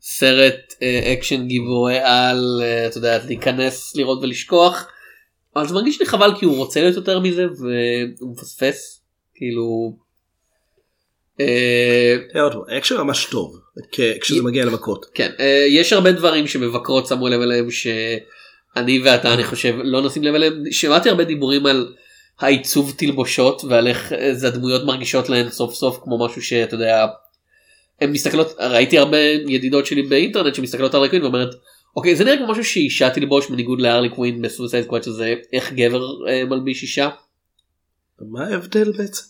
סרט 0.00 0.74
אה, 0.82 1.12
אקשן 1.12 1.46
גיבורי 1.46 1.98
על, 1.98 2.60
אה, 2.62 2.86
אתה 2.86 2.98
יודע, 2.98 3.18
להיכנס, 3.26 3.96
לראות 3.96 4.18
ולשכוח. 4.22 4.88
זה 5.64 5.74
מרגיש 5.74 6.00
לי 6.00 6.06
חבל 6.06 6.32
כי 6.38 6.44
הוא 6.44 6.56
רוצה 6.56 6.80
להיות 6.80 6.96
יותר 6.96 7.20
מזה 7.20 7.46
והוא 7.46 8.32
מפספס, 8.32 9.02
כאילו... 9.34 9.96
אה, 11.40 12.16
תראה 12.32 12.44
עוד 12.44 12.52
פעם, 12.52 12.62
אקשן 12.78 12.96
ממש 12.96 13.24
טוב 13.24 13.60
כשזה 14.20 14.42
מגיע 14.42 14.64
למכות. 14.64 15.06
כן, 15.14 15.30
אה, 15.40 15.66
יש 15.68 15.92
הרבה 15.92 16.12
דברים 16.12 16.46
שמבקרות 16.46 17.06
שמו 17.06 17.28
לב 17.28 17.40
אליהם 17.40 17.70
שאני 17.70 19.00
ואתה 19.04 19.34
אני 19.34 19.44
חושב 19.44 19.74
לא 19.84 20.02
נשים 20.02 20.22
לב 20.22 20.34
אליהם. 20.34 20.62
שמעתי 20.70 21.08
הרבה 21.08 21.24
דיבורים 21.24 21.66
על 21.66 21.94
העיצוב 22.40 22.94
תלבושות 22.96 23.64
ועל 23.64 23.86
איך 23.86 24.12
איזה 24.12 24.48
הדמויות 24.48 24.84
מרגישות 24.84 25.28
להן 25.28 25.50
סוף 25.50 25.74
סוף 25.74 25.98
כמו 26.02 26.26
משהו 26.26 26.42
שאתה 26.42 26.74
יודע. 26.74 27.06
הן 28.00 28.10
מסתכלות 28.10 28.54
ראיתי 28.60 28.98
הרבה 28.98 29.18
ידידות 29.48 29.86
שלי 29.86 30.02
באינטרנט 30.02 30.54
שמסתכלות 30.54 30.94
על 30.94 30.98
הרלי 30.98 31.08
קווין 31.08 31.22
ואומרת 31.22 31.54
אוקיי 31.96 32.16
זה 32.16 32.24
נראה 32.24 32.36
כמו 32.36 32.46
משהו 32.46 32.64
שאישה 32.64 33.10
תלבוש 33.10 33.50
בניגוד 33.50 33.80
להרלי 33.80 34.08
קווין 34.08 34.42
בסוסייד 34.42 34.84
סקוואט 34.84 35.02
שזה 35.04 35.34
איך 35.52 35.72
גבר 35.72 36.28
אה, 36.28 36.44
מלביש 36.44 36.82
אישה. 36.82 37.08
מה 38.20 38.46
ההבדל 38.46 38.92
בעצם? 38.98 39.22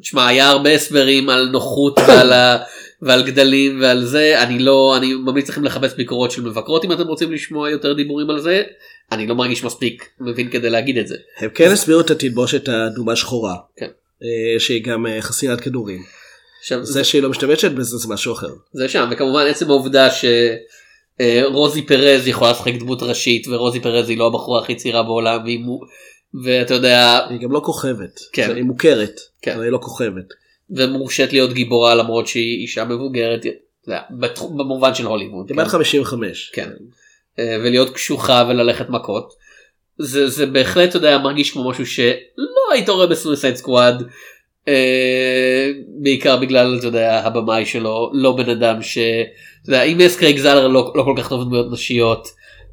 תשמע 0.00 0.26
היה 0.26 0.48
הרבה 0.48 0.70
הסברים 0.70 1.28
על 1.28 1.48
נוחות 1.48 1.98
ועל, 2.08 2.32
ה... 2.32 2.58
ועל 3.02 3.22
גדלים 3.22 3.80
ועל 3.80 4.04
זה 4.04 4.42
אני 4.42 4.58
לא 4.58 4.94
אני 4.96 5.14
ממליץ 5.14 5.48
לכם 5.48 5.64
לחפש 5.64 5.94
ביקורות 5.94 6.30
של 6.30 6.42
מבקרות 6.42 6.84
אם 6.84 6.92
אתם 6.92 7.06
רוצים 7.06 7.32
לשמוע 7.32 7.70
יותר 7.70 7.92
דיבורים 7.92 8.30
על 8.30 8.40
זה 8.40 8.62
אני 9.12 9.26
לא 9.26 9.34
מרגיש 9.34 9.64
מספיק 9.64 10.08
מבין 10.20 10.50
כדי 10.50 10.70
להגיד 10.70 10.98
את 10.98 11.08
זה. 11.08 11.16
הם 11.38 11.50
כן 11.54 11.70
הסבירו 11.70 12.00
את 12.00 12.10
התלבושת 12.10 12.68
האדומה 12.68 13.16
שחורה. 13.16 13.54
כן. 13.76 13.88
אה, 14.22 14.60
שהיא 14.60 14.84
גם 14.84 15.06
אה, 15.06 15.22
חסינת 15.22 15.60
כדורים. 15.60 16.02
עכשיו 16.60 16.84
זה 16.84 17.04
שהיא 17.04 17.22
לא 17.22 17.30
משתמשת 17.30 17.70
בזה 17.70 17.96
זה 17.96 18.08
משהו 18.08 18.32
אחר. 18.32 18.50
זה 18.72 18.88
שם 18.88 19.08
וכמובן 19.12 19.46
עצם 19.46 19.70
העובדה 19.70 20.10
שרוזי 21.22 21.82
פרז 21.82 22.28
יכולה 22.28 22.50
לשחק 22.50 22.74
דמות 22.74 23.02
ראשית 23.02 23.48
ורוזי 23.48 23.80
פרז 23.80 24.08
היא 24.08 24.18
לא 24.18 24.26
הבחורה 24.26 24.62
הכי 24.62 24.74
צעירה 24.74 25.02
בעולם 25.02 25.44
והיא 25.44 25.58
מו- 25.58 25.80
ואתה 26.44 26.74
יודע 26.74 27.20
היא 27.30 27.40
גם 27.40 27.52
לא 27.52 27.60
כוכבת. 27.64 28.20
כן. 28.32 28.54
היא 28.56 28.64
מוכרת. 28.64 29.20
כן. 29.42 29.52
אבל 29.54 29.62
היא 29.62 29.70
לא 29.72 29.78
כוכבת. 29.82 30.24
ומורשית 30.70 31.32
להיות 31.32 31.52
גיבורה 31.52 31.94
למרות 31.94 32.26
שהיא 32.26 32.62
אישה 32.62 32.84
מבוגרת 32.84 33.40
בתחום- 34.20 34.58
במובן 34.58 34.94
של 34.94 35.06
הוליווד. 35.06 35.48
כמעט 35.48 35.66
כן. 35.66 35.72
55. 35.72 36.50
כן. 36.54 36.70
אה, 37.38 37.56
ולהיות 37.60 37.90
קשוחה 37.94 38.44
וללכת 38.48 38.88
מכות. 38.90 39.32
זה, 39.98 40.28
זה 40.28 40.46
בהחלט 40.46 40.88
אתה 40.88 40.96
יודע 40.96 41.18
מרגיש 41.18 41.50
כמו 41.50 41.70
משהו 41.70 41.86
שלא 41.86 42.72
היית 42.72 42.88
רואה 42.88 43.06
ב 43.06 43.12
Suicide 43.12 43.56
Squad. 43.56 44.02
אה, 44.68 45.70
בעיקר 46.02 46.36
בגלל 46.36 46.76
אתה 46.78 46.86
יודע 46.86 47.20
הבמאי 47.24 47.66
שלו 47.66 48.10
לא 48.14 48.36
בן 48.36 48.50
אדם 48.50 48.82
ש... 48.82 48.98
אתה 49.62 49.70
יודע, 49.70 49.82
אם 49.82 50.00
יש 50.00 50.16
קרייג 50.16 50.38
זלר 50.38 50.68
לא, 50.68 50.92
לא 50.94 51.02
כל 51.02 51.14
כך 51.18 51.28
טוב 51.28 51.44
דמויות 51.44 51.72
נשיות 51.72 52.28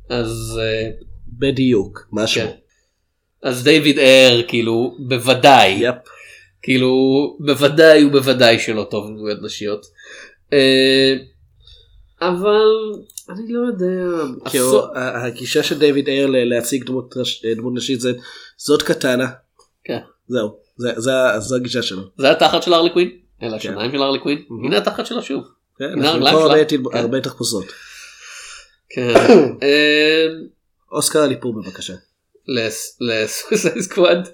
אז 0.09 0.59
אה, 0.63 0.89
בדיוק. 1.39 2.07
משהו. 2.11 2.41
כן. 2.47 2.51
אז 3.43 3.63
דיוויד 3.63 3.99
אר 3.99 4.41
כאילו 4.47 4.95
בוודאי 4.99 5.71
יפ. 5.71 5.95
כאילו 6.61 6.93
בוודאי 7.39 8.03
ובוודאי 8.05 8.59
שלא 8.59 8.83
טוב 8.83 9.07
דמויות 9.07 9.39
נשיות. 9.41 9.85
אה, 10.53 11.13
אבל 12.21 12.65
אני 13.29 13.41
לא 13.53 13.59
יודע. 13.67 14.23
כאילו, 14.49 14.81
הגישה 14.95 15.63
של 15.63 15.79
דיוויד 15.79 16.09
ל- 16.09 16.49
להציג 16.53 16.83
דמות 16.83 17.17
נש- 17.17 17.45
דמות 17.57 17.73
נשית 17.75 18.01
זה 18.01 18.13
זאת 18.57 18.81
קטנה. 18.81 19.27
כן. 19.83 19.99
זהו. 20.27 20.62
זה- 20.77 20.93
זה- 20.97 21.11
זו 21.39 21.55
הגישה 21.55 21.81
שלו. 21.81 22.01
זה 22.17 22.31
התחת 22.31 22.63
של 22.63 22.73
הרלי 22.73 22.89
קווין? 22.89 23.09
אלה 23.43 23.49
כן. 23.51 23.55
השיניים 23.57 23.91
של 23.91 24.01
הרלי 24.01 24.19
קווין? 24.19 24.37
הנה 24.65 24.77
התחת 24.77 25.05
שלה 25.05 25.21
שוב. 25.21 25.43
כן, 25.79 25.85
אנחנו 26.03 26.21
פה. 26.31 26.41
הרבה 26.41 26.65
כן. 26.65 26.97
הרבה 26.97 27.21
תחפושות. 27.21 27.65
כן. 28.89 29.13
אה, 29.63 30.25
אוסקר 30.91 31.19
על 31.19 31.31
איפור 31.31 31.53
בבקשה. 31.55 31.93
לסוויסייד 33.01 33.79
סקוואד. 33.81 34.27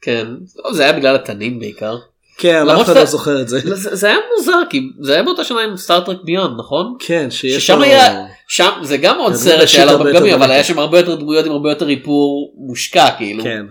כן. 0.00 0.26
לא, 0.64 0.72
זה 0.72 0.82
היה 0.82 0.92
בגלל 0.92 1.14
התנים 1.14 1.58
בעיקר. 1.58 1.96
כן, 2.40 2.68
אף 2.68 2.82
אחד 2.82 2.96
לא 2.96 3.04
זוכר 3.04 3.40
את 3.40 3.48
זה. 3.48 3.58
לא, 3.64 3.74
זה 3.76 3.96
זה 3.96 4.06
היה 4.06 4.16
מוזר 4.36 4.58
כי 4.70 4.80
זה 5.00 5.12
היה 5.14 5.22
באותה 5.22 5.44
שנה 5.44 5.60
עם 5.60 5.76
סטארטרק 5.76 6.16
ביונד 6.24 6.58
נכון? 6.58 6.96
כן, 7.00 7.30
שיש 7.30 7.64
ששם. 7.64 7.80
היה 7.82 8.26
שם 8.48 8.70
זה 8.82 8.96
גם 8.96 9.18
עוד 9.18 9.34
סרט 9.34 9.68
שהיה 9.68 9.84
לו 9.84 9.90
הרבה 9.90 10.10
פגמים 10.14 10.34
אבל. 10.34 10.50
היה 10.50 10.64
שם 10.64 10.78
הרבה 10.78 10.98
יותר 10.98 11.14
דמויות 11.14 11.46
עם 11.46 11.52
הרבה 11.52 11.70
יותר 11.70 11.88
איפור 11.88 12.54
מושקע 12.56 13.08
כאילו. 13.18 13.44
כן. 13.44 13.66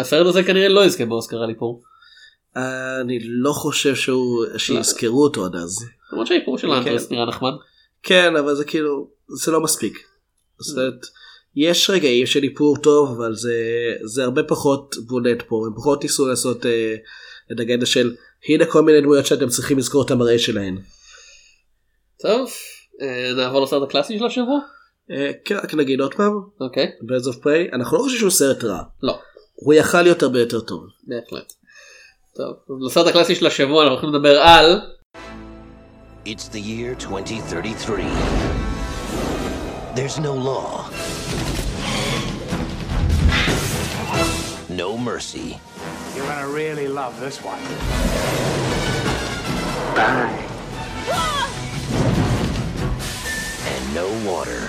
הסרט 0.00 0.26
הזה 0.26 0.42
כנראה 0.42 0.68
לא 0.68 0.84
יזכה 0.84 1.04
באוסקר 1.04 1.42
על 1.42 1.50
איפור. 1.50 1.82
אני 2.56 3.18
לא 3.22 3.52
חושב 3.52 3.94
שהוא... 3.94 4.44
שיזכרו 4.56 5.24
אותו 5.24 5.44
עד 5.44 5.54
אז. 5.54 5.84
למרות 6.12 6.26
שהאיפור 6.26 6.58
של 6.58 6.72
האנטרס 6.72 7.10
נראה 7.10 7.26
נחמד. 7.26 7.52
כן, 8.02 8.36
אבל 8.36 8.54
זה 8.54 8.64
כאילו... 8.64 9.08
זה 9.28 9.52
לא 9.52 9.60
מספיק. 9.60 9.98
יש 11.56 11.90
רגעים 11.90 12.26
של 12.26 12.42
איפור 12.42 12.76
טוב, 12.76 13.10
אבל 13.10 13.34
זה, 13.34 13.54
זה 14.04 14.24
הרבה 14.24 14.42
פחות 14.42 14.94
בולט 15.06 15.42
פה. 15.48 15.64
הם 15.66 15.74
פחות 15.76 16.02
ניסו 16.02 16.26
לעשות 16.26 16.66
אה, 16.66 16.94
את 17.52 17.60
הגדה 17.60 17.86
של 17.86 18.14
הנה 18.48 18.66
כל 18.66 18.82
מיני 18.82 19.00
דמויות 19.00 19.26
שאתם 19.26 19.48
צריכים 19.48 19.78
לזכור 19.78 20.04
את 20.04 20.10
המראה 20.10 20.38
שלהן. 20.38 20.78
טוב 22.22 22.50
אה, 23.02 23.32
נעבור 23.36 23.62
לסרט 23.62 23.82
הקלאסי 23.82 24.18
של 24.18 24.26
השבוע. 24.26 24.58
אה, 25.10 25.30
כן, 25.44 25.56
רק 25.56 25.74
נגיד 25.74 26.00
עוד 26.00 26.14
פעם, 26.14 26.32
אוקיי. 26.60 26.90
Prey, 27.42 27.74
אנחנו 27.74 27.96
לא 27.96 28.02
חושבים 28.02 28.18
שהוא 28.18 28.30
סרט 28.30 28.64
רע. 28.64 28.82
לא. 29.02 29.18
הוא 29.59 29.73
יכל 29.73 30.01
להיות 30.01 30.23
הרבה 30.23 30.39
יותר 30.39 30.59
טוב. 30.59 30.83
בהחלט. 31.03 31.53
טוב, 32.35 32.55
אז 32.69 32.75
לסרט 32.85 33.07
הקלאסי 33.07 33.35
של 33.35 33.47
השבוע 33.47 33.83
אנחנו 33.83 33.95
הולכים 33.95 34.13
לדבר 34.13 34.39
על 34.39 34.81
It's 36.25 36.49
the 36.49 36.59
year 36.59 36.95
2033. 36.95 38.03
There's 39.95 40.17
no 40.19 40.33
law. 40.33 40.89
No 44.69 44.97
mercy. 44.97 45.57
You're 46.15 46.25
gonna 46.25 46.49
really 46.49 46.87
love 46.87 47.13
this 47.19 47.37
one. 47.43 47.61
Bang. 49.95 50.33
And 53.71 53.83
no 53.93 54.07
water. 54.29 54.63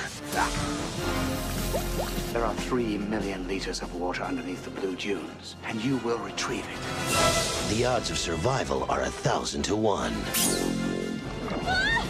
There 2.34 2.46
are 2.50 2.58
three 2.70 2.98
million 3.14 3.40
liters 3.54 3.80
of 3.86 3.90
water 4.04 4.24
underneath 4.32 4.64
the 4.64 4.74
blue 4.80 4.96
dunes, 4.96 5.46
and 5.68 5.76
you 5.88 5.96
will 6.06 6.22
retrieve 6.30 6.68
it. 6.76 6.82
The 7.74 7.82
odds 7.94 8.10
of 8.14 8.18
survival 8.18 8.80
are 8.94 9.02
a 9.02 9.14
thousand 9.28 9.64
to 9.70 9.76
one. 9.76 10.16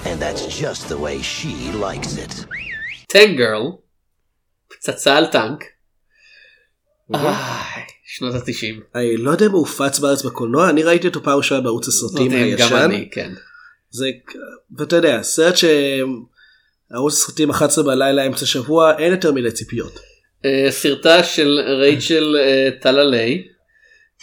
And 0.09 0.15
that's 0.23 0.43
just 0.63 0.81
the 0.89 0.99
way 1.05 1.21
she 1.21 1.53
likes 1.87 2.13
it. 2.17 2.45
טנגרל. 3.07 3.71
פצצה 4.67 5.17
על 5.17 5.25
טנק. 5.25 5.63
איי, 7.13 7.83
שנות 8.05 8.35
התשעים. 8.35 8.81
אני 8.95 9.17
לא 9.17 9.31
יודע 9.31 9.45
אם 9.45 9.51
הוא 9.51 9.59
הופץ 9.59 9.99
בארץ 9.99 10.25
בקולנוע, 10.25 10.69
אני 10.69 10.83
ראיתי 10.83 11.07
אותו 11.07 11.23
פעם 11.23 11.37
ראשונה 11.37 11.61
בערוץ 11.61 11.87
הסרטים 11.87 12.31
גם 12.31 12.37
הישן. 12.37 12.75
אני, 12.75 13.09
כן. 13.11 13.31
זה, 13.89 14.05
ואתה 14.77 14.95
יודע, 14.95 15.23
סרט 15.23 15.55
שערוץ 15.57 17.13
הסרטים 17.13 17.49
11 17.49 17.83
בלילה 17.83 18.27
אמצע 18.27 18.45
שבוע, 18.45 18.97
אין 18.97 19.11
יותר 19.11 19.31
מדי 19.31 19.51
ציפיות. 19.51 20.10
אה, 20.45 20.67
סרטה 20.69 21.23
של 21.23 21.59
רייצ'ל 21.79 22.35
אה, 22.39 22.69
טללי. 22.81 23.43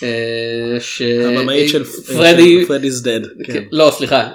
אה, 0.03 0.81
ש... 0.81 1.03
הבמאית 1.03 1.69
של 1.69 1.85
פרדי 1.85 2.65
פרדי's 2.67 3.05
Dead. 3.05 3.45
כן, 3.45 3.53
כן. 3.53 3.65
לא 3.73 3.91
סליחה, 3.93 4.29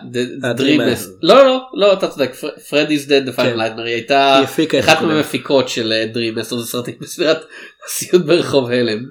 דרימס. 0.56 1.10
לא 1.22 1.46
לא 1.46 1.60
לא 1.74 1.94
אתה 1.94 2.08
צודק 2.08 2.34
פרדי's 2.70 3.08
dead 3.08 3.30
the 3.30 3.36
כן. 3.36 3.60
nightmare 3.60 3.82
היא 3.82 3.94
הייתה 3.94 4.42
אחת. 4.80 5.02
מהמפיקות 5.02 5.70
של 5.70 5.94
דרימס 6.14 6.50
זה 6.50 6.66
סרטים 6.66 6.94
בסדרת 7.02 7.46
הסיוט 7.86 8.22
ברחוב 8.22 8.70
הלם 8.72 9.06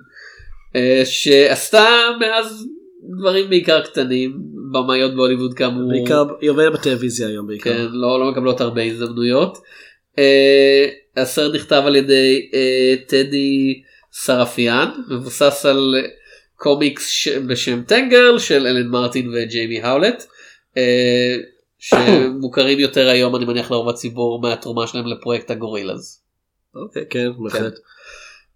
שעשתה 1.04 1.86
מאז 2.20 2.66
דברים 3.18 3.50
בעיקר 3.50 3.80
קטנים 3.82 4.38
במאיות 4.72 5.14
בהוליווד 5.14 5.54
כאמור 5.54 5.90
בעיקר, 5.90 6.24
היא 6.40 6.50
עובדת 6.50 6.72
בטלוויזיה 6.72 7.28
היום 7.28 7.46
בעיקר. 7.46 7.70
כן 7.70 7.86
לא 7.90 8.20
לא 8.20 8.30
מקבלות 8.30 8.60
הרבה 8.60 8.82
הזדמנויות. 8.82 9.58
אה, 11.18 11.22
הסרט 11.22 11.54
נכתב 11.54 11.82
על 11.86 11.96
ידי 11.96 12.50
אה, 12.54 12.94
טדי 13.06 13.82
סרפיאן 14.12 14.88
מבוסס 15.10 15.66
על 15.66 15.94
קומיקס 16.56 17.08
ש- 17.08 17.28
בשם 17.28 17.82
טנגרל 17.82 18.38
של 18.38 18.66
אלן 18.66 18.86
מרטין 18.86 19.28
וג'יימי 19.34 19.80
האולט. 19.82 20.24
אה, 20.76 21.36
שמוכרים 21.78 22.78
יותר 22.80 23.08
היום 23.08 23.36
אני 23.36 23.44
מניח 23.44 23.70
לרוב 23.70 23.88
הציבור 23.88 24.40
מהתרומה 24.42 24.86
שלהם 24.86 25.06
לפרויקט 25.06 25.50
הגורילאז. 25.50 26.20
אוקיי, 26.74 27.04
כן, 27.10 27.28
בהחלט. 27.44 27.74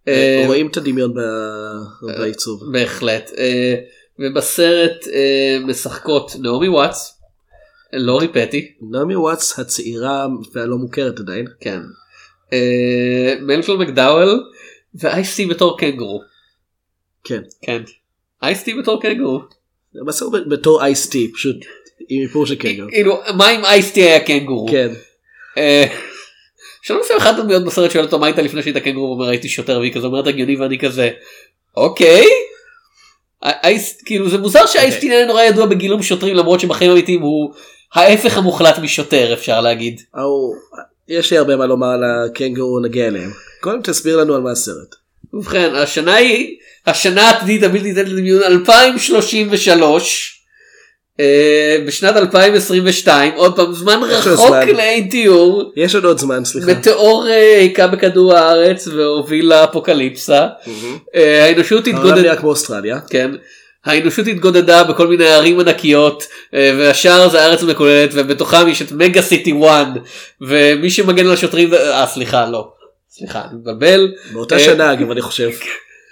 אה, 0.08 0.42
רואים 0.46 0.66
את 0.66 0.76
הדמיון 0.76 1.14
ב- 1.14 2.06
בעיצוב. 2.18 2.60
בהחלט. 2.72 3.30
אה, 3.38 3.74
ובסרט 4.18 5.08
אה, 5.12 5.58
משחקות 5.66 6.32
נעמי 6.40 6.68
וואטס, 6.68 7.20
לורי 7.92 8.28
פטי, 8.28 8.72
נעמי 8.90 9.16
וואטס 9.16 9.58
הצעירה 9.58 10.26
והלא 10.52 10.76
מוכרת 10.76 11.18
עדיין. 11.20 11.46
כן, 11.60 11.78
אה, 11.78 11.82
מלפל 13.40 13.76
מקדאוול 13.76 14.44
ואייסטי 14.94 15.46
בתור 15.46 15.78
קנגורו. 15.78 16.22
כן. 17.24 17.42
כן. 17.62 17.82
אייסטי 18.42 18.74
בתור 18.74 19.02
קנגורו. 19.02 19.40
למעשה 19.94 20.24
הוא 20.24 20.34
בתור 20.48 20.84
אייסטי, 20.84 21.32
פשוט 21.34 21.56
עם 22.08 22.22
איפור 22.22 22.46
של 22.46 22.54
קנגר. 22.54 22.86
כאילו 22.90 23.18
מה 23.36 23.50
אם 23.50 23.64
אייסטי 23.64 24.02
היה 24.02 24.20
קנגורו? 24.20 24.68
כן. 24.70 24.92
אה, 25.58 25.84
שלום 26.82 27.00
מסוים 27.00 27.18
אחת 27.18 27.38
הדמויות 27.38 27.64
בסרט 27.64 27.90
שואל 27.90 28.04
אותו 28.04 28.18
מה 28.18 28.26
היית 28.26 28.38
לפני 28.38 28.62
שהיית 28.62 28.76
קנגורו 28.76 29.06
ואומר 29.06 29.28
הייתי 29.28 29.48
שוטר 29.48 29.78
והיא 29.78 29.92
כזה 29.92 30.06
אומרת 30.06 30.26
הגיוני 30.26 30.56
ואני 30.56 30.78
כזה 30.78 31.10
אוקיי. 31.76 32.24
כאילו 34.04 34.28
זה 34.30 34.38
מוזר 34.38 34.66
שאייסטין 34.66 35.10
היה 35.10 35.26
נורא 35.26 35.42
ידוע 35.42 35.66
בגילום 35.66 36.02
שוטרים 36.02 36.34
למרות 36.34 36.60
שבחיים 36.60 36.90
אמיתיים 36.90 37.22
הוא 37.22 37.54
ההפך 37.94 38.38
המוחלט 38.38 38.78
משוטר 38.78 39.32
אפשר 39.32 39.60
להגיד. 39.60 40.00
יש 41.08 41.30
לי 41.30 41.38
הרבה 41.38 41.56
מה 41.56 41.66
לומר 41.66 41.86
על 41.86 42.02
הקנגורו 42.04 42.80
נגיע 42.80 43.06
אליהם. 43.06 43.30
קודם 43.60 43.82
תסביר 43.82 44.16
לנו 44.16 44.34
על 44.34 44.40
מה 44.40 44.50
הסרט. 44.50 44.94
ובכן 45.32 45.74
השנה 45.74 46.14
היא 46.14 46.56
השנה 46.86 47.28
העתידית 47.30 47.62
הבלתי 47.62 47.84
ניתנת 47.84 48.08
לדמיון 48.08 48.42
2033. 48.42 50.32
אה, 51.20 51.78
בשנת 51.86 52.16
2022 52.16 53.32
עוד 53.36 53.56
פעם 53.56 53.72
זמן 53.72 54.00
רחוק. 54.02 54.50
לאין 54.50 55.08
תיאור. 55.08 55.72
יש 55.76 55.94
עוד 55.94 56.04
עוד 56.04 56.18
זמן, 56.18 56.44
סליחה. 56.44 56.66
מטאור 56.66 57.26
אה, 57.28 57.58
היכה 57.58 57.86
בכדור 57.86 58.34
הארץ 58.34 58.88
והוביל 58.88 59.46
לאפוקליפסה. 59.46 60.46
אה, 61.14 61.44
האנושות 61.44 61.86
התגודדה, 61.86 62.36
כמו 62.36 62.48
אוסטרליה. 62.48 63.00
כן, 63.10 63.30
האנושות 63.86 64.26
התגודדה 64.26 64.84
בכל 64.84 65.06
מיני 65.06 65.26
ערים 65.26 65.60
ענקיות 65.60 66.26
אה, 66.54 66.74
והשאר 66.78 67.28
זה 67.28 67.42
הארץ 67.42 67.62
המקוללת 67.62 68.10
ובתוכם 68.14 68.68
יש 68.68 68.82
את 68.82 68.92
מגה 68.92 69.22
סיטי 69.22 69.54
1 69.68 69.86
ומי 70.40 70.90
שמגן 70.90 71.26
על 71.26 71.32
השוטרים, 71.32 71.74
אה 71.74 72.06
סליחה 72.06 72.50
לא, 72.50 72.68
סליחה 73.10 73.42
אני 73.50 73.58
מבלבל, 73.58 74.12
באותה 74.32 74.54
אה, 74.54 74.60
שנה 74.60 74.92
אגב 74.92 75.10
אני 75.10 75.20
חושב. 75.20 75.50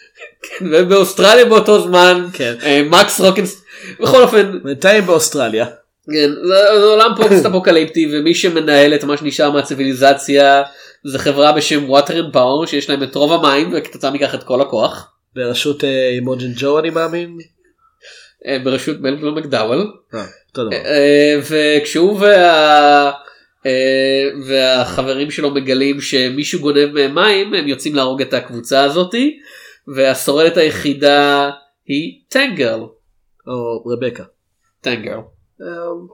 ובאוסטרליה 0.71 1.45
באותו 1.45 1.83
זמן, 1.83 2.27
כן. 2.33 2.55
אה, 2.63 2.83
מקס 2.91 3.21
רוקנס, 3.21 3.65
בכל 4.01 4.23
אופן, 4.23 4.59
בינתיים 4.63 5.07
באוסטרליה. 5.07 5.67
כן, 6.13 6.31
זה, 6.45 6.81
זה 6.81 6.85
עולם 6.85 7.11
פוסט 7.17 7.47
אפוקליפטי 7.47 8.09
ומי 8.13 8.35
שמנהל 8.35 8.95
את 8.95 9.05
מה 9.05 9.17
שנשאר 9.17 9.51
מהציוויליזציה 9.51 10.63
זה 11.05 11.19
חברה 11.19 11.53
בשם 11.53 11.91
water 11.91 12.11
and 12.11 12.35
power 12.35 12.67
שיש 12.67 12.91
להם 12.91 13.03
את 13.03 13.15
רוב 13.15 13.33
המים 13.33 13.71
וכתוצאה 13.73 14.11
מכך 14.11 14.35
את 14.35 14.43
כל 14.43 14.61
הכוח. 14.61 15.11
בראשות 15.37 15.85
אימוג'ן 15.85 16.53
ג'ו 16.57 16.79
אני 16.79 16.91
מאמין. 16.91 17.39
אה, 18.47 18.59
בראשות 18.59 19.01
מלקול 19.01 19.31
מקדאוול. 19.31 19.93
אה, 20.15 20.25
אותו. 20.49 20.71
אה, 20.73 21.41
וכשהוא 21.51 22.19
וה... 22.21 23.11
והחברים 24.47 25.31
שלו 25.31 25.51
מגלים 25.51 26.01
שמישהו 26.01 26.61
גונב 26.61 26.93
מהם 26.93 27.15
מים 27.15 27.55
הם 27.55 27.69
יוצאים 27.69 27.95
להרוג 27.95 28.23
את 28.23 28.35
הקבוצה 28.35 28.85
הזאתי 28.85 29.39
והשורדת 29.95 30.57
היחידה 30.57 31.51
היא 31.87 32.21
Tank 32.29 32.52
Girl. 32.52 32.81
או 33.47 33.85
רבקה. 33.87 34.23
Tank 34.81 34.98
Girl. 34.98 35.19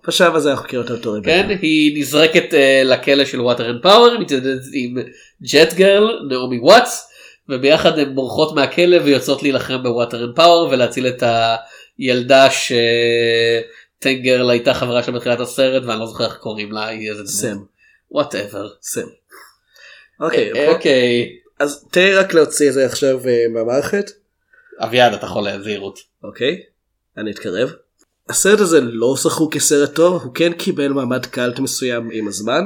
בשלב 0.09 0.35
הזה 0.35 0.51
אנחנו 0.51 0.65
מכירים 0.65 0.85
אותה 0.85 0.95
בתור 0.95 1.17
רבקה. 1.17 1.31
כן 1.31 1.57
היא 1.63 2.01
נזרקת 2.01 2.55
לכלא 2.85 3.25
של 3.25 3.41
Water 3.41 3.71
and 3.71 3.83
Power 3.83 4.19
מתמודדת 4.19 4.61
עם 4.75 4.99
Jet 5.43 5.75
Girl 5.75 6.19
נעמי 6.29 6.59
וואטס 6.59 7.11
וביחד 7.51 7.99
הן 7.99 8.15
בורחות 8.15 8.55
מהכלא 8.55 8.97
ויוצאות 9.05 9.43
להילחם 9.43 9.83
ב 9.83 9.90
Water 9.90 10.25
and 10.25 10.37
Power 10.37 10.69
ולהציל 10.71 11.07
את 11.07 11.23
הילדה 12.01 12.49
ש 13.99 14.09
Tank 14.09 14.30
Girl 14.30 14.51
הייתה 14.51 14.75
חברה 14.75 15.03
שלה 15.03 15.15
בתחילת 15.15 15.41
הסרט 15.41 15.83
ואני 15.87 16.01
לא 16.01 16.07
זוכר 16.07 16.25
איך 16.25 16.37
קוראים 16.37 16.73
לה 16.73 16.87
היא 16.87 17.11
איזה 17.11 17.27
סם. 17.27 17.57
Whatever. 18.11 18.69
סם. 18.83 19.07
אוקיי, 20.21 20.53
בוא- 20.53 20.75
אוקיי 20.75 21.37
אז 21.59 21.85
תן 21.91 22.13
רק 22.17 22.35
להוציא 22.35 22.69
את 22.69 22.73
זה 22.75 22.87
עכשיו 22.87 23.29
אה, 23.29 23.45
מהמערכת. 23.53 24.11
אביעד 24.79 25.13
אתה 25.15 25.27
חולה 25.27 25.63
זהירות. 25.63 25.99
אוקיי, 26.25 26.63
אני 27.17 27.31
אתקרב. 27.31 27.73
הסרט 28.29 28.61
הזה 28.61 28.81
לא 28.81 29.15
זכור 29.19 29.51
כסרט 29.51 29.95
טוב, 29.95 30.23
הוא 30.23 30.35
כן 30.35 30.53
קיבל 30.53 30.89
מעמד 30.89 31.27
קאלט 31.27 31.59
מסוים 31.59 32.11
עם 32.13 32.29
הזמן. 32.29 32.65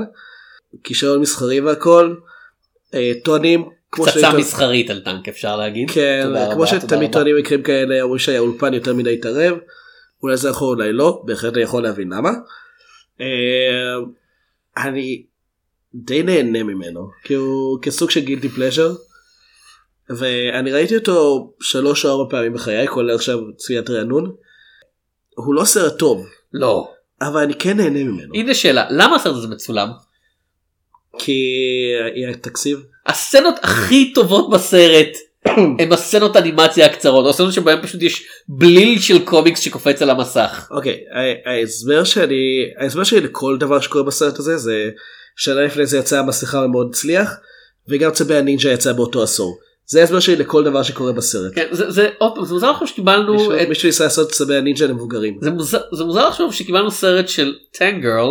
כישרון 0.85 1.21
מסחרי 1.21 1.61
והכל. 1.61 2.15
אה, 2.95 3.13
טוענים 3.25 3.61
כמו 3.63 3.74
פצצה 3.97 4.33
מסחרית 4.33 4.91
על 4.91 5.01
טנק 5.01 5.29
אפשר 5.29 5.57
להגיד. 5.57 5.91
כן, 5.91 6.29
כמו 6.53 6.67
שתמיד. 6.67 7.13
טוענים 7.13 7.37
במקרים 7.37 7.63
כאלה, 7.63 8.03
אומרים 8.03 8.19
שהאולפן 8.19 8.75
יותר 8.75 8.95
מדי 8.95 9.15
התערב. 9.15 9.59
אולי 10.23 10.37
זה 10.37 10.49
יכול 10.49 10.69
אולי 10.69 10.93
לא, 10.93 11.23
בהחלט 11.25 11.55
אני 11.55 11.63
יכול 11.63 11.83
להבין 11.83 12.13
למה. 12.13 12.31
אה, 13.21 13.27
אני 14.77 15.25
די 15.95 16.23
נהנה 16.23 16.63
ממנו, 16.63 17.11
כי 17.25 17.35
הוא 17.35 17.79
כסוג 17.83 18.11
של 18.11 18.21
גילטי 18.21 18.49
פלז'ר. 18.49 18.95
ואני 20.11 20.73
ראיתי 20.73 20.97
אותו 20.97 21.51
שלוש 21.61 22.05
או 22.05 22.11
ארבע 22.11 22.31
פעמים 22.31 22.53
בחיי, 22.53 22.89
כולל 22.89 23.15
עכשיו 23.15 23.39
צפיית 23.57 23.91
רענון. 23.91 24.35
הוא 25.35 25.55
לא 25.55 25.65
סרט 25.65 25.99
טוב, 25.99 26.27
לא. 26.53 26.89
אבל 27.21 27.43
אני 27.43 27.55
כן 27.55 27.77
נהנה 27.77 28.05
ממנו. 28.05 28.35
הנה 28.35 28.55
שאלה 28.55 28.87
למה 28.91 29.17
הסרט 29.17 29.37
הזה 29.37 29.49
מצולם? 29.49 29.89
כי 31.19 31.33
יהיה 32.15 32.35
תקציב. 32.35 32.79
הסצנות 33.07 33.55
הכי 33.63 34.13
טובות 34.13 34.51
בסרט 34.51 35.17
הם 35.81 35.93
הסצנות 35.93 36.37
אנימציה 36.37 36.87
הקצרות, 36.87 37.25
או 37.25 37.31
הסצנות 37.31 37.53
שבהם 37.53 37.83
פשוט 37.83 38.03
יש 38.03 38.27
בליל 38.49 39.01
של 39.01 39.25
קומיקס 39.25 39.61
שקופץ 39.61 40.03
על 40.03 40.11
המסך. 40.11 40.69
אוקיי, 40.71 40.99
ההסבר 41.47 42.05
שלי, 42.05 42.71
ההסבר 42.79 43.05
שלי 43.05 43.21
לכל 43.21 43.57
דבר 43.61 43.81
שקורה 43.81 44.05
בסרט 44.05 44.39
הזה 44.39 44.57
זה 44.57 44.91
שנה 45.37 45.63
לפני 45.63 45.87
זה 45.87 45.99
יצאה 45.99 46.19
המסכה 46.21 46.59
ומאוד 46.59 46.89
הצליח, 46.91 47.35
וגם 47.89 48.11
צבי 48.11 48.37
הנינג'ה 48.37 48.71
יצא 48.71 48.93
באותו 48.93 49.23
עשור. 49.23 49.59
זה 49.87 50.01
ההסבר 50.01 50.21
שלי 50.21 50.37
לכל 50.37 50.65
דבר 50.65 50.83
שקורה 50.83 51.13
בסרט. 51.13 51.53
כן, 51.55 51.67
זה, 51.71 51.91
זה 51.91 52.09
עוד 52.19 52.35
פעם 52.35 52.45
זה 52.45 52.53
מוזר 52.55 52.71
לחשוב 52.71 52.89
שקיבלנו 52.89 53.33
מישהו 53.33 53.53
את, 53.63 53.69
מישהו 53.69 53.87
ניסה 53.87 54.05
לעשות 54.05 54.31
צבי 54.31 54.57
הנינג'ה 54.57 54.87
למבוגרים. 54.87 55.39
זה 55.41 55.51
מוזר, 55.51 55.81
זה 55.93 56.05
מוזר 56.05 56.29
לחשוב 56.29 56.53
שקיבלנו 56.53 56.91
סרט 56.91 57.29
של 57.29 57.55
Tank 57.79 58.05
Girl 58.05 58.31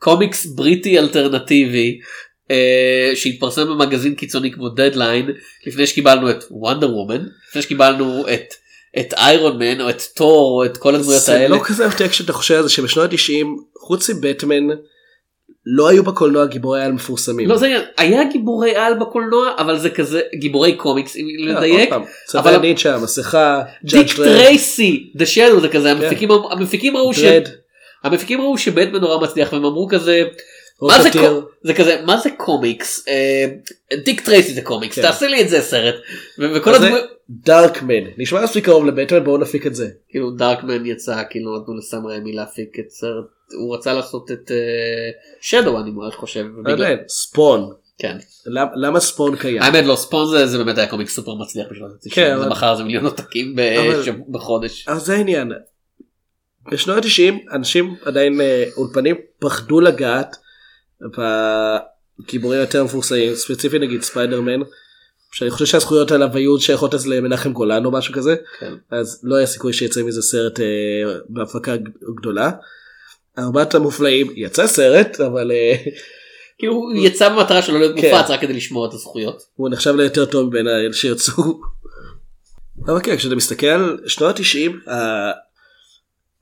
קומיקס 0.00 0.46
בריטי 0.46 0.98
אלטרנטיבי 0.98 1.98
אה, 2.50 3.12
שהתפרסם 3.14 3.66
במגזין 3.66 4.14
קיצוני 4.14 4.52
כמו 4.52 4.68
דדליין 4.68 5.30
לפני 5.66 5.86
שקיבלנו 5.86 6.30
את 6.30 6.44
Wonder 6.50 6.96
Woman 6.96 7.26
לפני 7.48 7.62
שקיבלנו 7.62 8.28
את 8.28 8.54
את 8.98 9.14
Iron 9.14 9.58
Man 9.58 9.80
או 9.80 9.90
את 9.90 10.02
תור 10.14 10.60
או 10.60 10.64
את 10.64 10.76
כל 10.76 10.94
הדמויות 10.94 11.22
זה 11.22 11.32
האלה. 11.32 11.56
לא 11.56 11.60
כזה 11.64 11.86
מפתיע 11.86 12.08
כשאתה 12.08 12.32
חושב 12.32 12.54
על 12.54 12.62
זה 12.62 12.68
שבשנות 12.68 13.12
ה-90 13.12 13.46
חוץ 13.78 14.10
מבטמן 14.10 14.68
לא 15.66 15.88
היו 15.88 16.04
בקולנוע 16.04 16.46
גיבורי 16.46 16.82
על 16.82 16.92
מפורסמים. 16.92 17.48
לא 17.48 17.56
זה 17.56 17.84
היה 17.96 18.24
גיבורי 18.24 18.76
על 18.76 18.94
בקולנוע 18.98 19.54
אבל 19.58 19.78
זה 19.78 19.90
כזה 19.90 20.20
גיבורי 20.34 20.74
קומיקס 20.74 21.16
אם 21.16 21.26
אה, 21.48 21.54
לדייק. 21.54 21.92
אבל- 21.92 22.04
המסכה, 22.94 23.62
דיק 23.84 24.16
טרייסי, 24.16 25.12
דה 25.16 25.26
שאדו 25.26 25.60
זה 25.60 25.68
כזה 25.68 25.90
המפיקים 25.90 26.30
המפיקים 26.50 26.96
ראו 26.96 27.14
ש... 27.14 27.24
המפיקים 28.02 28.40
ראו 28.40 28.58
שבטמן 28.58 29.00
נורא 29.00 29.22
מצליח 29.24 29.52
והם 29.52 29.64
אמרו 29.64 29.88
כזה 29.88 30.22
מה 30.82 31.02
זה. 31.02 31.10
קו... 31.12 31.40
זה 31.62 31.74
כזה 31.74 32.02
מה 32.06 32.16
זה 32.16 32.30
קומיקס 32.36 33.08
אה, 33.08 33.46
דיק 34.04 34.20
טרייסי 34.20 34.54
זה 34.54 34.62
קומיקס 34.62 34.96
כן. 34.96 35.02
תעשה 35.02 35.26
לי 35.26 35.40
את 35.42 35.48
זה 35.48 35.60
סרט 35.60 35.94
וכל 36.38 36.74
הדמויות 36.74 37.04
Darkman 37.30 38.04
נשמע 38.18 38.42
מספיק 38.44 38.64
קרוב 38.64 38.86
לבטמן 38.86 39.24
בואו 39.24 39.38
נפיק 39.38 39.66
את 39.66 39.74
זה. 39.74 39.88
כאילו 40.08 40.30
Darkman 40.30 40.86
יצא 40.86 41.22
כאילו 41.30 41.58
נתנו 41.58 41.76
לסם 41.76 42.06
ריימי 42.06 42.32
להפיק 42.32 42.78
את 42.80 42.90
סרט 42.90 43.24
הוא 43.58 43.74
רצה 43.76 43.92
לעשות 43.92 44.30
את 44.30 44.50
Shadow 45.40 45.80
אני 45.80 45.90
מאוד 45.90 46.14
חושב 46.14 46.46
Spawn. 47.08 47.70
כן 47.98 48.16
למ- 48.46 48.68
למה 48.74 49.00
Spawn 49.00 49.36
קיים? 49.36 49.62
האמת 49.62 49.84
לא 49.84 49.96
Spawn 49.96 50.30
זה, 50.30 50.46
זה 50.46 50.58
באמת 50.58 50.78
היה 50.78 50.86
קומיקס 50.86 51.16
סופר 51.16 51.34
מצליח 51.34 51.66
בשביל 51.70 51.86
כן, 52.10 52.38
זה 52.42 52.48
מכר 52.48 52.74
זה 52.74 52.84
מיליון 52.84 53.04
עותקים 53.04 53.56
בחודש. 54.28 54.88
אז 54.88 55.02
זה 55.02 55.14
העניין. 55.14 55.52
בשנות 56.70 57.04
ה-90 57.04 57.54
אנשים 57.54 57.94
עדיין 58.04 58.40
אה, 58.40 58.64
אולפנים 58.76 59.16
פחדו 59.38 59.80
לגעת 59.80 60.36
בגיבורים 62.20 62.60
יותר 62.60 62.84
מפורסמים 62.84 63.34
ספציפית 63.34 63.82
נגיד 63.82 64.02
ספיידרמן 64.02 64.60
שאני 65.32 65.50
חושב 65.50 65.66
שהזכויות 65.66 66.12
עליו 66.12 66.28
היו 66.36 66.60
שייכות 66.60 66.94
אז 66.94 67.06
למנחם 67.06 67.52
גולן 67.52 67.84
או 67.84 67.90
משהו 67.90 68.14
כזה 68.14 68.36
כן. 68.60 68.74
אז 68.90 69.20
לא 69.22 69.36
היה 69.36 69.46
סיכוי 69.46 69.72
שיצא 69.72 70.02
מזה 70.02 70.22
סרט 70.22 70.60
אה, 70.60 70.64
בהפקה 71.28 71.72
גדולה. 72.20 72.50
ארבעת 73.38 73.74
המופלאים 73.74 74.32
יצא 74.36 74.66
סרט 74.66 75.20
אבל 75.20 75.50
אה, 75.50 75.74
כאילו 76.58 76.74
הוא 76.74 76.92
יצא 76.96 77.28
במטרה 77.28 77.62
שלו 77.62 77.78
להיות 77.78 77.96
כן. 78.00 78.14
מופץ 78.16 78.30
רק 78.30 78.40
כדי 78.40 78.52
לשמור 78.52 78.86
את 78.86 78.94
הזכויות. 78.94 79.42
הוא 79.54 79.68
נחשב 79.70 79.94
ליותר 79.96 80.24
טוב 80.24 80.48
מבין 80.48 80.66
האלה 80.66 80.92
שיצאו. 80.92 81.60
אבל 82.86 83.00
כן 83.02 83.16
כשאתה 83.16 83.34
מסתכל 83.34 83.66
על 83.66 83.98
שנות 84.06 84.38
ה-90 84.38 84.90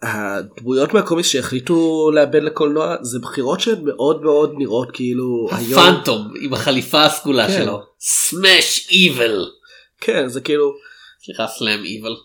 הדמויות 0.03 0.95
מהקומיקס 0.95 1.29
שהחליטו 1.29 2.11
לאבד 2.15 2.43
לקולנוע 2.43 2.97
זה 3.01 3.19
בחירות 3.19 3.61
שהן 3.61 3.85
מאוד 3.85 4.23
מאוד 4.23 4.55
נראות 4.59 4.91
כאילו 4.93 5.49
היום 5.53 5.81
הפאנטום 5.81 6.33
עם 6.41 6.53
החליפה 6.55 7.05
הסגולה 7.05 7.47
כן. 7.47 7.63
שלו. 7.63 7.83
סמאש 8.01 8.89
איבל. 8.91 9.51
כן 10.01 10.29
זה 10.29 10.41
כאילו 10.41 10.73
סליחה 11.25 11.47
סלאם 11.47 11.85
איבל. 11.85 12.17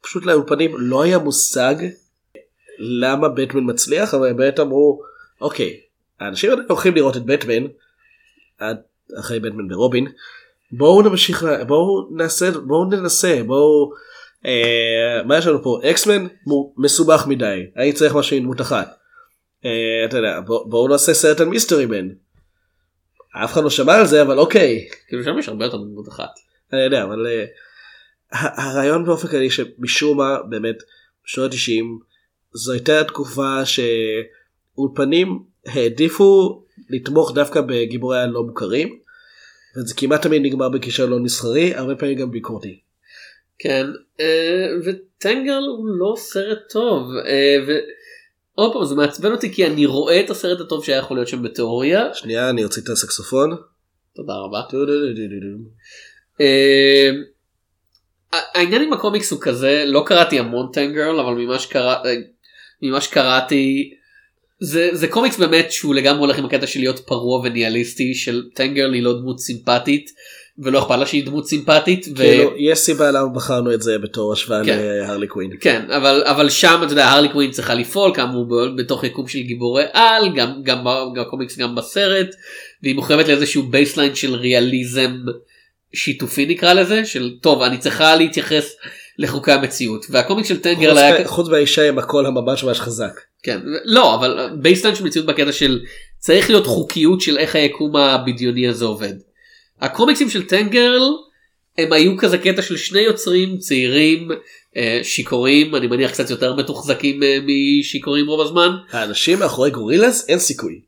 פשוט 0.00 0.26
לאולפנים 0.26 0.74
לא 0.78 1.02
היה 1.02 1.18
מושג 1.18 1.74
למה 2.78 3.28
בטמן 3.28 3.70
מצליח 3.70 4.14
אבל 4.14 4.32
באמת 4.32 4.60
אמרו 4.60 5.02
אוקיי 5.40 5.80
האנשים 6.20 6.50
עדיין 6.50 6.66
הולכים 6.68 6.94
לראות 6.94 7.16
את 7.16 7.24
בטמן 7.24 7.66
עד 8.58 8.76
אחרי 9.18 9.40
בטמן 9.40 9.72
ורובין 9.72 10.06
בואו 10.72 11.02
נמשיך 11.02 11.46
בואו 11.66 12.08
נעשה 12.10 12.50
בואו 12.50 12.84
ננסה 12.84 13.40
בואו 13.46 13.92
מה 15.24 15.38
יש 15.38 15.46
לנו 15.46 15.62
פה 15.62 15.80
אקסמן 15.90 16.26
מסובך 16.76 17.26
מדי 17.26 17.66
אני 17.76 17.92
צריך 17.92 18.14
משהו 18.14 18.36
עם 18.36 18.42
דמות 18.42 18.60
אחת. 18.60 18.98
אה, 19.64 20.04
אתה 20.04 20.16
יודע 20.16 20.40
בוא, 20.40 20.70
בואו 20.70 20.88
נעשה 20.88 21.14
סרט 21.14 21.40
על 21.40 21.48
מיסטרי 21.48 21.86
מן. 21.86 22.08
אף 23.44 23.52
אחד 23.52 23.62
לא 23.62 23.70
שמע 23.70 23.94
על 23.94 24.06
זה 24.06 24.22
אבל 24.22 24.38
אוקיי 24.38 24.88
כאילו 25.08 25.24
שם 25.24 25.38
יש 25.38 25.48
הרבה 25.48 25.64
יותר 25.64 25.78
מדמות 25.78 26.08
אחת. 26.08 26.30
אני 26.72 26.80
יודע 26.80 27.04
אבל 27.04 27.26
uh, 27.26 28.36
הרעיון 28.62 29.04
באופן 29.04 29.28
כללי 29.28 29.50
שמשום 29.50 30.18
מה 30.18 30.42
באמת 30.48 30.76
בשנות 31.24 31.52
ה-90 31.52 31.84
זו 32.52 32.72
הייתה 32.72 33.04
תקופה 33.04 33.60
שאולפנים 33.64 35.42
העדיפו 35.66 36.62
לתמוך 36.90 37.32
דווקא 37.34 37.60
בגיבורי 37.60 38.20
הלא 38.20 38.42
מוכרים. 38.42 38.98
וזה 39.76 39.94
כמעט 39.94 40.22
תמיד 40.22 40.42
נגמר 40.42 40.68
בכישלון 40.68 41.22
מסחרי 41.22 41.74
הרבה 41.74 41.96
פעמים 41.96 42.18
גם 42.18 42.30
ביקורתי. 42.30 42.80
כן 43.58 43.86
אה, 44.20 44.66
וטנגרל 44.84 45.64
הוא 45.68 45.86
לא 45.86 46.14
סרט 46.16 46.58
טוב. 46.70 47.10
אה, 47.26 47.56
ועוד 47.66 48.72
פעם 48.72 48.84
זה 48.84 48.94
מעצבן 48.94 49.32
אותי 49.32 49.54
כי 49.54 49.66
אני 49.66 49.86
רואה 49.86 50.20
את 50.20 50.30
הסרט 50.30 50.60
הטוב 50.60 50.84
שהיה 50.84 50.98
יכול 50.98 51.16
להיות 51.16 51.28
שם 51.28 51.42
בתיאוריה. 51.42 52.14
שנייה 52.14 52.50
אני 52.50 52.64
אוציא 52.64 52.82
את 52.82 52.88
הסקסופון. 52.88 53.56
תודה 54.16 54.34
רבה. 54.34 54.60
אה, 56.40 57.10
העניין 58.54 58.82
עם 58.82 58.92
הקומיקס 58.92 59.30
הוא 59.30 59.40
כזה 59.40 59.84
לא 59.86 60.02
קראתי 60.06 60.38
המון 60.38 60.68
טנגרל 60.72 61.20
אבל 61.20 61.32
ממה 61.32 61.58
שקרא 61.58 61.96
ממה 62.82 63.00
שקראתי 63.00 63.94
זה 64.60 64.88
זה 64.92 65.08
קומיקס 65.08 65.38
באמת 65.38 65.72
שהוא 65.72 65.94
לגמרי 65.94 66.20
הולך 66.20 66.38
עם 66.38 66.44
הקטע 66.44 66.66
של 66.66 66.80
להיות 66.80 66.98
פרוע 66.98 67.40
וניאליסטי 67.40 68.14
של 68.14 68.42
טנגרל 68.54 68.94
היא 68.94 69.02
לא 69.02 69.20
דמות 69.20 69.40
סימפטית 69.40 70.10
ולא 70.58 70.78
אכפת 70.78 70.98
לה 70.98 71.06
שהיא 71.06 71.26
דמות 71.26 71.46
סימפטית. 71.46 72.06
ו... 72.12 72.16
כאילו 72.16 72.50
יש 72.56 72.78
סיבה 72.78 73.10
למה 73.10 73.28
בחרנו 73.28 73.74
את 73.74 73.82
זה 73.82 73.98
בתור 73.98 74.32
השוואה 74.32 74.64
כן. 74.64 74.78
להרלי 74.80 75.26
קווין. 75.26 75.50
כן 75.60 75.82
אבל 75.90 76.22
אבל 76.26 76.50
שם 76.50 76.80
אתה 76.82 76.92
יודע 76.92 77.08
הרלי 77.08 77.28
קווין 77.28 77.50
צריכה 77.50 77.74
לפעול 77.74 78.14
כאמור 78.14 78.46
בתוך 78.76 79.04
יקום 79.04 79.28
של 79.28 79.38
גיבורי 79.38 79.84
על 79.92 80.34
גם 80.34 80.62
גם 80.62 80.84
בקומיקס 81.16 81.58
גם 81.58 81.74
בסרט 81.74 82.28
והיא 82.82 82.96
מחויבת 82.96 83.28
לאיזשהו 83.28 83.62
baseline 83.62 84.14
של 84.14 84.34
ריאליזם 84.34 85.16
שיתופי 85.94 86.46
נקרא 86.46 86.72
לזה 86.72 87.04
של 87.04 87.34
טוב 87.42 87.62
אני 87.62 87.78
צריכה 87.78 88.16
להתייחס 88.16 88.76
לחוקי 89.18 89.52
המציאות 89.52 90.06
והקומיקס 90.10 90.48
של 90.48 90.60
Tank 90.60 90.75
Girl 90.75 90.90
חוץ 90.90 90.98
היה 90.98 91.28
חוץ 91.28 91.48
מהאישה 91.48 91.88
עם 91.88 91.98
הקול 91.98 92.26
הממש 92.26 92.64
ממש 92.64 92.80
חזק. 92.80 93.20
כן 93.42 93.60
לא 93.84 94.14
אבל 94.14 94.50
baseline 94.62 94.96
של 94.96 95.04
מציאות 95.04 95.26
בקטע 95.26 95.52
של 95.52 95.80
צריך 96.18 96.50
להיות 96.50 96.66
חוקיות 96.66 97.20
של 97.20 97.38
איך 97.38 97.56
היקום 97.56 97.96
הבדיוני 97.96 98.68
הזה 98.68 98.84
עובד. 98.84 99.14
הקומיקסים 99.80 100.30
של 100.30 100.46
טנגרל 100.46 101.02
הם 101.78 101.92
היו 101.92 102.16
כזה 102.16 102.38
קטע 102.38 102.62
של 102.62 102.76
שני 102.76 103.00
יוצרים 103.00 103.58
צעירים 103.58 104.28
אה, 104.76 105.00
שיכורים 105.02 105.74
אני 105.74 105.86
מניח 105.86 106.10
קצת 106.10 106.30
יותר 106.30 106.54
מתוחזקים 106.54 107.22
אה, 107.22 107.38
משיכורים 107.46 108.26
רוב 108.26 108.40
הזמן. 108.40 108.70
האנשים 108.90 109.38
מאחורי 109.38 109.70
גורילס 109.70 110.28
אין 110.28 110.38
סיכוי. 110.38 110.80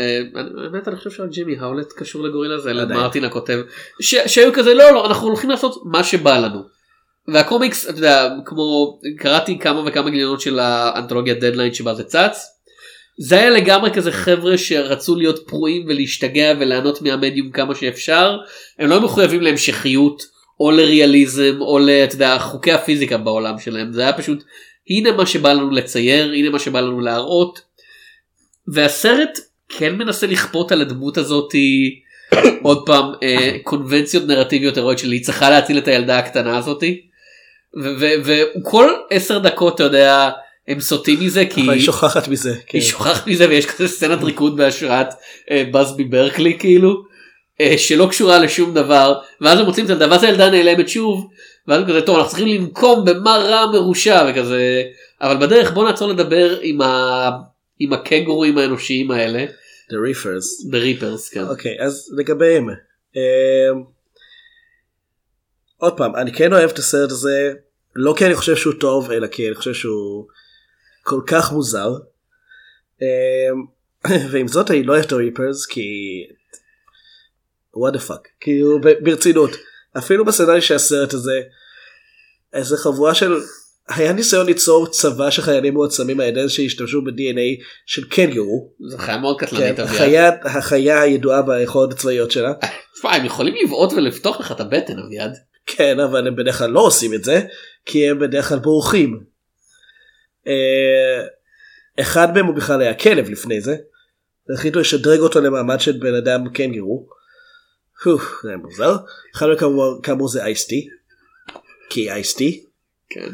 אה, 0.00 0.18
אני- 0.36 0.50
באמת 0.70 0.88
אני 0.88 0.96
חושב 0.96 1.10
שג'ימי 1.10 1.56
האולט 1.58 1.92
קשור 1.96 2.26
אלן 2.26 2.78
עדיין. 2.80 3.00
מרטין 3.00 3.24
הכותב 3.24 3.60
שהיו 4.00 4.52
כזה 4.52 4.74
לא 4.74 4.92
לא 4.94 5.06
אנחנו 5.06 5.26
הולכים 5.26 5.50
לעשות 5.50 5.82
מה 5.84 6.04
שבא 6.04 6.38
לנו. 6.38 6.60
והקומיקס 7.28 7.88
אתה 7.88 7.98
יודע 7.98 8.28
כמו 8.46 8.98
קראתי 9.18 9.58
כמה 9.58 9.82
וכמה 9.86 10.10
גיליונות 10.10 10.40
של 10.40 10.58
האנתולוגיה 10.58 11.34
דדליין 11.34 11.74
שבה 11.74 11.94
זה 11.94 12.04
צץ. 12.04 12.46
זה 13.18 13.36
היה 13.36 13.50
לגמרי 13.50 13.90
כזה 13.90 14.12
חבר'ה 14.12 14.58
שרצו 14.58 15.16
להיות 15.16 15.48
פרועים 15.48 15.84
ולהשתגע 15.88 16.52
וליהנות 16.60 17.02
מהמדיום 17.02 17.50
כמה 17.50 17.74
שאפשר 17.74 18.36
הם 18.78 18.88
לא 18.88 19.00
מחויבים 19.00 19.40
להמשכיות 19.40 20.22
או 20.60 20.70
לריאליזם 20.70 21.56
או 21.60 21.78
אתה 22.04 22.14
יודע, 22.14 22.38
חוקי 22.38 22.72
הפיזיקה 22.72 23.18
בעולם 23.18 23.58
שלהם 23.58 23.92
זה 23.92 24.02
היה 24.02 24.12
פשוט 24.12 24.44
הנה 24.90 25.12
מה 25.12 25.26
שבא 25.26 25.52
לנו 25.52 25.70
לצייר 25.70 26.32
הנה 26.32 26.50
מה 26.50 26.58
שבא 26.58 26.80
לנו 26.80 27.00
להראות. 27.00 27.60
והסרט 28.68 29.38
כן 29.68 29.94
מנסה 29.96 30.26
לכפות 30.26 30.72
על 30.72 30.80
הדמות 30.80 31.18
הזאתי 31.18 32.00
עוד 32.62 32.86
פעם 32.86 33.12
אה, 33.22 33.56
קונבנציות 33.62 34.24
נרטיביות 34.26 34.76
הירואיות 34.76 34.98
של 34.98 35.12
היא 35.12 35.24
צריכה 35.24 35.50
להציל 35.50 35.78
את 35.78 35.88
הילדה 35.88 36.18
הקטנה 36.18 36.58
הזאתי. 36.58 37.00
וכל 38.24 38.92
עשר 39.10 39.38
דקות 39.38 39.74
אתה 39.74 39.84
יודע 39.84 40.30
הם 40.70 40.80
סוטים 40.80 41.20
מזה 41.20 41.44
כי 41.50 41.60
היא 41.60 41.80
שוכחת 41.80 42.28
מזה. 42.28 42.54
כן. 42.66 42.78
היא 42.78 42.86
שוכחת 42.86 43.26
מזה 43.26 43.48
ויש 43.48 43.66
כזה 43.66 43.88
סצנת 43.88 44.22
ריקוד 44.22 44.56
בהשראת 44.56 45.14
אה, 45.50 45.64
בזבי 45.72 46.04
ברקלי 46.04 46.58
כאילו 46.58 47.04
אה, 47.60 47.78
שלא 47.78 48.06
קשורה 48.10 48.38
לשום 48.38 48.74
דבר 48.74 49.14
ואז 49.40 49.58
הם 49.58 49.64
מוצאים 49.66 49.84
את 49.84 49.90
הילדה 49.90 50.10
ואז 50.10 50.24
הילדה 50.24 50.50
נעלמת 50.50 50.88
שוב 50.88 51.28
ואז 51.68 51.82
הם 51.82 51.88
כזה 51.88 52.02
טוב 52.02 52.16
אנחנו 52.16 52.30
צריכים 52.30 52.48
לנקום 52.48 53.04
במה 53.04 53.36
רע 53.36 53.72
מרושע 53.72 54.30
וכזה 54.30 54.82
אבל 55.20 55.46
בדרך 55.46 55.72
בוא 55.72 55.88
נעצור 55.88 56.08
לדבר 56.08 56.58
עם, 56.62 56.80
ה... 56.80 57.30
עם 57.78 57.92
הקנגורים 57.92 58.58
האנושיים 58.58 59.10
האלה 59.10 59.44
The 59.90 59.92
Reefers. 59.92 60.70
The 60.72 60.76
Reapers 60.76 61.34
כן. 61.34 61.44
אוקיי 61.48 61.76
אז 61.80 62.14
לגביהם. 62.18 62.68
אמ, 63.16 63.20
עוד 65.76 65.96
פעם 65.96 66.16
אני 66.16 66.32
כן 66.32 66.52
אוהב 66.52 66.70
את 66.70 66.78
הסרט 66.78 67.10
הזה 67.10 67.52
לא 67.96 68.14
כי 68.16 68.26
אני 68.26 68.34
חושב 68.34 68.56
שהוא 68.56 68.74
טוב 68.74 69.10
אלא 69.10 69.26
כי 69.26 69.46
אני 69.46 69.54
חושב 69.54 69.74
שהוא 69.74 70.26
כל 71.02 71.20
כך 71.26 71.52
מוזר. 71.52 71.90
אמ, 73.02 73.64
ועם 74.30 74.48
זאת 74.48 74.70
אני 74.70 74.82
לא 74.82 74.92
אוהב 74.92 75.04
את 75.04 75.12
הריפרס 75.12 75.66
כי 75.66 75.82
what 77.76 77.94
the 77.94 78.08
fuck 78.08 78.28
כאילו 78.40 78.78
ברצינות 79.02 79.50
אפילו 79.98 80.24
בסצנארי 80.24 80.60
של 80.60 80.74
הסרט 80.74 81.12
הזה 81.12 81.40
איזה 82.52 82.76
חבורה 82.76 83.14
של 83.14 83.40
היה 83.88 84.12
ניסיון 84.12 84.46
ליצור 84.46 84.86
צבא 84.86 85.30
של 85.30 85.42
חיילים 85.42 85.74
מועצמים 85.74 86.20
על 86.20 86.26
ידי 86.26 86.48
שהשתמשו 86.48 87.02
ב-DNA 87.02 87.64
של 87.86 88.08
קנגורו. 88.08 88.70
זה 88.90 88.98
חיה 88.98 89.18
מאוד 89.18 89.40
קטלנית 89.40 89.76
כן, 89.76 90.32
החיה 90.44 91.00
הידועה 91.00 91.42
ביכולות 91.42 91.92
הצבאיות 91.92 92.30
שלה. 92.30 92.52
תשמע, 92.94 93.14
הם 93.14 93.24
יכולים 93.24 93.54
לבעוט 93.64 93.92
ולפתוח 93.92 94.40
לך 94.40 94.52
את 94.52 94.60
הבטן 94.60 94.98
אביעד. 94.98 95.32
כן 95.66 96.00
אבל 96.00 96.26
הם 96.26 96.36
בדרך 96.36 96.58
כלל 96.58 96.70
לא 96.70 96.80
עושים 96.80 97.14
את 97.14 97.24
זה 97.24 97.40
כי 97.84 98.10
הם 98.10 98.18
בדרך 98.18 98.48
כלל 98.48 98.58
בורחים. 98.58 99.20
אה, 100.46 101.26
אחד 102.00 102.34
מהם 102.34 102.46
הוא 102.46 102.54
בכלל 102.56 102.80
היה 102.80 102.94
כלב 102.94 103.30
לפני 103.30 103.60
זה. 103.60 103.76
החליטו 104.54 104.80
לשדרג 104.80 105.20
אותו 105.20 105.40
למעמד 105.40 105.80
של 105.80 105.92
בן 106.00 106.14
אדם 106.14 106.48
קנגרו. 106.48 107.08
הו, 108.04 108.18
זה 108.42 108.48
היה 108.48 108.56
מוזר. 108.56 108.96
אחד 109.36 109.46
מהם 109.46 109.58
כאמור, 109.58 110.00
כאמור 110.02 110.28
זה 110.28 110.44
אייסטי. 110.44 110.88
כי 111.90 112.10
אייסטי. 112.12 112.64
כן. 113.10 113.28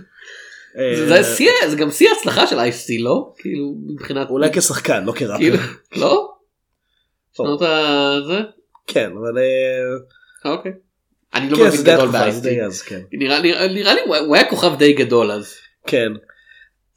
אה, 0.78 1.06
זה 1.08 1.36
שיא- 1.36 1.68
זה 1.70 1.76
גם 1.76 1.90
שיא 1.90 2.08
ההצלחה 2.10 2.46
של 2.46 2.58
אייסטי 2.58 2.98
לא? 2.98 3.32
כאילו 3.38 3.74
מבחינת 3.94 4.30
אולי 4.30 4.52
כשחקן 4.52 5.04
לא 5.04 5.12
כראפר. 5.12 5.38
כאילו 5.38 5.56
לא? 5.96 6.32
שנות 7.36 7.62
ה... 7.62 7.76
זה? 8.26 8.38
כן 8.86 9.10
אבל 9.12 9.38
אה, 9.38 10.52
אוקיי. 10.52 10.72
אני 11.34 11.50
לא 11.50 11.56
כן, 11.56 11.66
מבין 11.66 11.82
גדול 11.82 12.08
באייסטי. 12.08 12.58
כן. 12.86 13.00
נראה 13.12 13.40
לי 13.94 14.00
הוא 14.26 14.36
היה 14.36 14.50
כוכב 14.50 14.78
די 14.78 14.92
גדול 14.92 15.30
אז. 15.32 15.54
כן. 15.86 16.12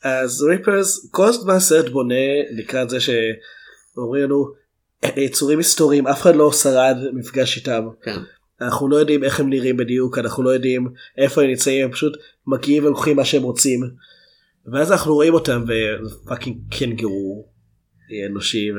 אז 0.04 0.42
ריפרס 0.44 1.10
כל 1.12 1.26
הזמן 1.26 1.54
הסרט 1.54 1.90
בונה 1.90 2.16
לקראת 2.52 2.90
זה 2.90 2.98
שאומרים 3.00 4.24
לנו 4.24 4.46
"אלה 5.04 5.22
יצורים 5.24 5.58
היסטוריים 5.58 6.08
אף 6.08 6.22
אחד 6.22 6.36
לא 6.36 6.52
שרד 6.52 6.98
מפגש 7.14 7.58
איתם. 7.58 7.88
כן. 8.02 8.18
אנחנו 8.62 8.90
לא 8.90 8.96
יודעים 8.96 9.24
איך 9.24 9.40
הם 9.40 9.50
נראים 9.50 9.78
בדיוק 9.78 10.18
אנחנו 10.18 10.44
לא 10.44 10.50
יודעים 10.50 10.88
איפה 11.18 11.42
הם 11.42 11.48
נמצאים 11.48 11.86
הם 11.86 11.92
פשוט 11.92 12.14
מגיעים 12.48 12.84
ולוקחים 12.84 13.16
מה 13.16 13.26
שהם 13.26 13.44
רוצים. 13.44 13.80
ואז 14.74 14.92
אנחנו 14.92 15.14
רואים 15.14 15.34
אותם 15.34 15.64
ו 16.24 16.28
fucking 16.28 16.58
קנגרו 16.80 17.48
אנושי. 18.30 18.72
ו... 18.72 18.76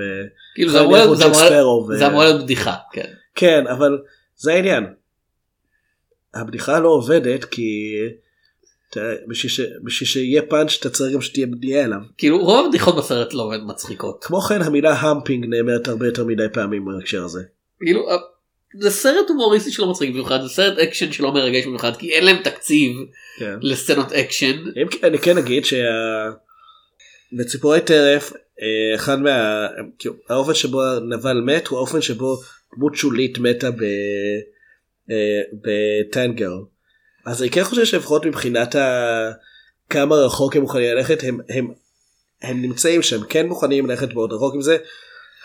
כאילו 0.54 0.70
זה 0.72 0.80
אמור 0.80 1.04
כמו 1.04 1.14
זה 1.16 1.24
אמור- 1.24 1.40
ו- 1.88 1.98
להיות 2.24 2.42
בדיחה. 2.44 2.74
כן. 2.92 3.12
כן 3.34 3.64
אבל 3.66 3.98
זה 4.36 4.52
העניין. 4.52 4.84
הבדיחה 6.34 6.80
לא 6.80 6.88
עובדת 6.88 7.44
כי 7.44 7.94
בשביל 9.84 10.08
שיהיה 10.08 10.42
פאנץ' 10.42 10.76
אתה 10.80 10.90
צריך 10.90 11.14
גם 11.14 11.20
שתהיה 11.20 11.46
בנייה 11.46 11.84
אליו. 11.84 12.00
כאילו 12.18 12.38
רוב 12.38 12.66
הבדיחות 12.66 12.96
בסרט 12.96 13.34
לא 13.34 13.42
עובד 13.42 13.58
מצחיקות. 13.66 14.24
כמו 14.24 14.40
כן 14.40 14.62
המילה 14.62 14.92
ה 14.92 14.99
humping 14.99 15.46
נאמרת 15.46 15.88
הרבה 15.88 16.06
יותר 16.06 16.24
מדי 16.24 16.46
פעמים 16.52 16.84
בהקשר 16.84 17.24
הזה. 17.24 17.42
כאילו 17.80 18.10
אה, 18.10 18.16
זה 18.80 18.90
סרט 18.90 19.28
הומוריסטי 19.28 19.70
שלא 19.70 19.90
מצחיק 19.90 20.10
במיוחד 20.10 20.42
זה 20.42 20.48
סרט 20.48 20.78
אקשן 20.78 21.12
שלא 21.12 21.34
מרגש 21.34 21.66
במיוחד 21.66 21.96
כי 21.96 22.12
אין 22.12 22.24
להם 22.24 22.36
תקציב 22.44 22.96
כן. 23.38 23.54
לסצנות 23.62 24.12
אקשן. 24.12 24.56
אם 24.82 24.88
כן, 24.90 25.06
אני 25.06 25.18
כן 25.18 25.38
אגיד 25.38 25.64
שבציפורי 27.32 27.80
טרף 27.80 28.32
אה, 28.32 28.94
אחד 28.94 29.20
מה... 29.20 29.66
כאילו, 29.98 30.14
האופן 30.28 30.54
שבו 30.54 30.82
הנבל 30.82 31.40
מת 31.40 31.66
הוא 31.66 31.78
האופן 31.78 32.00
שבו 32.00 32.36
דמות 32.76 32.94
שולית 32.94 33.38
מתה 33.38 33.70
ב... 33.70 33.82
אה, 35.10 35.42
ב 35.52 35.62
Tank 35.62 36.02
Girl. 36.02 36.52
אז 37.30 37.42
אני 37.42 37.50
כן 37.50 37.64
חושב 37.64 37.84
שלפחות 37.84 38.26
מבחינת 38.26 38.74
ה... 38.74 39.30
כמה 39.90 40.16
רחוק 40.16 40.56
הם 40.56 40.62
מוכנים 40.62 40.96
ללכת 40.96 41.18
הם, 41.22 41.38
הם, 41.48 41.70
הם 42.42 42.62
נמצאים 42.62 43.02
שם 43.02 43.22
כן 43.28 43.46
מוכנים 43.46 43.86
ללכת 43.86 44.14
מאוד 44.14 44.32
רחוק 44.32 44.54
עם 44.54 44.62
זה. 44.62 44.76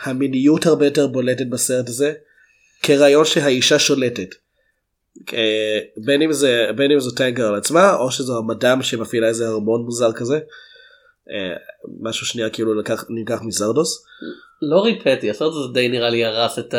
המיניות 0.03 0.65
הרבה 0.65 0.85
יותר 0.85 1.07
בולטת 1.07 1.47
בסרט 1.47 1.89
הזה 1.89 2.13
כרעיון 2.83 3.25
שהאישה 3.25 3.79
שולטת. 3.79 4.35
אה, 5.33 5.79
בין 5.97 6.21
אם 6.21 6.33
זה 6.33 6.67
בין 6.75 6.91
אם 6.91 6.99
זו 6.99 7.11
טנגר 7.11 7.47
על 7.47 7.55
עצמה 7.55 7.95
או 7.95 8.11
שזו 8.11 8.37
המדאם 8.37 8.83
שמפעילה 8.83 9.27
איזה 9.27 9.47
הרמון 9.47 9.81
מוזר 9.81 10.11
כזה. 10.11 10.39
אה, 11.29 11.55
משהו 12.01 12.25
שנייה 12.25 12.49
כאילו 12.49 12.73
לקח 12.73 13.05
נלקח 13.09 13.41
מזרדוס. 13.41 14.05
לא 14.61 14.83
ריפטי 14.83 15.29
הסרט 15.29 15.53
הזה 15.53 15.73
די 15.73 15.87
נראה 15.87 16.09
לי 16.09 16.25
הרס 16.25 16.59
את 16.59 16.75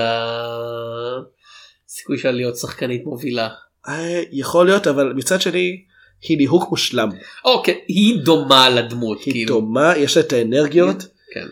הסיכוי 1.88 2.18
שלה 2.18 2.32
להיות 2.32 2.56
שחקנית 2.56 3.04
מובילה. 3.04 3.48
אה, 3.88 4.22
יכול 4.32 4.66
להיות 4.66 4.86
אבל 4.86 5.12
מצד 5.12 5.40
שני 5.40 5.82
היא 6.22 6.38
ליהוק 6.38 6.70
מושלם. 6.70 7.08
אוקיי 7.44 7.80
היא 7.88 8.24
דומה 8.24 8.70
לדמות 8.70 9.18
היא 9.18 9.32
כאילו. 9.32 9.48
דומה 9.60 9.96
יש 9.96 10.16
לה 10.16 10.22
את 10.22 10.32
האנרגיות. 10.32 11.06
כן. 11.34 11.46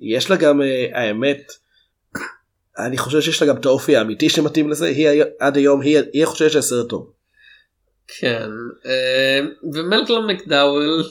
יש 0.00 0.30
לה 0.30 0.36
גם 0.36 0.62
אה, 0.62 0.86
האמת. 0.94 1.52
אני 2.78 2.98
חושב 2.98 3.20
שיש 3.20 3.42
לה 3.42 3.48
גם 3.48 3.56
את 3.56 3.66
האופי 3.66 3.96
האמיתי 3.96 4.28
שמתאים 4.28 4.70
לזה 4.70 4.86
היא 4.86 5.08
הי- 5.08 5.20
עד 5.40 5.56
היום 5.56 5.80
היא 5.80 5.98
היא 6.12 6.24
חושבת 6.26 6.50
שהסרט 6.50 6.88
טוב. 6.88 7.10
כן. 8.20 8.48
אה, 8.86 9.40
ומלקלום 9.72 10.26
מקדאוול. 10.30 11.04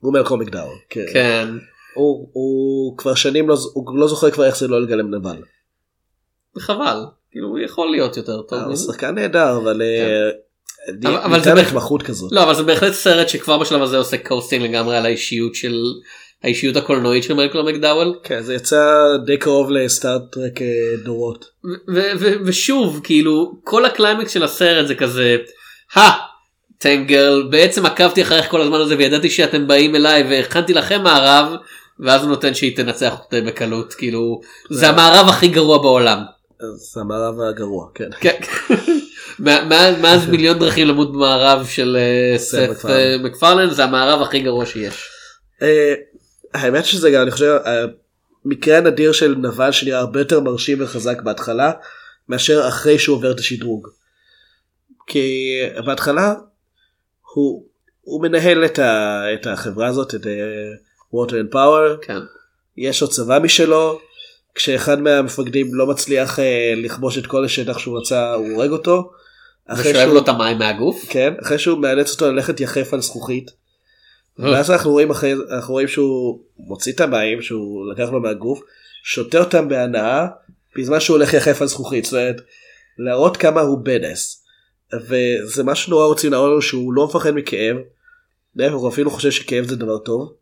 הוא 0.00 0.12
מלקום 0.12 0.40
מקדאוול. 0.40 0.76
כן. 0.88 1.04
כן. 1.12 1.48
הוא, 1.94 2.28
הוא 2.32 2.98
כבר 2.98 3.14
שנים 3.14 3.48
לא, 3.48 3.56
הוא 3.74 3.98
לא 3.98 4.08
זוכר 4.08 4.30
כבר 4.30 4.44
איך 4.44 4.56
זה 4.58 4.68
לא 4.68 4.82
לגלם 4.82 5.14
נבל. 5.14 5.42
חבל. 6.58 6.98
כאילו 7.32 7.48
הוא 7.48 7.58
יכול 7.58 7.90
להיות 7.90 8.16
יותר 8.16 8.42
טוב. 8.42 8.62
הוא 8.62 8.72
מזה. 8.72 8.84
שחקן 8.92 9.14
נהדר 9.14 9.56
אבל 9.56 9.82
אה, 9.82 10.30
כן. 11.02 11.08
אבל- 11.08 11.36
ניתן 11.38 11.58
התמחות 11.58 12.02
כזאת. 12.02 12.32
לא 12.32 12.42
אבל 12.42 12.54
זה 12.54 12.62
בהחלט 12.62 12.92
סרט 12.92 13.28
שכבר 13.28 13.58
בשלב 13.58 13.82
הזה 13.82 13.96
עושה 13.96 14.16
casting 14.18 14.64
לגמרי 14.64 14.96
על 14.96 15.06
האישיות 15.06 15.54
של 15.54 15.82
האישיות 16.44 16.76
הקולנועית 16.76 17.24
של 17.24 17.34
מלקלום 17.34 17.68
מקדאוול. 17.68 18.14
כן 18.22 18.42
זה 18.42 18.54
יצא 18.54 18.82
די 19.26 19.36
קרוב 19.36 19.70
ל 19.70 19.80
Star 19.80 20.21
Trek 20.21 20.62
אה, 20.62 20.66
דורות. 21.04 21.44
ו- 21.94 22.36
ושוב 22.44 23.00
כאילו 23.04 23.52
כל 23.64 23.84
הקליימקס 23.84 24.32
של 24.32 24.42
הסרט 24.42 24.86
זה 24.86 24.94
כזה. 24.94 25.36
Tank 26.78 27.13
Girl 27.13 27.48
בעצם 27.50 27.86
עקבתי 27.86 28.22
אחריך 28.22 28.50
כל 28.50 28.60
הזמן 28.60 28.80
הזה 28.80 28.96
וידעתי 28.96 29.30
שאתם 29.30 29.66
באים 29.66 29.96
אליי 29.96 30.22
והכנתי 30.30 30.74
לכם 30.74 31.02
מארב 31.02 31.52
ואז 32.00 32.22
הוא 32.22 32.30
נותן 32.30 32.54
שהיא 32.54 32.76
תנצח 32.76 33.12
אותי 33.24 33.40
בקלות 33.40 33.94
כאילו 33.94 34.40
זה 34.70 34.88
המארב 34.88 35.28
הכי 35.28 35.48
גרוע 35.48 35.78
בעולם. 35.78 36.18
המארב 36.96 37.40
הגרוע 37.40 37.88
כן. 37.94 38.08
כן. 38.20 38.40
מאז 40.02 40.28
מיליון 40.28 40.58
דרכים 40.58 40.88
למות 40.88 41.12
במערב 41.12 41.66
של 41.66 41.96
אה, 42.00 42.38
סת 42.38 42.68
מקפרלן. 43.24 43.68
אה, 43.68 43.74
זה 43.74 43.84
המערב 43.84 44.22
הכי 44.22 44.40
גרוע 44.40 44.66
שיש. 44.66 45.08
אה, 45.62 45.94
האמת 46.54 46.84
שזה 46.84 47.10
גם 47.10 47.22
אני 47.22 47.30
חושב 47.30 47.56
המקרה 48.44 48.78
הנדיר 48.78 49.12
של 49.12 49.34
נבל 49.38 49.72
שנראה 49.72 49.98
הרבה 49.98 50.20
יותר 50.20 50.40
מרשים 50.40 50.82
וחזק 50.82 51.22
בהתחלה 51.22 51.72
מאשר 52.28 52.68
אחרי 52.68 52.98
שהוא 52.98 53.16
עובר 53.16 53.32
את 53.32 53.38
השדרוג. 53.38 53.88
כי 55.06 55.56
בהתחלה 55.86 56.34
הוא, 57.34 57.66
הוא 58.00 58.22
מנהל 58.22 58.64
את, 58.64 58.78
ה, 58.78 59.22
את 59.34 59.46
החברה 59.46 59.86
הזאת 59.86 60.14
את 60.14 60.26
אה, 60.26 60.32
water 61.14 61.30
and 61.32 61.54
power 61.54 62.06
כן. 62.06 62.18
יש 62.76 63.02
לו 63.02 63.08
צבא 63.08 63.38
משלו 63.38 64.00
כשאחד 64.54 65.00
מהמפקדים 65.00 65.74
לא 65.74 65.86
מצליח 65.86 66.38
אה, 66.38 66.72
לכבוש 66.76 67.18
את 67.18 67.26
כל 67.26 67.44
השטח 67.44 67.78
שהוא 67.78 67.98
רצה 67.98 68.34
הוא 68.34 68.50
הורג 68.52 68.70
אותו. 68.70 69.10
ושואב 69.78 69.94
שהוא- 70.04 70.14
לו 70.14 70.20
את 70.20 70.28
המים 70.28 70.58
מהגוף. 70.58 71.04
כן, 71.08 71.34
אחרי 71.42 71.58
שהוא 71.58 71.78
מאלץ 71.78 72.12
אותו 72.12 72.32
ללכת 72.32 72.60
יחף 72.60 72.94
על 72.94 73.02
זכוכית. 73.02 73.50
ואז 74.38 74.70
אנחנו 74.70 74.90
רואים 74.90 75.10
אחרי 75.10 75.32
אנחנו 75.50 75.72
רואים 75.74 75.88
שהוא 75.88 76.40
מוציא 76.58 76.92
את 76.92 77.00
המים 77.00 77.42
שהוא 77.42 77.92
לקח 77.92 78.10
לו 78.12 78.20
מהגוף 78.20 78.60
שותה 79.04 79.38
אותם 79.38 79.68
בהנאה 79.68 80.26
בזמן 80.76 81.00
שהוא 81.00 81.16
הולך 81.16 81.34
יחף 81.34 81.62
על 81.62 81.68
זכוכית 81.68 82.04
זאת 82.04 82.12
אומרת 82.14 82.36
להראות 82.98 83.36
כמה 83.36 83.60
הוא 83.60 83.78
בדס. 83.84 84.44
וזה 85.08 85.62
מה 85.64 85.74
שנורא 85.74 86.04
רוצים 86.06 86.30
להראות 86.32 86.50
לנו 86.50 86.62
שהוא 86.62 86.92
לא 86.94 87.06
מפחד 87.06 87.30
מכאב. 87.30 87.76
להפך, 88.56 88.74
הוא 88.74 88.88
אפילו 88.88 89.10
חושב 89.10 89.30
שכאב 89.30 89.64
זה 89.64 89.76
דבר 89.76 89.98
טוב. 89.98 90.32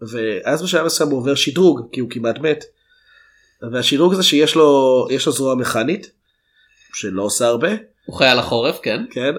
ואז 0.00 0.62
בשלב 0.62 0.84
מסוים 0.86 1.10
הוא 1.10 1.18
עובר 1.18 1.34
שדרוג 1.34 1.88
כי 1.92 2.00
הוא 2.00 2.10
כמעט 2.10 2.38
מת. 2.38 2.64
והשדרוג 3.72 4.12
הזה 4.12 4.22
שיש 4.22 4.54
לו 4.56 5.06
יש 5.10 5.26
לו 5.26 5.32
זרוע 5.32 5.54
מכנית 5.54 6.10
שלא 6.94 7.22
עושה 7.22 7.46
הרבה. 7.46 7.68
הוא 8.06 8.16
חייל 8.16 8.38
החורף 8.38 8.78
כן. 8.82 9.04
כן, 9.10 9.34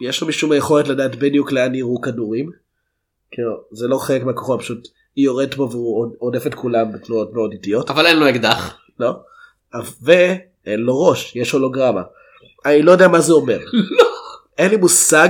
יש 0.00 0.20
לו 0.20 0.26
משום 0.28 0.52
היכולת 0.52 0.88
לדעת 0.88 1.16
בדיוק 1.16 1.52
לאן 1.52 1.74
יראו 1.74 2.00
כדורים. 2.00 2.50
כאילו, 3.30 3.50
זה 3.72 3.88
לא 3.88 3.98
חלק 3.98 4.22
מהכוחות, 4.22 4.60
פשוט 4.60 4.88
היא 5.16 5.24
יורדת 5.24 5.54
בו 5.54 5.70
והוא 5.70 5.98
עוד- 6.00 6.12
עודף 6.18 6.46
את 6.46 6.54
כולם 6.54 6.92
בתנועות 6.92 7.32
מאוד 7.32 7.52
איטיות. 7.52 7.90
אבל 7.90 8.06
אין 8.06 8.18
לו 8.18 8.28
אקדח. 8.28 8.76
לא? 9.00 9.12
ואין 10.02 10.80
לו 10.80 11.00
ראש, 11.06 11.36
יש 11.36 11.52
הולוגרמה. 11.52 12.02
אני 12.66 12.82
לא 12.82 12.92
יודע 12.92 13.08
מה 13.08 13.20
זה 13.20 13.32
אומר. 13.32 13.58
אין 14.58 14.70
לי 14.70 14.76
מושג 14.76 15.28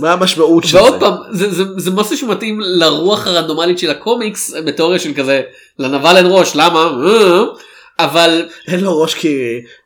מה 0.00 0.12
המשמעות 0.12 0.64
של 0.64 0.76
ועוד 0.76 0.92
זה. 0.92 1.00
פעם 1.00 1.14
זה, 1.32 1.50
זה, 1.50 1.64
זה 1.76 1.90
משהו 1.90 2.16
שמתאים 2.16 2.60
לרוח 2.60 3.26
הרנדומלית 3.26 3.78
של 3.78 3.90
הקומיקס 3.90 4.54
בתיאוריה 4.66 4.98
של 4.98 5.14
כזה 5.14 5.42
לנבל 5.78 6.16
אין 6.16 6.26
ראש 6.28 6.56
למה 6.56 6.90
אבל 7.98 8.48
אין 8.68 8.80
לו 8.80 9.00
ראש 9.00 9.14
כי 9.14 9.38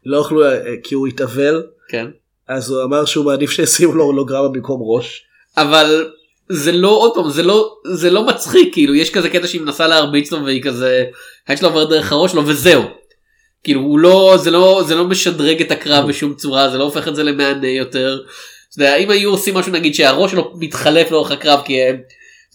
לא 0.07 0.19
יכלו, 0.19 0.43
כי 0.83 0.95
הוא 0.95 1.07
התאבל, 1.07 1.63
כן 1.89 2.07
אז 2.49 2.71
הוא 2.71 2.83
אמר 2.83 3.05
שהוא 3.05 3.25
מעדיף 3.25 3.51
שישימו 3.51 3.95
לו 3.95 4.05
הולוגרמה 4.05 4.49
במקום 4.49 4.81
ראש. 4.85 5.23
אבל 5.57 6.11
זה 6.49 6.73
לא 6.73 6.89
עוד 6.89 7.15
פעם 7.15 7.31
זה 7.31 7.43
לא 7.43 7.75
זה 7.93 8.11
לא 8.11 8.27
מצחיק 8.27 8.73
כאילו 8.73 8.95
יש 8.95 9.11
כזה 9.11 9.31
קטע 9.31 9.47
שהיא 9.47 9.61
מנסה 9.61 9.87
להרביץ 9.87 10.33
לו 10.33 10.45
והיא 10.45 10.63
כזה 10.63 11.05
האש 11.49 11.59
שלה 11.59 11.69
עוברת 11.69 11.89
דרך 11.89 12.13
הראש 12.13 12.33
שלו 12.33 12.47
וזהו. 12.47 12.83
כאילו 13.65 13.81
הוא 13.81 13.99
לא 13.99 14.35
זה 14.43 14.51
לא 14.51 14.83
זה 14.87 14.95
לא 14.95 15.05
משדרג 15.05 15.61
את 15.63 15.71
הקרב 15.71 16.09
בשום 16.09 16.35
צורה 16.35 16.71
זה 16.71 16.79
לא 16.79 16.85
הופך 16.85 17.09
את 17.09 17.17
זה 17.17 17.23
למהנה 17.23 17.69
יותר. 17.69 18.19
אתה 18.75 18.83
יודע, 18.83 18.97
אם 18.97 19.11
היו 19.11 19.31
עושים 19.31 19.55
משהו 19.55 19.73
נגיד 19.73 19.95
שהראש 19.95 20.31
שלו 20.31 20.53
מתחלף 20.59 21.11
לאורך 21.11 21.31
הקרב 21.31 21.61
כי 21.65 21.81
אה, 21.83 21.89
אתה 21.91 21.99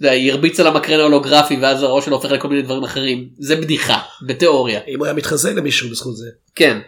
יודע, 0.05 0.11
היא 0.11 0.31
הרביצה 0.31 0.63
למקרן 0.63 0.99
ההולוגרפי 0.99 1.57
ואז 1.61 1.83
הראש 1.83 2.05
שלו 2.05 2.15
הופך 2.15 2.31
לכל 2.31 2.47
מיני 2.47 2.61
דברים 2.61 2.83
אחרים 2.83 3.27
זה 3.39 3.55
בדיחה 3.55 3.97
בתיאוריה 4.27 4.79
אם 4.87 4.97
הוא 4.99 5.05
היה 5.05 5.13
מתחזה 5.13 5.53
למישהו 5.53 5.89
בזכות 5.89 6.17
זה. 6.17 6.29
כן. 6.55 6.79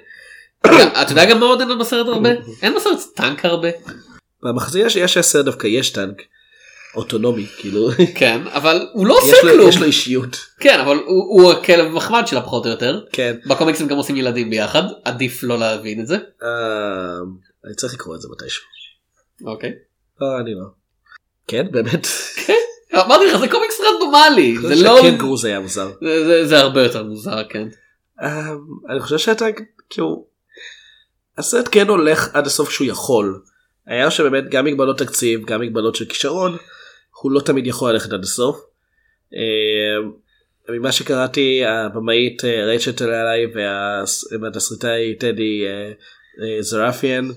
אתה 1.02 1.12
יודע 1.12 1.26
גם 1.26 1.40
מה 1.40 1.46
עוד 1.46 1.62
אין 1.62 1.80
בסרט 1.80 2.08
הרבה? 2.08 2.30
אין 2.62 2.76
בסרט 2.76 3.00
טנק 3.16 3.46
הרבה. 3.46 3.70
במחזיר 4.44 4.86
יש- 4.86 4.96
יש 4.96 5.18
הסרט 5.18 5.46
דווקא 5.46 5.68
יש 5.68 5.90
טנק. 5.90 6.16
אוטונומי 6.98 7.46
כאילו 7.58 7.90
כן 8.16 8.42
אבל 8.48 8.88
הוא 8.94 9.08
לא 9.08 9.18
עושה 9.18 9.38
לו- 9.44 9.52
כלום. 9.54 9.70
יש 9.70 9.78
לו 9.78 9.84
אישיות. 9.86 10.38
כן 10.60 10.80
אבל 10.80 10.96
הוא, 10.98 11.42
הוא 11.42 11.52
הכלב 11.52 11.92
מחמד 11.92 12.28
שלה 12.28 12.42
פחות 12.42 12.66
או 12.66 12.72
יותר. 12.72 13.02
כן. 13.12 13.36
בקומיקסים 13.46 13.88
גם 13.88 13.98
עושים 13.98 14.16
ילדים 14.16 14.50
ביחד 14.50 14.84
עדיף 15.06 15.44
לא 15.44 15.60
להבין 15.60 16.02
את 16.02 16.08
זה. 16.08 16.16
אה, 16.44 17.18
אני 17.66 17.76
צריך 17.76 17.94
לקרוא 17.94 18.16
את 18.16 18.22
זה 18.22 18.28
מתישהו. 18.32 18.64
אוקיי. 19.46 19.72
לא 20.22 20.40
אני 20.40 20.52
לא. 20.54 20.66
כן 21.48 21.68
באמת. 21.72 22.08
אמרתי 23.06 23.26
לך 23.26 23.38
זה 23.38 23.48
קומיקס 23.48 23.76
רנדומלי 23.82 24.58
זה 24.62 24.84
לא 24.84 25.00
קנגורו 25.02 25.38
זה 25.38 25.48
היה 25.48 25.60
מוזר. 25.60 25.92
זה, 26.02 26.26
זה, 26.26 26.46
זה 26.48 26.60
הרבה 26.60 26.84
יותר 26.84 27.04
מוזר 27.04 27.44
כן. 27.50 27.68
אה, 28.22 28.50
אני 28.90 29.00
חושב 29.00 29.18
שאתה 29.18 29.46
כאילו 29.90 30.26
הסרט 31.38 31.70
כן 31.72 31.88
הולך 31.88 32.30
עד 32.36 32.46
הסוף 32.48 32.70
כשהוא 32.70 32.88
יכול. 32.88 33.42
היה 33.88 34.12
שבאמת 34.12 34.44
גם 34.50 34.66
מגבלות 34.66 34.98
תקציב 34.98 35.46
גם 35.46 35.62
מגבלות 35.62 35.96
של 35.96 36.06
כישרון 36.06 36.58
הוא 37.22 37.32
לא 37.32 37.40
תמיד 37.40 37.68
יכול 37.68 37.92
ללכת 37.92 38.14
עד 38.14 38.24
הסוף. 38.24 38.60
אה, 39.34 40.10
ממה 40.70 40.92
שקראתי 40.92 41.66
הבמאית 41.66 42.46
אה, 42.46 42.66
רייצ'ל 42.66 42.92
טללי 42.92 43.46
והתסריטאי 44.42 45.16
טדי 45.16 45.64
אה, 45.68 46.62
זרפיאן 46.62 47.30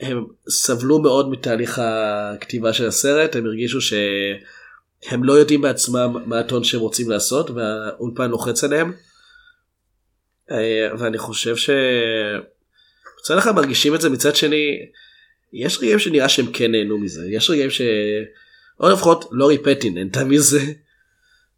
הם 0.00 0.24
סבלו 0.48 0.98
מאוד 0.98 1.30
מתהליך 1.30 1.80
הכתיבה 1.82 2.72
של 2.72 2.86
הסרט 2.86 3.36
הם 3.36 3.46
הרגישו 3.46 3.80
שהם 3.80 5.24
לא 5.24 5.32
יודעים 5.32 5.60
בעצמם 5.60 6.16
מה 6.26 6.38
הטון 6.38 6.64
שהם 6.64 6.80
רוצים 6.80 7.10
לעשות 7.10 7.50
והאולפן 7.50 8.30
לוחץ 8.30 8.64
עליהם. 8.64 8.92
ואני 10.98 11.18
חושב 11.18 11.56
ש... 11.56 11.70
מצד 13.20 13.38
אחד 13.38 13.54
מרגישים 13.54 13.94
את 13.94 14.00
זה 14.00 14.08
מצד 14.08 14.36
שני 14.36 14.78
יש 15.52 15.78
רגעים 15.78 15.98
שנראה 15.98 16.28
שהם 16.28 16.52
כן 16.52 16.72
נהנו 16.72 16.98
מזה 16.98 17.26
יש 17.30 17.50
רגעים 17.50 17.70
ש... 17.70 17.82
או 18.82 18.88
לפחות 18.88 19.24
לורי 19.30 19.58
פטין 19.58 19.94
נהנתה 19.94 20.24
מזה. 20.24 20.60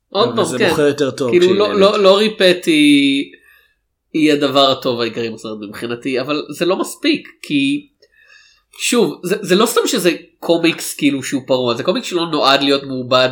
עוד 0.09 0.37
פעם 0.37 0.45
זה 0.45 0.59
כן. 0.59 0.69
מוכר 0.69 0.87
יותר 0.87 1.11
טוב. 1.11 1.31
כאילו 1.31 1.55
לא. 1.55 1.75
לא, 1.75 1.99
לא 1.99 2.19
ריפט 2.19 2.67
היא, 2.67 4.33
הדבר 4.33 4.71
הטוב 4.71 5.01
העיקרי 5.01 5.31
בסרט 5.31 5.59
מבחינתי 5.69 6.21
אבל 6.21 6.43
זה 6.59 6.65
לא 6.65 6.77
מספיק 6.77 7.29
כי 7.43 7.89
שוב 8.79 9.21
זה, 9.25 9.37
זה 9.41 9.55
לא 9.55 9.67
סתם 9.67 9.81
שזה 9.87 10.11
קומיקס 10.39 10.95
כאילו 10.95 11.23
שהוא 11.23 11.43
פרוע 11.47 11.75
זה 11.75 11.83
קומיקס 11.83 12.07
שלא 12.07 12.27
נועד 12.31 12.63
להיות 12.63 12.83
מעובד 12.83 13.31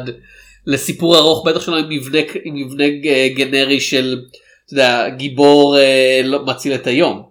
לסיפור 0.67 1.17
ארוך 1.17 1.47
בטח 1.47 1.61
שלא 1.61 1.77
עם 1.77 1.89
מבנה 1.89 2.19
עם 2.45 2.55
מבנה 2.55 2.89
ג- 2.89 3.35
גנרי 3.37 3.81
של 3.81 4.21
אתה 4.65 4.73
יודע, 4.75 5.09
גיבור 5.09 5.79
אה, 5.79 6.21
לא, 6.25 6.45
מציל 6.47 6.75
את 6.75 6.87
היום. 6.87 7.23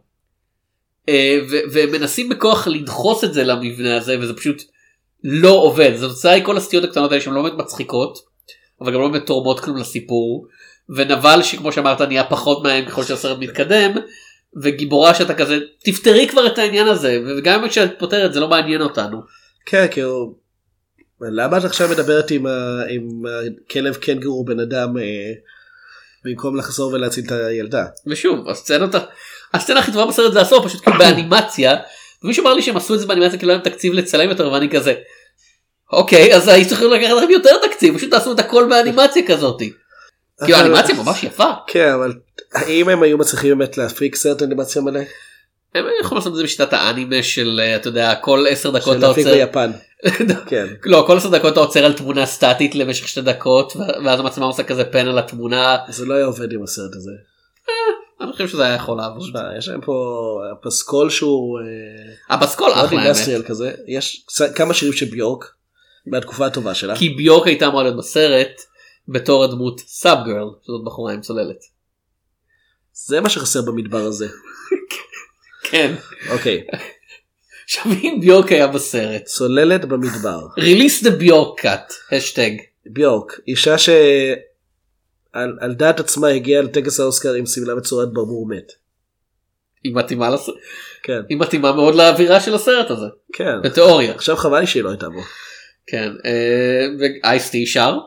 אה, 1.09 1.39
ומנסים 1.73 2.29
בכוח 2.29 2.67
לדחוס 2.67 3.23
את 3.23 3.33
זה 3.33 3.43
למבנה 3.43 3.97
הזה 3.97 4.19
וזה 4.19 4.33
פשוט 4.33 4.63
לא 5.23 5.49
עובד 5.49 5.91
תוצאה 5.99 6.31
היא 6.31 6.45
כל 6.45 6.57
הסטיות 6.57 6.83
הקטנות 6.83 7.11
האלה 7.11 7.21
שהן 7.21 7.33
לא 7.33 7.41
באמת 7.41 7.53
מצחיקות 7.57 8.17
אבל 8.81 8.93
גם 8.93 9.01
לא 9.01 9.07
באמת 9.07 9.25
תורמות 9.25 9.59
כלום 9.59 9.77
לסיפור 9.77 10.47
ונבל 10.89 11.43
שכמו 11.43 11.71
שאמרת 11.71 12.01
נהיה 12.01 12.23
פחות 12.23 12.63
מהם 12.63 12.85
ככל 12.85 13.03
שהסרט 13.03 13.37
מתקדם 13.39 13.91
וגיבורה 14.63 15.13
שאתה 15.13 15.33
כזה 15.33 15.59
תפתרי 15.83 16.27
כבר 16.27 16.47
את 16.47 16.57
העניין 16.57 16.87
הזה 16.87 17.19
וגם 17.27 17.63
אם 17.63 17.69
כשאת 17.69 17.99
פותרת 17.99 18.33
זה 18.33 18.39
לא 18.39 18.47
מעניין 18.47 18.81
אותנו. 18.81 19.21
כן 19.65 19.85
כאילו. 19.91 20.35
למה 21.21 21.57
את 21.57 21.63
עכשיו 21.63 21.89
מדברת 21.89 22.31
עם, 22.31 22.45
ה... 22.45 22.81
עם 22.89 23.21
הכלב 23.65 23.95
קנגורו 23.95 24.45
בן 24.45 24.59
אדם 24.59 24.97
אה, 24.97 25.03
במקום 26.25 26.55
לחזור 26.55 26.93
ולהציל 26.93 27.25
את 27.25 27.31
הילדה. 27.31 27.85
ושוב 28.07 28.49
הסצנות 28.49 28.95
הסצנה 29.53 29.79
הכי 29.79 29.91
טובה 29.91 30.05
בסרט 30.05 30.33
זה 30.33 30.41
הסוף 30.41 30.65
פשוט 30.65 30.83
כאילו 30.83 30.97
באנימציה 30.97 31.75
ומישהו 32.23 32.43
אמר 32.43 32.53
לי 32.53 32.61
שהם 32.61 32.77
עשו 32.77 32.93
את 32.93 32.99
זה 32.99 33.05
באנימציה 33.05 33.39
כי 33.39 33.45
לא 33.45 33.51
היה 33.51 33.61
להם 33.63 33.71
תקציב 33.71 33.93
לצלם 33.93 34.29
יותר 34.29 34.51
ואני 34.51 34.69
כזה. 34.69 34.93
אוקיי 35.93 36.35
אז 36.35 36.47
היו 36.47 36.67
צריכים 36.69 36.91
לקחת 36.91 37.13
לכם 37.17 37.29
יותר 37.31 37.67
תקציב 37.67 37.97
פשוט 37.97 38.11
תעשו 38.11 38.31
את 38.31 38.39
הכל 38.39 38.65
באנימציה 38.69 39.27
כזאתי. 39.27 39.73
כאילו 40.45 40.57
אבל- 40.59 40.73
האנימציה 40.73 40.95
ממש 40.95 41.23
יפה. 41.23 41.51
כן 41.67 41.89
אבל 41.91 42.13
האם 42.53 42.89
הם 42.89 43.03
היו 43.03 43.17
מצליחים 43.17 43.57
באמת 43.57 43.77
להפיק 43.77 44.15
סרט 44.15 44.41
אנימציה 44.43 44.81
מלא? 44.81 44.99
הם 45.75 45.85
יכולים 46.01 46.17
לעשות 46.17 46.31
את 46.33 46.37
זה 46.37 46.43
בשיטת 46.43 46.73
האנימה 46.73 47.23
של 47.23 47.59
אה, 47.63 47.75
אתה 47.75 47.87
יודע 47.87 48.15
כל 48.15 48.45
10 48.49 48.69
דקות 48.71 48.83
של 48.93 48.99
אתה 48.99 49.07
להפיק 49.07 49.27
עוצר. 49.27 49.45
ביפן. 49.45 49.71
כן. 50.49 50.67
לא 50.85 51.03
כל 51.07 51.17
10 51.17 51.29
דקות 51.29 51.51
אתה 51.53 51.59
עוצר 51.59 51.85
על 51.85 51.93
תמונה 51.93 52.25
סטטית 52.25 52.75
למשך 52.75 53.07
שתי 53.07 53.21
דקות 53.21 53.73
ואז 54.05 54.19
המצלמה 54.19 54.45
עושה 54.47 54.63
כזה 54.63 54.83
פן 54.83 55.07
על 55.07 55.19
התמונה. 55.19 55.77
זה 55.89 56.05
לא 56.05 56.13
היה 56.13 56.25
עובד 56.25 56.53
עם 56.53 56.63
הסרט 56.63 56.95
הזה. 56.95 57.11
אני 58.21 58.31
חושב 58.31 58.47
שזה 58.47 58.65
היה 58.65 58.75
יכול 58.75 58.97
לעבוד. 58.97 59.27
שמע, 59.27 59.57
יש 59.57 59.67
להם 59.67 59.81
פה 59.81 60.41
פסקול 60.61 61.09
שהוא 61.09 61.59
אה, 61.59 62.35
הפסקול 62.35 62.71
אחלה 62.73 63.01
האמת. 63.01 63.45
כזה 63.45 63.73
יש 63.87 64.25
כמה 64.55 64.73
שירים 64.73 64.93
של 64.93 65.05
ביורק 65.05 65.45
מהתקופה 66.05 66.45
הטובה 66.45 66.75
שלה. 66.75 66.95
כי 66.95 67.09
ביורק 67.09 67.47
הייתה 67.47 67.67
אמורה 67.67 67.83
להיות 67.83 67.97
בסרט 67.97 68.61
בתור 69.07 69.43
הדמות 69.43 69.79
sub 69.79 70.17
girl 70.25 70.49
שזאת 70.63 70.83
בחורה 70.85 71.13
עם 71.13 71.21
צוללת. 71.21 71.63
זה 72.93 73.21
מה 73.21 73.29
שחסר 73.29 73.61
במדבר 73.61 74.01
הזה. 74.01 74.27
כן. 75.69 75.95
אוקיי 76.29 76.63
עכשיו 77.65 77.91
אם 78.03 78.17
ביורק 78.21 78.51
היה 78.51 78.67
בסרט. 78.67 79.23
צוללת 79.25 79.85
במדבר. 79.85 80.39
release 80.57 81.05
the 81.05 81.09
ביורק 81.09 81.65
cut. 81.65 82.15
השטג. 82.15 82.51
ביורק 82.85 83.39
אישה 83.47 83.77
שעל 83.77 83.95
על 85.33 85.73
דעת 85.73 85.99
עצמה 85.99 86.27
הגיעה 86.27 86.61
לטקס 86.61 86.99
האוסקר 86.99 87.33
עם 87.33 87.45
שמלה 87.45 87.75
בצורת 87.75 88.13
ברבור 88.13 88.47
מת. 88.47 88.71
היא 89.83 89.95
מתאימה 89.95 90.29
לס... 90.29 90.49
כן 91.03 91.21
היא 91.29 91.37
מתאימה 91.37 91.71
מאוד 91.71 91.95
לאווירה 91.95 92.41
של 92.41 92.55
הסרט 92.55 92.89
הזה 92.89 93.05
כן 93.33 93.61
בתיאוריה 93.63 94.11
עכשיו 94.15 94.35
חבל 94.35 94.59
לי 94.59 94.67
שהיא 94.67 94.83
לא 94.83 94.89
הייתה 94.89 95.09
בו 95.09 95.21
כן 95.87 96.11
אה, 96.25 96.85
ואייסטי 96.99 97.65
שר. 97.65 97.97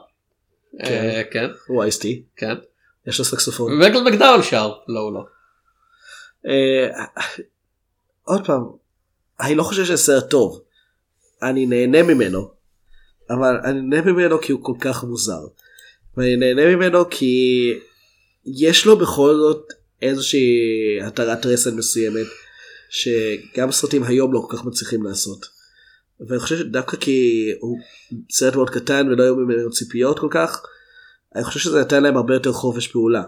אה, 0.84 1.22
כן 1.30 1.46
הוא 1.66 1.82
אייסטי 1.82 2.24
כן. 2.36 2.54
יש 3.06 3.18
לו 3.18 3.24
סקסופון. 3.24 3.72
ומגל 3.72 4.00
מקדאול 4.00 4.42
שר 4.42 4.72
לא 4.88 5.00
הוא 5.00 5.12
לא. 5.14 5.24
אה, 6.46 7.04
עוד 8.22 8.46
פעם 8.46 8.64
אני 9.40 9.54
לא 9.54 9.62
חושב 9.62 9.84
שזה 9.84 9.96
סרט 9.96 10.30
טוב. 10.30 10.62
אני 11.42 11.66
נהנה 11.66 12.02
ממנו 12.02 12.50
אבל 13.30 13.56
אני 13.64 13.80
נהנה 13.80 14.12
ממנו 14.12 14.40
כי 14.40 14.52
הוא 14.52 14.64
כל 14.64 14.74
כך 14.80 15.04
מוזר. 15.04 15.40
ואני 16.16 16.36
נהנה 16.36 16.76
ממנו 16.76 17.10
כי 17.10 17.72
יש 18.46 18.86
לו 18.86 18.96
בכל 18.96 19.34
זאת 19.36 19.72
איזושהי 20.02 20.48
התרת 21.02 21.46
רסן 21.46 21.76
מסוימת 21.76 22.26
שגם 22.90 23.72
סרטים 23.72 24.02
היום 24.02 24.32
לא 24.32 24.46
כל 24.48 24.56
כך 24.56 24.64
מצליחים 24.64 25.02
לעשות. 25.02 25.46
ואני 26.28 26.40
חושב 26.40 26.56
שדווקא 26.58 26.96
כי 26.96 27.50
הוא 27.60 27.78
סרט 28.30 28.54
מאוד 28.54 28.70
קטן 28.70 29.08
ולא 29.08 29.22
היו 29.22 29.36
ממנו 29.36 29.70
ציפיות 29.70 30.18
כל 30.18 30.28
כך 30.30 30.62
אני 31.34 31.44
חושב 31.44 31.60
שזה 31.60 31.80
נתן 31.80 32.02
להם 32.02 32.16
הרבה 32.16 32.34
יותר 32.34 32.52
חופש 32.52 32.88
פעולה. 32.88 33.22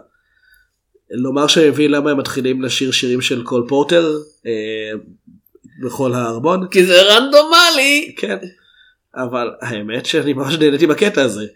לומר 1.10 1.46
שאני 1.46 1.70
מבין 1.70 1.90
למה 1.90 2.10
הם 2.10 2.18
מתחילים 2.18 2.62
לשיר 2.62 2.90
שירים 2.90 3.20
של 3.20 3.42
קול 3.44 3.64
פורטר 3.68 4.18
אה, 4.46 4.92
בכל 5.82 6.14
הארמון 6.14 6.68
כי 6.70 6.86
זה 6.86 7.02
רנדומלי. 7.02 8.14
כן 8.18 8.36
אבל 9.14 9.50
האמת 9.60 10.06
שאני 10.06 10.32
ממש 10.32 10.54
נהניתי 10.54 10.86
בקטע 10.86 11.22
הזה. 11.22 11.46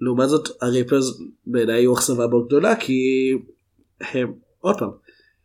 לעומת 0.00 0.28
זאת 0.28 0.48
הריפרס 0.62 1.20
בעיניי 1.46 1.74
היו 1.74 1.94
אכזבה 1.94 2.26
מאוד 2.26 2.46
גדולה 2.46 2.76
כי 2.76 3.32
הם 4.00 4.32
עוד 4.60 4.78
פעם 4.78 4.90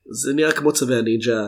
זה 0.10 0.34
נראה 0.34 0.52
כמו 0.52 0.74
צווי 0.74 0.96
הנינג'ה 0.96 1.48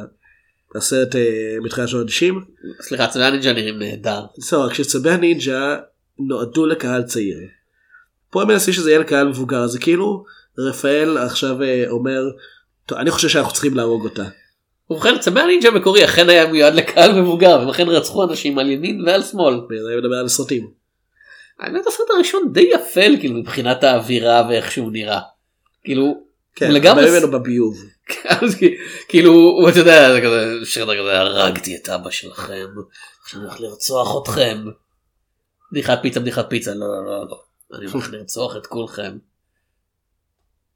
הסרט 0.75 1.15
אה, 1.15 1.57
מתחילת 1.63 1.87
שנות 1.87 2.07
ה-90 2.07 2.35
סליחה 2.81 3.07
צבעי 3.07 3.25
הנינג'ה 3.25 3.53
נראים 3.53 3.79
נהדר. 3.79 4.21
בסדר, 4.37 4.69
כשצבי 4.69 5.09
הנינג'ה 5.09 5.77
נועדו 6.19 6.65
לקהל 6.65 7.03
צעיר. 7.03 7.37
פה 8.29 8.41
הם 8.41 8.47
מנסים 8.47 8.73
שזה 8.73 8.89
יהיה 8.89 8.99
לקהל 8.99 9.27
מבוגר, 9.27 9.67
זה 9.67 9.79
כאילו 9.79 10.25
רפאל 10.57 11.17
עכשיו 11.17 11.63
אה, 11.63 11.83
אומר, 11.89 12.21
טוב, 12.85 12.97
אני 12.97 13.11
חושב 13.11 13.29
שאנחנו 13.29 13.53
צריכים 13.53 13.73
להרוג 13.73 14.03
אותה. 14.03 14.23
ובכן 14.89 15.19
צבעי 15.19 15.43
הנינג'ה 15.43 15.69
המקורי 15.69 16.05
אכן 16.05 16.29
היה 16.29 16.51
מיועד 16.51 16.73
לקהל 16.73 17.21
מבוגר 17.21 17.57
והם 17.59 17.69
אכן 17.69 17.87
רצחו 17.87 18.23
אנשים 18.23 18.59
על 18.59 18.69
ימין 18.69 19.01
ועל 19.05 19.23
שמאל. 19.23 19.53
ואני 19.53 19.97
מדבר 19.97 20.15
על 20.15 20.27
סרטים. 20.27 20.82
האמת 21.59 21.87
הסרט 21.87 22.07
הראשון 22.15 22.53
די 22.53 22.75
אפל 22.75 23.15
כאילו 23.19 23.35
מבחינת 23.35 23.83
האווירה 23.83 24.47
ואיך 24.49 24.71
שהוא 24.71 24.91
נראה. 24.91 25.19
כאילו 25.83 26.21
כן, 26.55 26.71
לגמרי 26.71 27.11
ממנו 27.11 27.31
בביוב. 27.31 27.77
אז 28.25 28.55
כ- 28.55 29.07
כאילו 29.09 29.59
אתה 29.69 29.79
יודע 29.79 30.13
זה 30.13 30.21
כזה 30.21 30.65
שיר 30.65 30.85
כזה 30.85 31.19
הרגתי 31.19 31.75
את 31.75 31.89
אבא 31.89 32.09
שלכם 32.09 32.65
עכשיו 33.23 33.39
אני 33.39 33.47
הולך 33.49 33.61
לרצוח 33.61 34.21
אתכם. 34.23 34.57
בדיחת 35.71 35.99
פיצה 36.01 36.19
בדיחת 36.19 36.45
פיצה 36.49 36.73
לא 36.73 36.87
לא 36.87 37.05
לא 37.05 37.25
לא 37.29 37.41
אני 37.77 37.85
הולך 37.91 38.09
לרצוח 38.13 38.57
את 38.57 38.65
כולכם. 38.67 39.17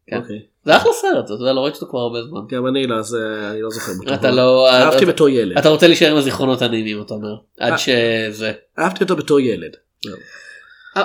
כן. 0.08 0.18
אוקיי. 0.18 0.40
זה 0.66 0.78
אחלה 0.78 0.92
סרט 0.94 1.26
אתה 1.26 1.34
יודע 1.34 1.54
לא 1.54 1.62
ראיתי 1.62 1.76
אותו 1.76 1.88
כבר 1.90 2.00
הרבה 2.00 2.24
זמן. 2.24 2.40
גם 2.50 2.68
אני 2.68 2.88
לא, 2.88 2.96
אז 3.00 3.16
אה, 3.16 3.52
אני 3.52 3.62
לא 3.62 3.70
זוכר. 3.70 3.92
אתה 4.14 4.32
לא 4.32 4.70
אהבתי 4.72 4.98
אתה- 4.98 5.06
בתור 5.06 5.30
ילד. 5.30 5.58
אתה 5.58 5.70
רוצה 5.70 5.88
להישאר 5.88 6.12
עם 6.12 6.18
הזיכרונות 6.18 6.62
הנעימים 6.62 7.02
אתה 7.02 7.14
אומר 7.14 7.36
עד 7.60 7.72
אה. 7.72 7.78
שזה. 7.78 8.52
אהבתי 8.80 9.04
אותו 9.04 9.16
בתור 9.16 9.40
ילד. 9.40 9.72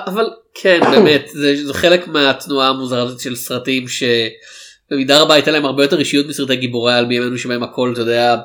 אבל 0.06 0.30
כן 0.54 0.80
באמת 0.92 1.28
זה, 1.32 1.66
זה 1.66 1.74
חלק 1.74 2.08
מהתנועה 2.08 2.68
המוזרה 2.68 3.02
הזאת 3.02 3.20
של 3.20 3.36
סרטים 3.36 3.84
שבמידה 3.88 5.20
רבה 5.20 5.34
הייתה 5.34 5.50
להם 5.50 5.64
הרבה 5.64 5.84
יותר 5.84 5.98
אישיות 5.98 6.26
מסרטי 6.26 6.56
גיבורי 6.56 6.94
על 6.94 7.04
בימינו 7.04 7.38
שבהם 7.38 7.62
הכל 7.62 7.90
אתה 7.92 8.00
יודע 8.00 8.36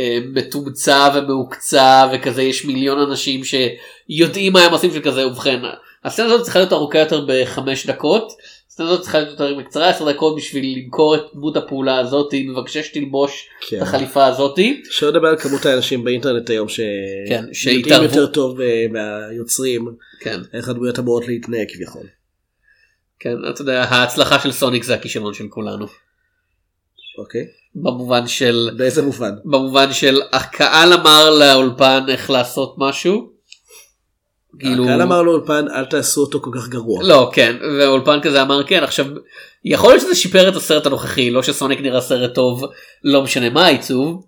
אה, 0.00 0.18
מתומצא 0.34 1.08
ומהוקצע 1.14 2.08
וכזה 2.12 2.42
יש 2.42 2.64
מיליון 2.64 2.98
אנשים 2.98 3.40
שיודעים 3.44 4.52
מה 4.52 4.60
הם 4.64 4.72
עושים 4.72 4.90
של 4.90 5.00
כזה 5.00 5.26
ובכן 5.26 5.60
הסצנה 6.04 6.26
הזאת 6.26 6.42
צריכה 6.42 6.58
להיות 6.58 6.72
ארוכה 6.72 6.98
יותר 6.98 7.24
בחמש 7.26 7.86
דקות. 7.86 8.32
הסצנה 8.72 8.86
הזאת 8.86 9.00
צריכה 9.00 9.18
להיות 9.18 9.30
יותר 9.30 9.54
בקצרה 9.58 9.88
10 9.88 10.12
דקות 10.12 10.36
בשביל 10.36 10.78
למכור 10.78 11.14
את 11.14 11.20
דמות 11.34 11.56
הפעולה 11.56 11.98
הזאת 11.98 12.34
מבקשה 12.34 12.82
שתלבוש 12.82 13.48
כן. 13.68 13.76
את 13.76 13.82
החליפה 13.82 14.26
הזאתי. 14.26 14.82
שלא 14.90 15.08
לדבר 15.08 15.28
על 15.28 15.36
כמות 15.38 15.66
האנשים 15.66 16.04
באינטרנט 16.04 16.50
היום 16.50 16.68
כן, 17.28 17.44
שיודעים 17.52 17.84
שהתערבו. 17.84 18.04
יותר 18.04 18.26
טוב 18.26 18.60
אה, 18.60 18.86
מהיוצרים 18.90 19.88
כן. 20.20 20.40
איך 20.52 20.68
הדמויות 20.68 20.98
אמורות 20.98 21.28
להתנהג 21.28 21.66
כביכול. 21.74 22.06
כן 23.20 23.36
אתה 23.50 23.62
יודע 23.62 23.82
ההצלחה 23.82 24.38
של 24.38 24.52
סוניק 24.52 24.82
זה 24.82 24.94
הכישלון 24.94 25.34
של 25.34 25.48
כולנו. 25.48 25.86
אוקיי. 27.18 27.46
במובן 27.74 28.26
של 28.26 28.70
באיזה 28.76 29.02
מובן? 29.02 29.34
במובן 29.44 29.92
של 29.92 30.20
הקהל 30.32 30.92
אמר 30.92 31.30
לאולפן 31.30 32.04
איך 32.08 32.30
לעשות 32.30 32.74
משהו. 32.78 33.31
כאילו 34.58 34.84
הקהל 34.84 35.02
אמר 35.02 35.22
לאולפן 35.22 35.64
אל 35.74 35.84
תעשו 35.84 36.20
אותו 36.20 36.40
כל 36.40 36.50
כך 36.54 36.68
גרוע. 36.68 37.02
לא 37.04 37.30
כן 37.32 37.56
ואולפן 37.78 38.20
כזה 38.20 38.42
אמר 38.42 38.64
כן 38.66 38.82
עכשיו 38.82 39.06
יכול 39.64 39.90
להיות 39.90 40.02
שזה 40.02 40.14
שיפר 40.14 40.48
את 40.48 40.56
הסרט 40.56 40.86
הנוכחי 40.86 41.30
לא 41.30 41.42
שסוניק 41.42 41.80
נראה 41.80 42.00
סרט 42.00 42.34
טוב 42.34 42.64
לא 43.04 43.22
משנה 43.22 43.50
מה 43.50 43.66
העיצוב 43.66 44.26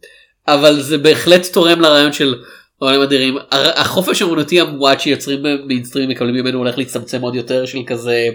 אבל 0.48 0.80
זה 0.80 0.98
בהחלט 0.98 1.46
תורם 1.52 1.80
לרעיון 1.80 2.12
של 2.12 2.34
עולם 2.78 3.00
אדירים 3.00 3.36
החופש 3.52 4.22
האמנותי 4.22 4.60
המועט 4.60 5.00
שיוצרים 5.00 5.42
במיינסטרים 5.42 6.08
מקבלים 6.08 6.34
ממנו 6.34 6.58
הולך 6.58 6.78
להצטמצם 6.78 7.22
עוד 7.22 7.34
יותר 7.34 7.66
של 7.66 7.78
כזה. 7.86 8.28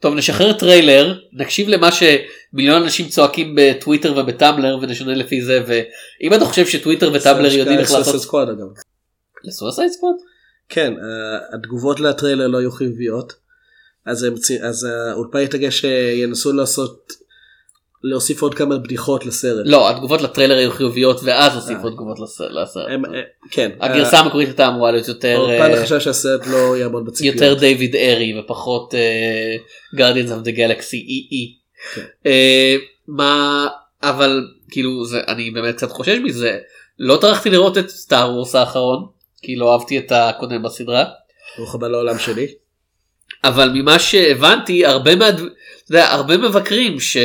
טוב 0.00 0.14
נשחרר 0.14 0.52
טריילר 0.52 1.18
נקשיב 1.32 1.68
למה 1.68 1.88
שמיליון 1.92 2.82
אנשים 2.82 3.08
צועקים 3.08 3.54
בטוויטר 3.56 4.14
ובטמבלר 4.16 4.78
ונשנה 4.82 5.14
לפי 5.14 5.42
זה 5.42 5.62
ואם 5.66 6.34
אתה 6.34 6.44
חושב 6.44 6.66
שטוויטר 6.66 7.10
וטמבלר 7.14 7.52
יודעים 7.52 7.78
איך 7.78 7.92
לעשות 7.92 8.20
סקוואד 8.20 8.48
אגב. 8.48 8.66
לסויסייד 9.44 9.88
סקוואד? 9.88 10.14
כן, 10.72 10.94
אה, 11.02 11.54
התגובות 11.54 12.00
לטריילר 12.00 12.46
לא 12.46 12.58
היו 12.58 12.72
חיוביות. 12.72 13.32
אז 14.06 14.22
הם 14.22 14.34
אז 14.62 14.84
האולפן 14.84 15.38
התעקש 15.38 15.80
שינסו 15.80 16.52
לעשות 16.52 17.12
להוסיף 18.04 18.42
עוד 18.42 18.54
כמה 18.54 18.78
בדיחות 18.78 19.26
לסרט. 19.26 19.62
לא 19.66 19.90
התגובות 19.90 20.22
לטריילר 20.22 20.56
היו 20.56 20.70
חיוביות 20.70 21.20
ואז 21.24 21.54
הוסיפו 21.54 21.90
תגובות 21.90 22.20
לס- 22.20 22.40
לסרט. 22.40 22.86
הם, 22.90 23.04
אה, 23.06 23.20
כן. 23.50 23.70
הגרסה 23.80 24.18
המקורית 24.18 24.48
הייתה 24.48 24.68
אמורה 24.68 24.92
להיות 24.92 25.08
יותר 25.08 25.36
האולפן 25.36 25.70
אה, 25.74 25.82
חשב 25.82 26.00
שהסרט 26.00 26.46
לא 26.46 26.76
יעמוד 26.76 27.04
בציפיות. 27.06 27.34
יותר 27.34 27.54
דיוויד 27.60 27.96
אייר 27.96 28.40
ופחות 28.40 28.94
גארדיאנס 29.94 30.30
אוף 30.32 30.42
דה 30.42 30.50
גלקסי 30.50 30.96
אי 30.96 31.28
אי. 31.32 31.54
אה, 32.26 32.76
מה 33.08 33.66
אבל 34.02 34.40
כאילו 34.70 35.04
זה 35.04 35.20
אני 35.28 35.50
באמת 35.50 35.76
קצת 35.76 35.90
חושש 35.90 36.18
מזה 36.24 36.58
לא 36.98 37.18
טרחתי 37.20 37.50
לראות 37.50 37.78
את 37.78 37.88
סטאר 37.90 38.30
וורס 38.34 38.54
האחרון 38.54 39.06
כי 39.42 39.56
לא 39.56 39.72
אהבתי 39.72 39.98
את 39.98 40.12
הקודם 40.14 40.62
בסדרה. 40.62 41.04
ברוך 41.58 41.74
הבא 41.74 41.88
לעולם 41.88 42.18
שלי. 42.18 42.46
אבל 43.44 43.70
ממה 43.74 43.98
שהבנתי 43.98 44.86
הרבה 44.86 45.16
מה... 45.16 45.28
אתה 45.28 45.42
יודע, 45.90 46.06
הרבה 46.12 46.36
מבקרים 46.36 47.00
ש... 47.00 47.16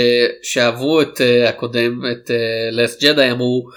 שאהבו 0.43 1.01
את 1.01 1.17
uh, 1.17 1.49
הקודם 1.49 2.01
את 2.11 2.31
לס 2.71 3.03
ג'די 3.03 3.31
אמרו 3.31 3.67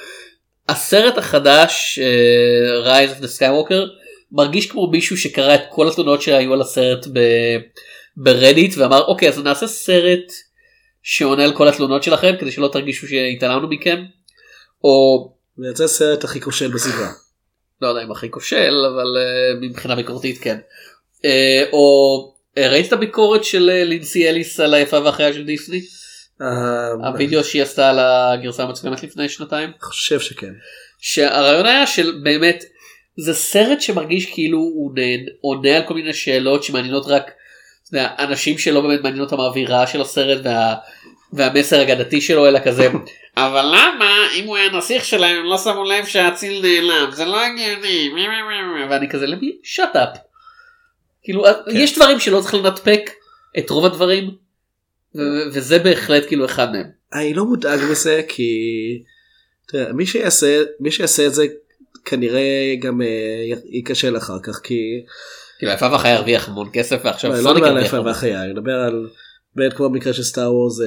הסרט 0.68 1.18
החדש 1.18 1.99
uh, 1.99 2.86
Rise 2.86 3.18
of 3.18 3.24
the 3.24 3.38
Skywalker 3.38 3.88
מרגיש 4.32 4.70
כמו 4.70 4.91
מישהו 4.91 5.16
שקרא 5.16 5.55
את 5.55 5.61
כל 5.70 5.88
התלונות 5.88 6.22
שהיו 6.22 6.53
על 6.53 6.61
הסרט 6.61 7.07
ב... 7.12 7.20
ברדיט 8.16 8.74
ואמר 8.78 9.05
אוקיי 9.05 9.28
אז 9.28 9.38
נעשה 9.38 9.66
סרט 9.66 10.32
שעונה 11.03 11.45
על 11.45 11.57
כל 11.57 11.68
התלונות 11.68 12.03
שלכם 12.03 12.34
כדי 12.41 12.53
שלא 12.53 12.68
תרגישו 12.72 13.07
שהתעלמנו 13.09 13.68
מכם 13.68 14.03
או 14.84 15.28
ויצא 15.59 15.86
סרט 15.86 16.24
הכי 16.24 16.41
כושל 16.41 16.70
בסדרה. 16.70 17.11
לא 17.83 17.89
יודע 17.89 18.03
אם 18.03 18.11
הכי 18.11 18.31
כושל 18.31 18.87
אבל 18.95 19.16
uh, 19.16 19.64
מבחינה 19.64 19.97
ביקורתית 19.97 20.39
כן. 20.39 20.59
Uh, 21.16 21.72
או 21.72 22.35
uh, 22.59 22.61
ראית 22.61 22.89
את 22.89 22.93
הביקורת 22.93 23.45
של 23.45 23.70
uh, 23.70 23.89
לינסי 23.89 24.28
אליס 24.28 24.61
על 24.61 24.74
היפה 24.74 25.01
והחיה 25.01 25.33
של 25.33 25.45
דיסני? 25.45 25.81
הווידאו 27.05 27.45
שהיא 27.45 27.62
עשתה 27.62 27.91
על 27.91 27.99
הגרסה 27.99 28.62
המצולמת 28.62 29.03
לפני 29.03 29.28
שנתיים? 29.28 29.70
חושב 29.81 30.20
שכן. 30.20 30.53
שהרעיון 31.01 31.66
היה 31.66 31.87
של 31.87 32.20
באמת 32.22 32.64
זה 33.16 33.35
סרט 33.35 33.81
שמרגיש 33.81 34.26
כאילו 34.35 34.59
הוא 34.59 34.93
עונה 35.41 35.76
על 35.76 35.83
כל 35.89 35.95
מיני 35.95 36.14
שאלות 36.14 36.64
שמעניינות 36.64 37.07
רק 37.07 37.31
אנשים 37.95 38.59
שלא 38.59 38.81
באמת 38.81 39.01
מעניין 39.01 39.22
אותם 39.22 39.41
האווירה 39.41 39.87
של 39.87 40.01
הסרט 40.01 40.41
וה, 40.45 40.74
והמסר 41.33 41.81
הגדתי 41.81 42.20
שלו 42.20 42.47
אלא 42.47 42.59
כזה 42.64 42.89
אבל 43.37 43.64
למה 43.66 44.28
אם 44.35 44.45
הוא 44.45 44.57
היה 44.57 44.70
נסיך 44.70 45.05
שלהם 45.05 45.37
הם 45.37 45.45
לא 45.45 45.59
שמו 45.59 45.85
לב 45.85 46.07
שהאציל 46.07 46.62
נעלם 46.62 47.11
זה 47.12 47.24
לא 47.24 47.41
הגיוני 47.45 48.09
מי, 48.09 48.28
מי, 48.28 48.43
מי, 48.43 48.62
מי." 48.74 48.85
ואני 48.91 49.09
כזה 49.09 49.26
למי 49.26 49.57
שאט 49.62 49.97
אפ. 49.97 50.18
כאילו 51.22 51.45
יש 51.72 51.97
דברים 51.97 52.20
שלא 52.20 52.41
צריך 52.41 52.55
לנתפק 52.55 53.11
את 53.59 53.70
רוב 53.70 53.85
הדברים 53.85 54.31
וזה 55.53 55.78
בהחלט 55.78 56.26
כאילו 56.26 56.45
אחד 56.45 56.72
מהם. 56.72 56.87
אני 57.14 57.35
לא 57.35 57.45
מודאג 57.45 57.81
מזה 57.91 58.22
כי 58.28 58.53
תראה, 59.68 59.93
מי 59.93 60.07
שיעשה 60.07 60.62
מי 60.81 60.91
שיעשה 60.91 61.26
את 61.26 61.35
זה 61.35 61.47
כנראה 62.05 62.74
גם 62.81 63.03
אה, 63.03 63.07
ייכשל 63.64 64.16
אחר 64.16 64.39
כך 64.43 64.61
כי 64.62 65.03
כאילו 65.59 65.72
היפה 65.72 65.93
והחיה 65.93 66.16
הרוויח 66.16 66.49
המון 66.49 66.68
כסף 66.72 67.01
ועכשיו 67.05 67.31
לא, 67.31 67.37
לא 67.37 67.43
סוניק 67.43 67.57
מדבר 67.57 67.66
על 67.66 67.76
הרוויח 67.76 67.85
היפה 67.85 67.97
המון. 67.97 68.09
והחיה 68.09 68.45
אני 68.45 68.53
מדבר 68.53 68.72
על 68.72 69.09
באמת 69.55 69.72
כמו 69.72 69.90
במקרה 69.90 70.12
של 70.12 70.22
סטאר 70.22 70.55
וורס 70.55 70.80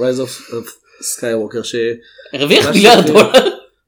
רייז 0.00 0.20
אוף 0.20 0.42
סקייווקר 1.02 1.62
ש... 1.62 1.74
הרוויח 2.32 2.66
מה 2.66 2.70
מיליארד 2.70 3.06
דולר. 3.06 3.32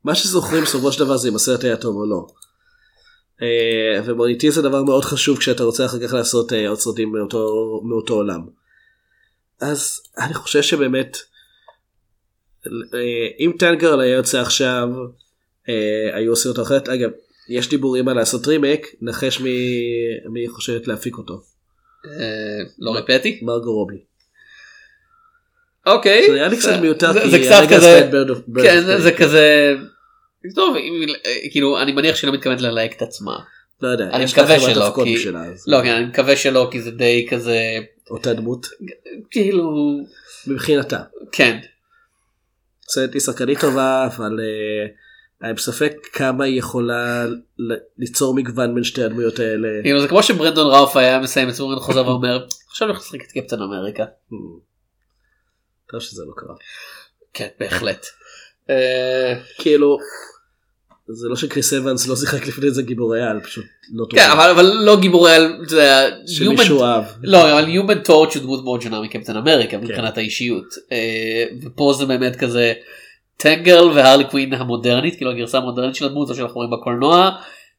מה 0.04 0.14
שזוכרים 0.14 0.62
בסופו 0.62 0.92
של 0.92 1.04
דבר 1.04 1.16
זה 1.16 1.28
אם 1.28 1.36
הסרט 1.36 1.64
היה 1.64 1.76
טוב 1.76 1.96
או 1.96 2.06
לא. 2.06 2.26
אה, 3.42 4.02
ומוניטין 4.04 4.50
זה 4.50 4.62
דבר 4.62 4.82
מאוד 4.82 5.04
חשוב 5.04 5.38
כשאתה 5.38 5.64
רוצה 5.64 5.84
אחר 5.86 6.06
כך 6.06 6.12
לעשות 6.12 6.52
אה, 6.52 6.68
עוד 6.68 6.78
סרטים 6.78 7.12
מאותו, 7.12 7.80
מאותו 7.84 8.14
עולם. 8.14 8.40
אז 9.60 10.00
אני 10.18 10.34
חושב 10.34 10.62
שבאמת 10.62 11.16
אה, 12.66 13.28
אם 13.40 13.52
טנק 13.58 13.76
גירל 13.76 14.00
היה 14.00 14.16
יוצא 14.16 14.40
עכשיו 14.40 14.88
היו 16.14 16.30
עושים 16.30 16.50
אותו 16.50 16.62
אחרת 16.62 16.88
אגב 16.88 17.10
יש 17.48 17.68
דיבורים 17.68 18.08
על 18.08 18.16
לעשות 18.16 18.46
רימק 18.46 18.86
נחש 19.00 19.40
מי, 19.40 20.48
חושבת 20.48 20.88
להפיק 20.88 21.18
אותו 21.18 21.42
לא 22.78 22.96
רפטי? 22.96 23.40
מרגו 23.42 23.72
רובי. 23.72 24.11
אוקיי. 25.86 26.26
זה 26.26 26.34
נראה 26.34 26.48
לי 26.48 26.56
קצת 26.56 26.80
מיותר 26.80 27.12
זה- 27.12 27.20
קצת 27.38 27.62
כזה, 27.76 28.08
כן 28.62 28.80
זה- 28.98 29.12
כזה, 29.12 29.74
טוב 30.54 30.76
אם- 30.76 31.06
כאילו 31.50 31.82
אני 31.82 31.92
מניח 31.92 32.16
שהיא 32.16 32.28
לא 32.28 32.34
מתכוונת 32.34 32.60
ללהק 32.60 32.96
את 32.96 33.02
עצמה. 33.02 33.36
לא 33.82 33.88
יודע 33.88 34.04
אני 34.12 34.24
מקווה 34.24 34.60
שלא, 34.60 34.92
כי- 35.04 35.16
לא 35.66 35.82
כן 35.82 35.90
אני 35.94 36.04
מקווה 36.04 36.36
שלא 36.36 36.68
כי 36.70 36.82
זה 36.82 36.90
די 36.90 37.26
כזה 37.30 37.58
אותה 38.10 38.32
דמות 38.34 38.66
כאילו 39.30 39.70
מבחינתה. 40.46 40.98
כן 41.32 41.58
סרט 42.88 43.12
היא 43.14 43.20
שחקנית 43.20 43.60
טובה 43.60 44.06
אבל 44.06 44.40
אה, 44.40 44.86
אני 45.48 45.54
בספק 45.54 45.92
כמה 46.12 46.44
היא 46.44 46.58
יכולה 46.58 47.26
ליצור 47.98 48.34
מגוון 48.34 48.74
בין 48.74 48.84
שתי 48.84 49.02
הדמויות 49.02 49.38
האלה. 49.38 49.68
כאילו 49.82 50.00
זה 50.00 50.08
כמו 50.08 50.22
שברנדון 50.22 50.66
ראוף 50.74 50.96
היה 50.96 51.18
מסיים 51.18 51.48
את 51.48 51.54
סמורן 51.54 51.78
חוזר 51.78 52.06
ואומר 52.08 52.46
עכשיו 52.70 52.88
אני 52.88 52.92
הולך 52.94 53.02
לשחק 53.06 53.20
את 53.26 53.32
קפטן 53.32 53.62
אמריקה. 53.62 54.04
טוב 55.92 56.00
שזה 56.00 56.22
לא 56.26 56.32
קרה. 56.36 56.54
כן 57.34 57.48
בהחלט. 57.60 58.06
אה, 58.70 59.34
כאילו 59.58 59.98
זה 61.08 61.28
לא 61.28 61.36
שקריס 61.36 61.72
אבנס 61.72 62.08
לא 62.08 62.16
שיחק 62.16 62.46
לפני 62.46 62.70
זה 62.70 62.82
גיבורי 62.82 63.22
על 63.22 63.40
פשוט 63.40 63.64
לא 63.92 64.04
טוב. 64.04 64.18
כן 64.18 64.30
אבל 64.30 64.50
אבל 64.50 64.64
לא 64.64 65.00
גיבורי 65.00 65.34
על 65.34 65.62
אתה 65.66 65.74
יודע, 65.74 66.08
שמישהו 66.26 66.82
אהב. 66.82 67.04
לא 67.22 67.58
אבל 67.58 67.64
Human 67.64 68.08
Torch 68.08 68.38
הוא 68.38 68.42
דמות 68.42 68.64
מאוד 68.64 68.82
שונה 68.82 69.00
מקפטן 69.00 69.36
אמריקה 69.36 69.78
מבחינת 69.78 70.18
האישיות 70.18 70.74
אה, 70.92 71.44
ופה 71.62 71.94
זה 71.98 72.06
באמת 72.06 72.36
כזה 72.36 72.72
טנגרל 73.36 73.90
והרלי 73.90 74.24
קווין 74.24 74.54
המודרנית 74.54 75.16
כאילו 75.16 75.30
הגרסה 75.30 75.58
המודרנית 75.58 75.94
של 75.94 76.04
הדמות 76.04 76.28
שאנחנו 76.34 76.54
רואים 76.54 76.70
בקולנוע 76.70 77.30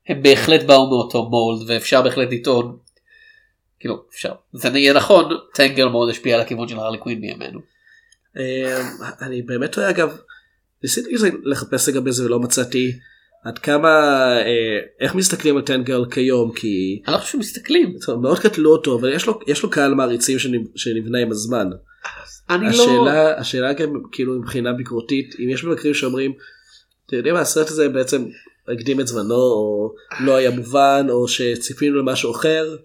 הם 0.08 0.24
בהחלט 0.24 0.64
באו 0.64 0.90
מאותו 0.90 1.30
מולד 1.30 1.70
ואפשר 1.70 2.02
בהחלט 2.02 2.28
לטעון. 2.32 2.78
כאילו 3.80 4.04
אפשר 4.14 4.32
זה 4.54 4.70
יהיה 4.80 4.94
נכון 4.94 5.38
טנגרל 5.54 5.90
מאוד 5.90 6.10
השפיע 6.10 6.36
על 6.36 6.42
הכיוון 6.42 6.68
של 6.68 6.80
הרלי 6.80 6.98
קווין 6.98 7.22
בימינו. 7.22 7.73
אה, 8.38 8.90
אני 9.22 9.42
באמת 9.42 9.78
רואה 9.78 9.90
אגב 9.90 10.18
ניסיתי 10.84 11.16
לחפש 11.44 11.90
לגבי 11.90 12.12
זה 12.12 12.26
ולא 12.26 12.40
מצאתי 12.40 13.00
עד 13.44 13.60
כמה 13.60 13.90
אה, 14.40 14.80
איך 15.00 15.16
מסתכלים 15.16 15.58
על 15.58 15.62
טנגרל 15.62 16.06
כיום 16.12 16.52
כי 16.54 17.02
אני 17.08 17.14
לא 17.14 17.20
חושב 17.20 17.32
שמסתכלים 17.32 17.96
מאוד 18.22 18.40
קטלו 18.40 18.72
אותו 18.72 19.00
אבל 19.00 19.14
יש 19.14 19.26
לו 19.28 19.40
יש 19.48 19.64
לו 19.64 19.70
קהל 19.70 19.94
מעריצים 19.94 20.40
שנב- 20.40 20.72
שנבנה 20.76 21.20
עם 21.20 21.32
הזמן. 21.32 21.70
אני 22.50 22.66
לא 22.66 22.70
השאלה 22.70 23.40
השאלה 23.40 23.74
גם 23.74 23.94
כאילו 24.12 24.40
מבחינה 24.40 24.74
ביקורתית 24.74 25.36
אם 25.40 25.50
יש 25.50 25.64
מבקרים 25.64 25.94
שאומרים 25.94 26.34
אתם 27.06 27.16
יודעים 27.16 27.36
מה 27.36 27.42
הסרט 27.42 27.68
הזה 27.68 27.90
בעצם 27.90 28.26
הקדים 28.68 29.00
את 29.00 29.08
זמנו 29.08 29.36
או 29.36 29.94
לא 30.20 30.36
היה 30.36 30.52
מובן 30.52 31.08
או 31.10 31.28
שציפינו 31.28 31.98
למשהו 31.98 32.32
אחר. 32.32 32.76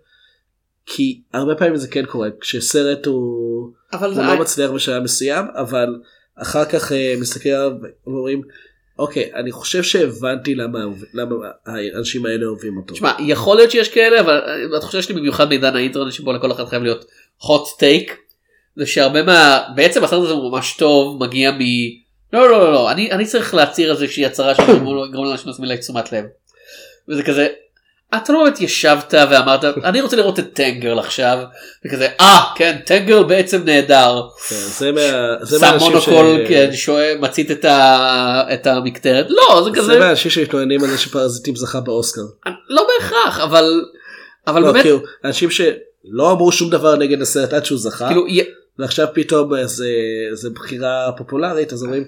כי 0.91 1.20
הרבה 1.32 1.55
פעמים 1.55 1.76
זה 1.76 1.89
כן 1.89 2.05
קורה 2.07 2.28
כשסרט 2.41 3.07
הוא, 3.07 3.14
הוא 4.01 4.14
זה 4.14 4.22
לא 4.22 4.41
מצליח 4.41 4.70
בשלב 4.70 5.03
מסוים 5.03 5.47
אבל 5.55 6.01
אחר 6.34 6.64
כך 6.64 6.93
אה, 6.93 7.14
מסתכל 7.20 7.49
עליו 7.49 7.72
ואומרים 8.07 8.43
אוקיי 8.99 9.30
אני 9.34 9.53
חושב 9.53 9.82
שהבנתי 9.82 10.55
למה 10.55 10.78
למה 11.14 11.34
האנשים 11.66 12.26
האלה 12.26 12.47
אוהבים 12.47 12.76
אותו. 12.76 12.95
תשמע 12.95 13.12
יכול 13.20 13.57
להיות 13.57 13.70
שיש 13.70 13.89
כאלה 13.89 14.20
אבל 14.20 14.41
אה, 14.47 14.76
התחושה 14.76 15.03
שלי 15.03 15.14
במיוחד 15.14 15.49
בעידן 15.49 15.76
האינטרנט 15.76 16.12
שבו 16.12 16.32
לכל 16.32 16.53
אחד 16.53 16.64
חייב 16.64 16.82
להיות 16.82 17.05
hot 17.43 17.80
take 17.80 18.12
זה 18.76 18.86
שהרבה 18.86 19.22
מה 19.22 19.62
בעצם 19.74 20.05
הסרט 20.05 20.22
הזה 20.22 20.32
הוא 20.32 20.51
ממש 20.51 20.76
טוב 20.78 21.24
מגיע 21.24 21.51
מ... 21.51 21.59
לא 22.32 22.51
לא 22.51 22.59
לא 22.59 22.72
לא 22.72 22.91
אני 22.91 23.12
אני 23.12 23.26
צריך 23.26 23.55
להצהיר 23.55 23.91
איזושהי 23.91 24.26
הצהרה 24.26 24.55
שגורם 24.55 25.24
לאנשים 25.24 25.51
לשים 25.51 25.64
אליי 25.64 25.78
תשומת 25.78 26.12
לב. 26.12 26.24
וזה 27.09 27.22
כזה 27.22 27.49
אתה 28.16 28.32
לא 28.32 28.42
באמת 28.44 28.61
ישבת 28.61 29.14
ואמרת 29.30 29.64
אני 29.64 30.00
רוצה 30.00 30.16
לראות 30.16 30.38
את 30.38 30.52
טנגרל 30.52 30.98
עכשיו 30.98 31.38
וכזה 31.86 32.09
אה 32.20 32.40
כן 32.56 32.76
טנגרל 32.86 33.24
בעצם 33.24 33.62
נהדר. 33.64 34.20
כן, 34.48 34.56
זה 34.56 34.92
מה- 34.92 35.00
זה 35.44 35.59
שם 35.59 35.64
מהאנשים 35.66 36.00
ש- 36.00 36.09
מונוקול 36.09 36.44
כן, 36.48 36.70
שואל 36.72 37.16
מצית 37.20 37.50
את 37.50 37.64
ה- 37.64 38.42
את 38.54 38.66
המקטרת 38.66 39.26
לא 39.28 39.62
זה 39.64 39.70
זה 39.70 39.76
כזה 39.80 39.98
מהאנשים 39.98 40.30
שמתלוננים 40.30 40.84
על 40.84 40.90
זה 40.90 40.98
שפרזיטים 40.98 41.56
זכה 41.56 41.80
באוסקר. 41.80 42.20
לא 42.68 42.86
בהכרח 42.88 43.40
אבל 43.40 43.82
אבל 44.46 44.61
לא, 44.62 44.72
באמת 44.72 44.82
כאילו, 44.82 44.98
אנשים 45.24 45.50
שלא 45.50 46.30
אמרו 46.32 46.52
שום 46.52 46.70
דבר 46.70 46.96
נגד 46.96 47.22
הסרט 47.22 47.52
עד 47.52 47.64
שהוא 47.64 47.78
זכה 47.78 48.09
כאילו 48.09 48.24
ועכשיו 48.78 49.06
פתאום 49.14 49.50
זה, 49.66 49.88
זה 50.32 50.50
בחירה 50.50 51.11
פופולרית 51.16 51.72
אז 51.72 51.82
אומרים 51.82 52.04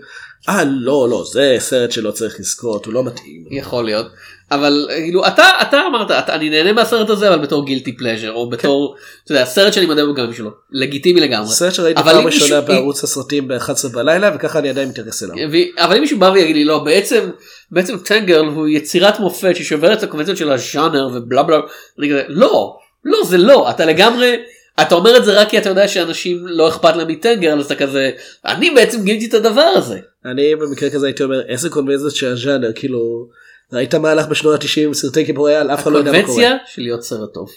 אה 0.49 0.63
לא 0.65 1.07
לא 1.11 1.25
זה 1.33 1.57
סרט 1.59 1.93
שלא 1.93 2.11
צריך 2.11 2.41
לזכות 2.41 2.87
הוא 2.87 2.95
לא 2.95 3.05
מתאים. 3.05 3.45
יכול 3.51 3.85
להיות 3.85 4.07
אבל 4.53 4.87
כאילו 4.91 5.27
אתה 5.27 5.45
אתה 5.63 5.81
אמרת 5.87 6.11
אתה, 6.11 6.35
אני 6.35 6.51
נהנה 6.51 6.73
מהסרט 6.73 7.11
הזה 7.11 7.29
אבל 7.29 7.39
בתור 7.39 7.67
גילטי 7.67 7.97
פלז'ר 7.97 8.33
או 8.33 8.51
בתור 8.51 8.97
אתה 9.25 9.33
יודע, 9.33 9.45
סרט 9.45 9.73
שאני 9.73 9.87
מדבר 9.87 10.13
גם 10.13 10.33
שלו 10.33 10.51
לגיטימי 10.73 11.21
לגמרי 11.21 11.49
סרט 11.49 11.75
שראיתי 11.75 12.03
פעם 12.03 12.27
ראשונה 12.27 12.61
מישהו- 12.61 12.63
בערוץ 12.67 13.05
הסרטים 13.05 13.49
ב-11 13.49 13.89
בלילה 13.95 14.31
וככה 14.35 14.59
אני 14.59 14.69
עדיין 14.69 14.89
מתייחס 14.89 15.23
אליו. 15.23 15.35
ו- 15.53 15.83
אבל 15.85 15.95
אם 15.97 16.01
מישהו 16.01 16.19
בא 16.19 16.31
ויגיד 16.35 16.57
לי 16.57 16.65
לא 16.65 16.79
בעצם 16.79 17.31
בעצם 17.71 17.97
טנגרל 17.99 18.47
הוא 18.47 18.69
יצירת 18.69 19.21
מופת 19.21 19.57
ששוברת 19.57 19.99
את 19.99 20.03
הקונבנציות 20.03 20.37
של 20.39 20.51
הז'אנר 20.51 21.09
ובלה 21.15 21.43
בלה 21.43 21.61
אני 21.99 22.09
כזה 22.11 22.23
לא 22.29 22.77
לא 23.05 23.19
זה 23.25 23.39
לא 23.39 23.71
אתה 23.71 23.85
לגמרי 23.85 24.37
אתה 24.83 24.95
אומר 24.95 25.17
את 25.17 25.25
זה 25.25 25.41
רק 25.41 25.49
כי 25.49 25.59
אתה 25.59 25.69
יודע 25.69 25.89
שאנשים 25.89 26.47
לא 26.47 26.69
אכפת 26.69 26.97
להם 26.97 27.09
מטנגרל 27.09 27.59
אז 27.59 27.67
אתה 27.67 27.75
כזה 27.75 28.11
אני 28.47 28.71
בעצם 28.71 29.05
גיליתי 29.05 29.27
את 29.27 29.35
הדבר 29.35 29.73
הזה 29.77 29.99
אני 30.25 30.57
במקרה 30.57 30.91
כזה 30.91 31.07
הייתי 31.07 31.23
אומר 31.23 31.41
איזה 31.49 31.69
קונבנציות 31.71 32.15
של 32.15 32.27
הז'אנר 32.33 32.73
כאילו 32.75 33.29
ראית 33.73 33.95
מה 33.95 34.11
הלך 34.11 34.27
בשנות 34.27 34.61
ה-90 34.61 34.81
עם 34.81 34.95
סרטי 34.95 35.25
גיבורי 35.25 35.57
על 35.57 35.71
אף 35.71 35.83
אחד 35.83 35.93
לא 35.93 35.99
יודע 35.99 36.13
מה 36.13 36.19
קורה. 36.27 36.27
קונבנציה 36.27 36.67
של 36.67 36.83
להיות 36.83 37.03
סרט 37.03 37.35
טוב. 37.35 37.51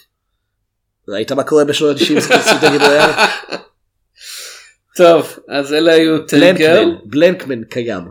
ראית 1.08 1.32
מה 1.32 1.44
קורה 1.44 1.66
בשנות 1.66 1.98
ה-90 1.98 2.14
עם 2.14 2.20
סרטי 2.20 2.70
גיבורי 2.72 2.98
על? 2.98 3.10
טוב 4.98 5.40
אז 5.50 5.74
אלה 5.74 5.94
היו 5.94 6.28
טנגרל. 6.28 6.98
בלנקמן 7.06 7.64
קיים. 7.64 8.04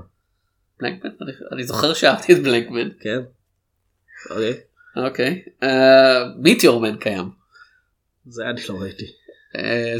בלנקמן? 0.80 1.10
אני, 1.52 1.64
זוכר 1.64 1.94
שאהבתי 1.94 2.32
את 2.32 2.42
בלנקמן. 2.42 2.88
כן. 3.00 3.20
אוקיי. 4.30 4.60
אוקיי. 4.96 5.42
מיטיורמן 6.38 6.96
קיים. 6.96 7.30
זה 8.26 8.42
אני 8.50 8.60
לא 8.68 8.74
ראיתי. 8.80 9.06
אה, 9.56 9.94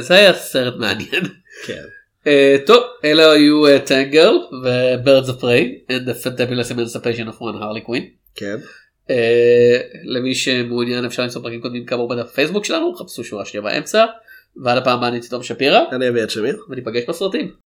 זה 0.00 0.14
היה 0.14 0.34
סרט 0.34 0.74
מעניין. 0.76 1.24
כן. 1.66 1.84
אה, 2.26 2.56
טוב 2.66 2.82
אלה 3.04 3.32
היו 3.32 3.62
ו-Birds 4.64 5.28
of 5.28 5.40
Prey 5.40 5.90
and 5.90 6.08
the 6.08 6.24
Fantabulous 6.24 6.72
Emancipation 6.72 7.28
of 7.28 7.40
one 7.40 7.60
Harley 7.60 7.88
Quinn. 7.88 8.02
כן. 8.34 8.56
אה, 9.10 9.80
למי 10.04 10.34
שמעוניין 10.34 11.04
אפשר 11.04 11.22
למצוא 11.22 11.42
פרקים 11.42 11.60
קודמים 11.60 11.86
כאמור 11.86 12.08
בדף 12.08 12.30
פייסבוק 12.30 12.64
שלנו 12.64 12.94
חפשו 12.94 13.24
שורה 13.24 13.44
שנייה 13.44 13.62
באמצע. 13.62 14.04
ועד 14.62 14.78
הפעם 14.78 14.98
הבאה 14.98 15.08
אני 15.08 15.20
תום 15.20 15.42
שפירא 15.42 15.80
אני 15.92 16.08
אביעד 16.08 16.30
שמיר. 16.30 16.56
וניפגש 16.70 17.04
בסרטים. 17.08 17.65